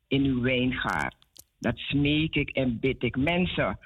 [0.09, 1.17] in uw wijngaard.
[1.59, 3.17] Dat smeek ik en bid ik.
[3.17, 3.79] Mensen,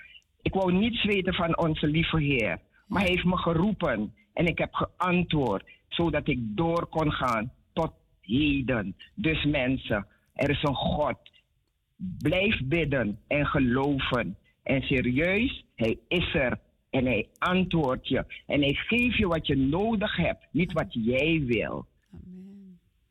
[0.43, 2.59] ik wou niets weten van onze lieve Heer.
[2.87, 7.93] Maar hij heeft me geroepen en ik heb geantwoord, zodat ik door kon gaan tot
[8.21, 8.97] heden.
[9.15, 11.17] Dus mensen, er is een God.
[12.19, 14.37] Blijf bidden en geloven.
[14.63, 16.59] En serieus, hij is er.
[16.91, 18.25] En hij antwoordt je.
[18.47, 21.87] En hij geeft je wat je nodig hebt, niet wat jij wil.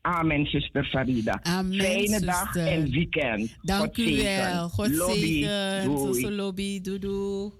[0.00, 1.40] Amen, zuster Farida.
[1.42, 3.56] Amen, Fijne dag en weekend.
[3.62, 4.52] Dank God u zegen.
[4.52, 4.68] wel.
[4.68, 5.20] God Lobby.
[5.20, 5.98] zegen.
[5.98, 6.80] Zuster Lobby.
[6.80, 7.50] Doei doei.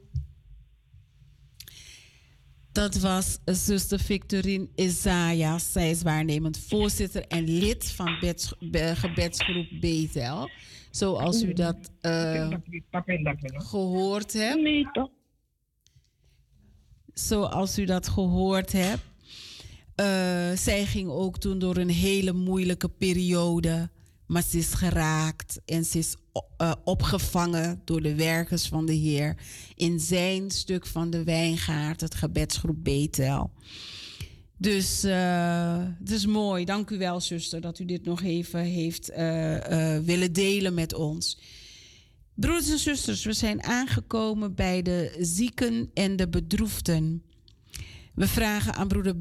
[2.73, 5.59] Dat was zuster Victorine Isaiah.
[5.59, 10.51] Zij is waarnemend voorzitter en lid van beds- be- gebedsgroep Betel.
[10.93, 12.49] Zoals u dat eh,
[13.71, 14.61] gehoord hebt.
[14.61, 15.11] Nee, toch?
[17.15, 19.03] zoals u dat gehoord hebt.
[19.95, 23.91] Eh, zij ging ook toen door een hele moeilijke periode.
[24.27, 26.17] Maar ze is geraakt en ze is
[26.57, 29.37] eh, opgevangen door de werkers van de Heer.
[29.75, 33.51] In zijn stuk van de wijngaard, het gebedsgroep Betel.
[34.63, 36.65] Dus eh, het is mooi.
[36.65, 40.95] Dank u wel, zuster, dat u dit nog even heeft eh, eh, willen delen met
[40.95, 41.39] ons.
[42.35, 47.23] Broeders en zusters, we zijn aangekomen bij de zieken en de bedroefden.
[48.15, 49.17] We vragen aan broeder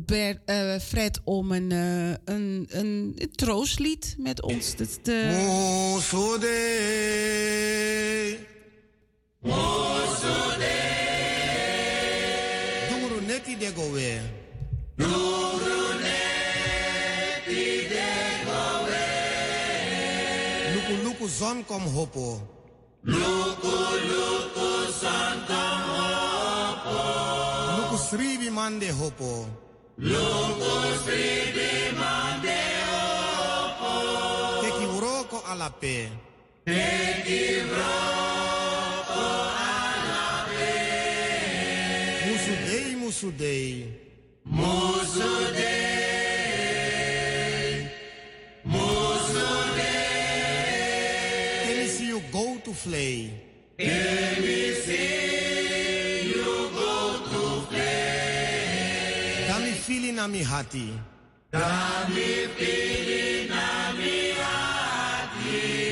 [0.81, 4.87] Fred om een, een, een, troostlied met ons te...
[5.01, 6.57] te Mosude.
[9.39, 10.41] Mosude.
[20.73, 22.41] Luku luku zon kom hopo.
[23.03, 23.75] Luku
[24.09, 24.69] luku
[25.01, 26.99] zon kom hopo.
[27.77, 29.31] Luku sribi mande hopo.
[34.61, 35.97] Teki uroko alape.
[36.65, 39.25] Teki uroko
[39.69, 40.73] alape.
[42.25, 44.00] Musudei, musudei.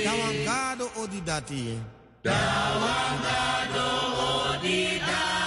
[0.03, 1.79] Tawangado odidati.
[2.23, 3.87] Tawangado
[4.53, 5.38] odidati.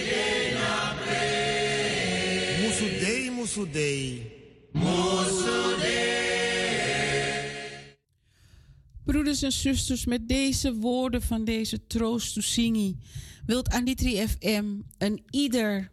[0.10, 2.62] de nyam prei.
[2.62, 4.32] Musudei, musudei.
[9.06, 12.98] Broeders en zusters, met deze woorden van deze troosttoezingi
[13.46, 14.66] wilt Anitri FM
[14.98, 15.92] een ieder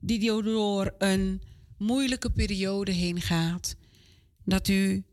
[0.00, 1.42] die door een
[1.78, 3.76] moeilijke periode heen gaat,
[4.44, 5.04] dat u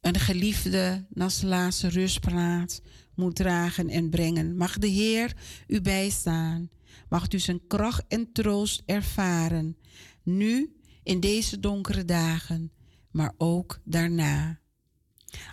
[0.00, 2.80] een geliefde naar zijn laatste rustpraat
[3.14, 4.56] moet dragen en brengen.
[4.56, 6.70] Mag de Heer u bijstaan.
[7.08, 9.76] Mag u zijn kracht en troost ervaren.
[10.22, 12.72] Nu in deze donkere dagen,
[13.10, 14.60] maar ook daarna.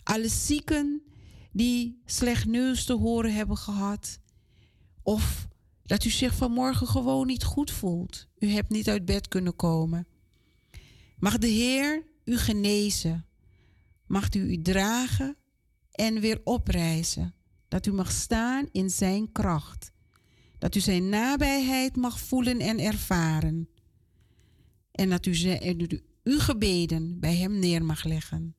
[0.03, 1.01] Alle zieken
[1.51, 4.19] die slecht nieuws te horen hebben gehad.
[5.03, 5.47] Of
[5.83, 8.27] dat u zich vanmorgen gewoon niet goed voelt.
[8.39, 10.07] U hebt niet uit bed kunnen komen.
[11.19, 13.25] Mag de Heer u genezen.
[14.05, 15.37] Mag u u dragen
[15.91, 17.33] en weer oprijzen.
[17.67, 19.91] Dat u mag staan in zijn kracht.
[20.57, 23.69] Dat u zijn nabijheid mag voelen en ervaren.
[24.91, 25.61] En dat u,
[26.23, 28.55] uw gebeden bij hem neer mag leggen.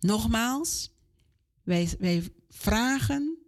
[0.00, 0.92] Nogmaals,
[1.62, 3.38] wij, wij vragen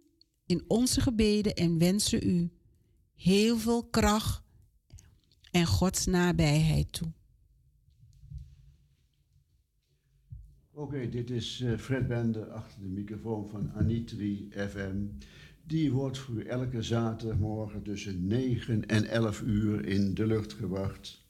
[0.45, 2.51] in onze gebeden en wensen u
[3.15, 4.41] heel veel kracht
[5.51, 7.16] en Gods nabijheid toe.
[10.79, 14.95] Oké, dit is uh, Fred Bender achter de microfoon van Anitri FM.
[15.63, 21.25] Die wordt voor elke zaterdagmorgen tussen 9 en 11 uur in de lucht gebracht.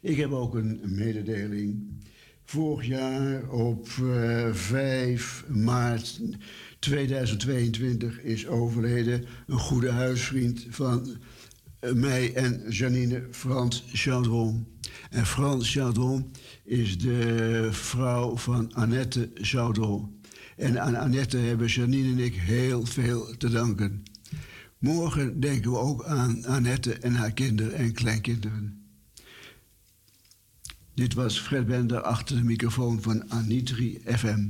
[0.00, 2.02] Ik heb ook een mededeling.
[2.44, 6.20] Vorig jaar op uh, eh, 5 maart
[6.78, 11.16] 2022 is overleden een goede huisvriend van
[11.78, 14.73] eh, mij en Janine, Frans Chardon.
[15.10, 16.30] En Frans Chardon
[16.64, 20.20] is de vrouw van Annette Chardon.
[20.56, 24.02] En aan Annette hebben Janine en ik heel veel te danken.
[24.78, 28.84] Morgen denken we ook aan Annette en haar kinderen en kleinkinderen.
[30.94, 34.48] Dit was Fred Bender achter de microfoon van Anitri FM.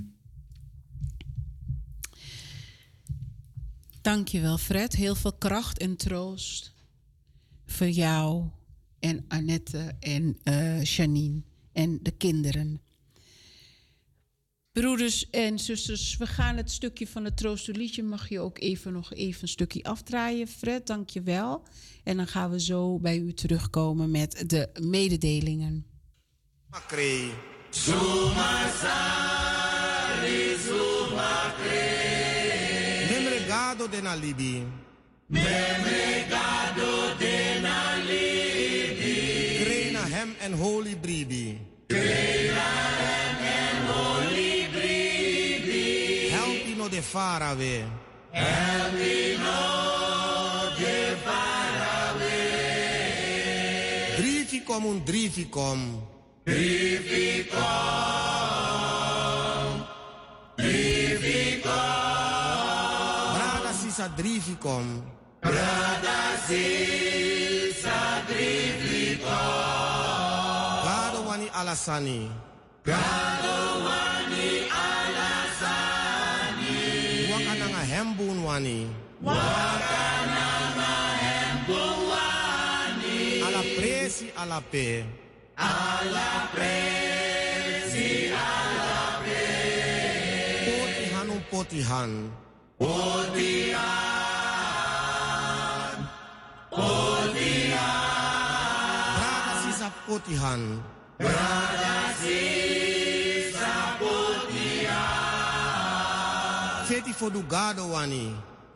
[4.01, 4.97] Dankjewel Fred.
[4.97, 6.73] Heel veel kracht en troost
[7.67, 8.49] voor jou
[9.05, 12.81] en Annette en uh, Janine en de kinderen.
[14.73, 18.03] Broeders en zusters, we gaan het stukje van het troosterliedje.
[18.03, 20.87] Mag je ook even nog even een stukje afdraaien, Fred?
[20.87, 21.63] Dank je wel.
[22.05, 25.87] En dan gaan we zo bij u terugkomen met de mededelingen.
[26.71, 27.31] Macrei.
[27.71, 28.05] Sumasari,
[30.67, 31.85] Sumasari.
[33.11, 34.67] Memregado de Nalibi.
[35.27, 37.94] Memregado de Nalibi.
[40.45, 41.59] and Holy Breedy.
[41.89, 46.29] Cleveland and Holy Breedy.
[46.31, 47.85] Helpino de Faraway.
[48.31, 49.57] Helpino
[50.77, 52.45] de Faraway.
[54.19, 56.03] Drificum un drificum.
[56.45, 57.63] Drificum.
[60.59, 61.73] Drificum.
[63.33, 65.03] Bradasis adrificum.
[65.41, 66.53] Bradasis
[67.87, 69.84] adrificum.
[71.65, 72.21] alasani
[72.85, 74.49] galowani
[74.85, 76.77] alasani
[77.33, 78.79] wakananga hembun wani
[79.25, 80.93] wakananga
[81.25, 83.17] hembun wani
[83.47, 84.87] ala presi ala pe
[85.57, 89.41] ala presi ala pe
[90.69, 92.11] potihan potihan.
[92.79, 93.81] Potihan.
[96.69, 97.89] Potihan.
[99.17, 100.61] Brada sisa potihan.
[106.89, 108.25] Feti fodu gado wani.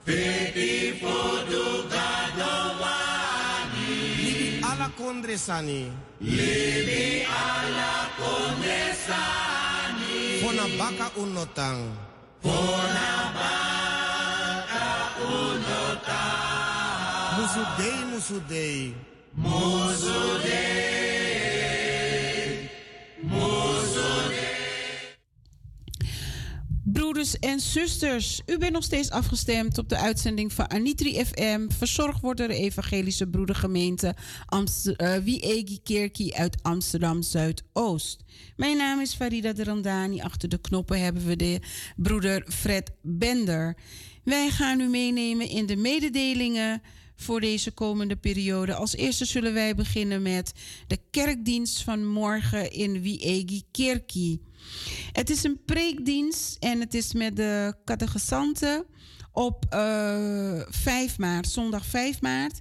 [0.06, 0.70] Feti
[1.02, 1.62] fodu
[1.92, 2.52] gado
[2.82, 3.90] wani.
[4.18, 5.80] Libi ala kondresani.
[6.20, 10.16] Libi ala kondresani.
[10.42, 11.80] Fona baka unotang.
[12.42, 13.08] Fona
[13.38, 14.86] baka
[15.34, 17.32] unotang.
[17.36, 18.82] Musudei, musudei.
[19.34, 21.27] Musudei.
[27.08, 32.20] Broeders en zusters, u bent nog steeds afgestemd op de uitzending van Anitri FM, verzorgd
[32.20, 34.14] wordt door de Evangelische Broedergemeente
[34.46, 38.24] Amster uh, Wiegi Kerkie uit Amsterdam Zuidoost.
[38.56, 40.20] Mijn naam is Farida de Randani.
[40.20, 41.60] Achter de knoppen hebben we de
[41.96, 43.76] broeder Fred Bender.
[44.24, 46.82] Wij gaan u meenemen in de mededelingen
[47.16, 48.74] voor deze komende periode.
[48.74, 50.52] Als eerste zullen wij beginnen met
[50.86, 54.40] de kerkdienst van morgen in Wiegi Kerkie.
[55.12, 58.84] Het is een preekdienst en het is met de catechisanten
[59.32, 62.60] op uh, eh, 5 maart, zondag 5 maart.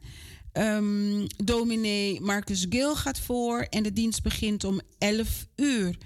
[0.54, 5.98] Um, dominee Marcus Gil gaat voor en de dienst begint om 11 uur.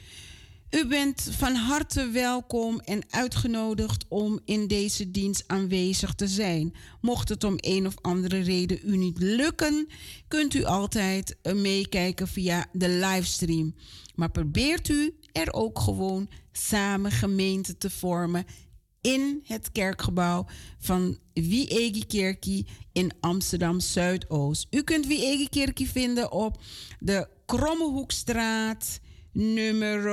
[0.71, 6.73] U bent van harte welkom en uitgenodigd om in deze dienst aanwezig te zijn.
[7.01, 9.87] Mocht het om een of andere reden u niet lukken,
[10.27, 13.75] kunt u altijd eh, meekijken via de livestream.
[14.15, 18.45] Maar probeert u er ook gewoon samen gemeente te vormen
[19.01, 20.45] in het kerkgebouw
[20.79, 24.67] van Wiegi Kerkie in Amsterdam Zuidoost.
[24.69, 26.61] U kunt Wiegi Kerkie vinden op
[26.99, 28.99] de Krommehoekstraat
[29.31, 30.03] nummer.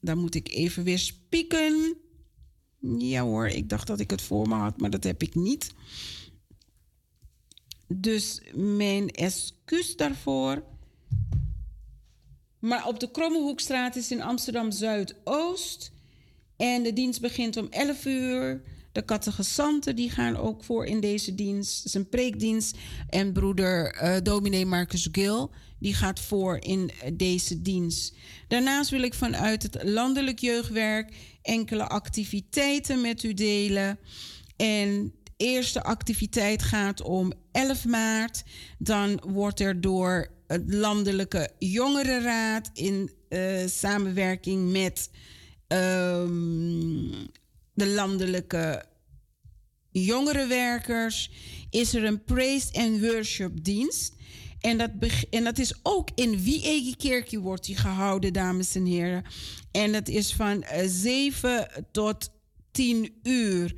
[0.00, 1.96] Dan moet ik even weer spieken.
[2.98, 5.74] Ja hoor, ik dacht dat ik het voor me had, maar dat heb ik niet.
[7.86, 10.64] Dus mijn excuus daarvoor.
[12.58, 15.92] Maar op de Krommehoekstraat is in Amsterdam Zuidoost.
[16.56, 18.62] En de dienst begint om 11 uur.
[18.94, 21.76] De catechisanten die gaan ook voor in deze dienst.
[21.76, 22.76] Het is een preekdienst.
[23.08, 28.14] En broeder uh, dominee Marcus Gil die gaat voor in deze dienst.
[28.48, 33.98] Daarnaast wil ik vanuit het landelijk jeugdwerk enkele activiteiten met u delen.
[34.56, 38.42] En de eerste activiteit gaat om 11 maart.
[38.78, 45.10] Dan wordt er door het Landelijke Jongerenraad in uh, samenwerking met
[45.68, 47.30] um,
[47.74, 48.84] de landelijke
[49.90, 51.30] jongerenwerkers
[51.70, 54.12] is er een praise and worship dienst.
[54.60, 54.90] En dat,
[55.30, 59.24] dat is ook in Wiege Kerkje wordt die gehouden, dames en heren.
[59.70, 62.30] En dat is van 7 eh, tot
[62.70, 63.74] 10 uur.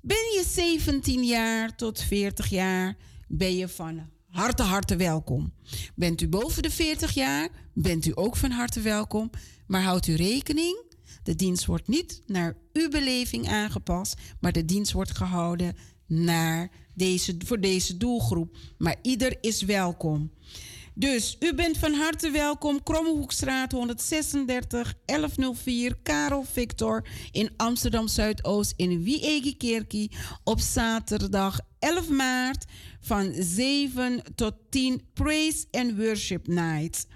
[0.00, 2.96] Ben je 17 jaar tot 40 jaar,
[3.28, 5.52] ben je van harte, harte welkom.
[5.94, 9.30] Bent u boven de 40 jaar, bent u ook van harte welkom.
[9.66, 10.82] Maar houdt u rekening,
[11.22, 15.76] de dienst wordt niet naar uw beleving aangepast, maar de dienst wordt gehouden
[16.06, 18.56] naar deze, voor deze doelgroep.
[18.78, 20.30] Maar ieder is welkom.
[20.94, 22.82] Dus u bent van harte welkom.
[22.82, 30.10] Krommehoekstraat 136 1104 Karel Victor in Amsterdam Zuidoost in Wiegekerkie
[30.44, 32.64] op zaterdag 11 maart
[33.00, 37.06] van 7 tot 10 Praise and Worship Night.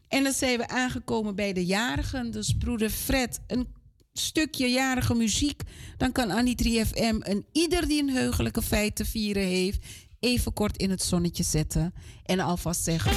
[0.07, 2.31] En dan zijn we aangekomen bij de jarigen.
[2.31, 3.67] Dus broeder Fred, een
[4.13, 5.61] stukje jarige muziek.
[5.97, 9.85] Dan kan Annie 3FM en ieder die een heugelijke feit te vieren heeft
[10.19, 11.93] even kort in het zonnetje zetten
[12.23, 13.11] en alvast zeggen.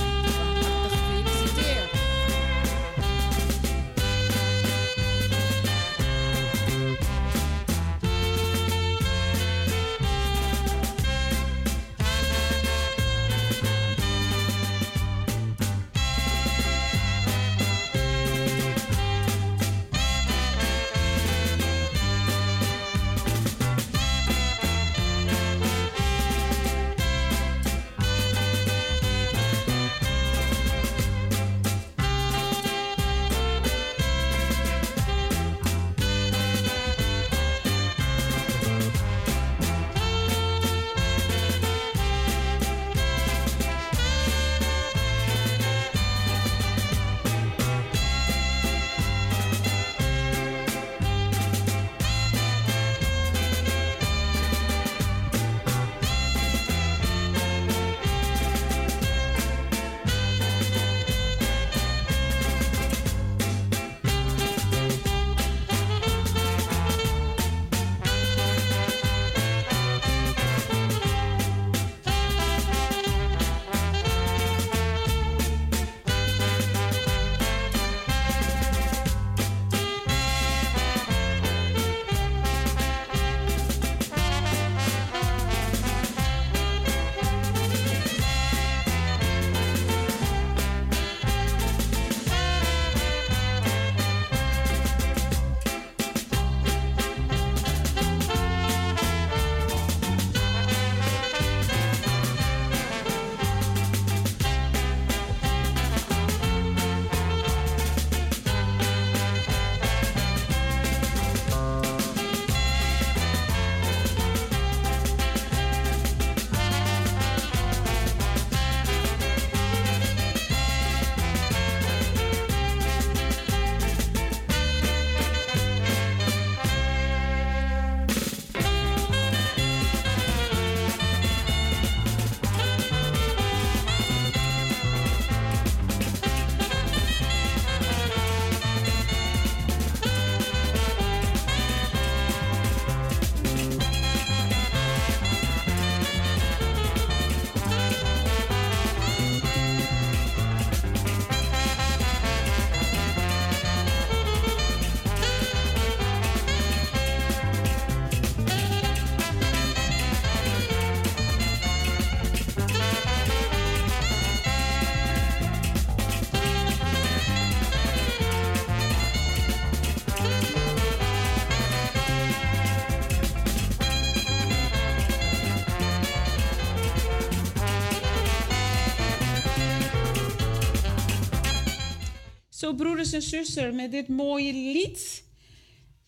[183.01, 185.25] Broeders en zusters, met dit mooie lied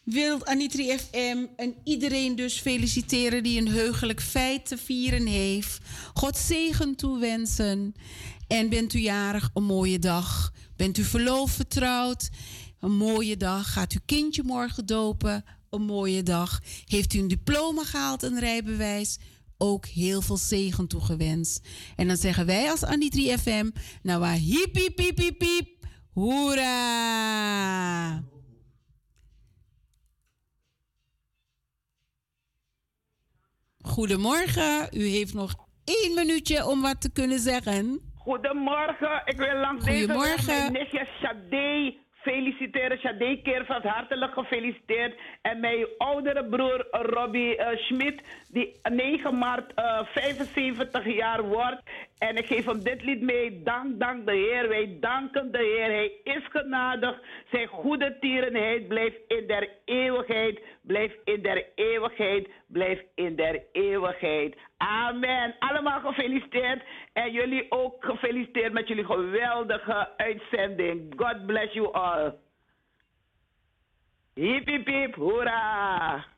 [0.02, 5.78] wil Anitri FM en iedereen dus feliciteren die een heugelijk feit te vieren heeft.
[6.14, 7.94] God zegen toewensen.
[8.46, 10.52] En bent u jarig, een mooie dag.
[10.76, 12.30] Bent u verloofd, vertrouwd,
[12.80, 13.72] een mooie dag.
[13.72, 16.60] Gaat uw kindje morgen dopen, een mooie dag.
[16.84, 19.18] Heeft u een diploma gehaald, een rijbewijs,
[19.58, 21.60] ook heel veel zegen toegewenst.
[21.96, 23.70] En dan zeggen wij als Anitri FM,
[24.02, 25.80] nou waar hiep, hiep, hiep,
[26.14, 26.70] hoera!
[33.82, 38.00] Goedemorgen, u heeft nog één minuutje om wat te kunnen zeggen.
[38.14, 40.36] Goedemorgen, ik wil langs Goedemorgen.
[40.36, 42.98] deze weg mijn nichtje Sade feliciteren.
[42.98, 45.20] Sade Keervat, hartelijk gefeliciteerd.
[45.42, 51.82] En mijn oudere broer Robbie eh, Schmid, die 9 maart eh, 75 jaar wordt.
[52.28, 53.62] En ik geef hem dit lied mee.
[53.62, 54.68] Dank, dank de Heer.
[54.68, 55.84] Wij danken de Heer.
[55.84, 57.20] Hij is genadig.
[57.50, 60.60] Zijn goede tierenheid blijft in der eeuwigheid.
[60.82, 62.48] Blijft in der eeuwigheid.
[62.66, 64.56] Blijft in der eeuwigheid.
[64.76, 65.54] Amen.
[65.58, 66.82] Allemaal gefeliciteerd.
[67.12, 71.12] En jullie ook gefeliciteerd met jullie geweldige uitzending.
[71.16, 72.32] God bless you all.
[74.34, 76.31] Hip hip hoera!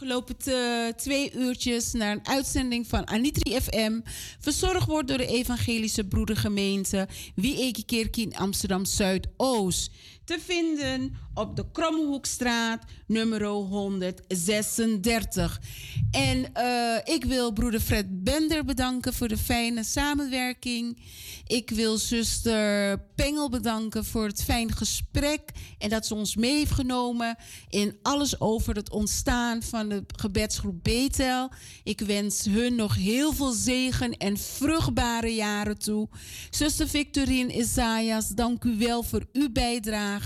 [0.00, 4.00] Afgelopen te- twee uurtjes naar een uitzending van Anitri FM.
[4.38, 9.90] Verzorgd wordt door de Evangelische Broedergemeente Wiekekerk in Amsterdam Zuidoost.
[10.30, 15.60] Te vinden op de Kromhoekstraat nummer 136.
[16.10, 20.98] En eh, ik wil broeder Fred Bender bedanken voor de fijne samenwerking.
[21.46, 25.40] Ik wil zuster Pengel bedanken voor het fijn gesprek.
[25.78, 27.36] En dat ze ons mee heeft genomen
[27.68, 31.50] in alles over het ontstaan van de gebedsgroep Betel.
[31.82, 36.08] Ik wens hun nog heel veel zegen en vruchtbare jaren toe.
[36.50, 40.19] Zuster Victorine Isaias, dank u wel voor uw bijdrage.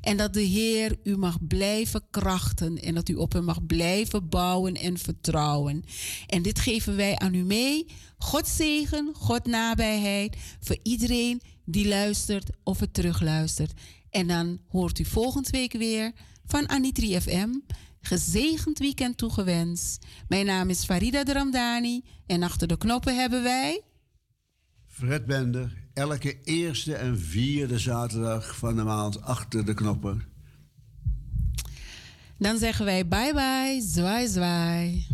[0.00, 2.82] En dat de Heer u mag blijven krachten.
[2.82, 5.84] En dat u op hem mag blijven bouwen en vertrouwen.
[6.26, 7.86] En dit geven wij aan u mee.
[8.18, 13.72] God zegen, God nabijheid voor iedereen die luistert of het terugluistert.
[14.10, 16.12] En dan hoort u volgende week weer
[16.46, 17.48] van Anitri FM.
[18.00, 20.06] Gezegend weekend toegewenst.
[20.28, 23.82] Mijn naam is Farida Dramdani en achter de knoppen hebben wij.
[24.86, 30.22] Fred Bender, elke eerste en vierde zaterdag van de maand achter de knoppen.
[32.38, 35.06] Dan zeggen wij bye bye, zwaai zwaai.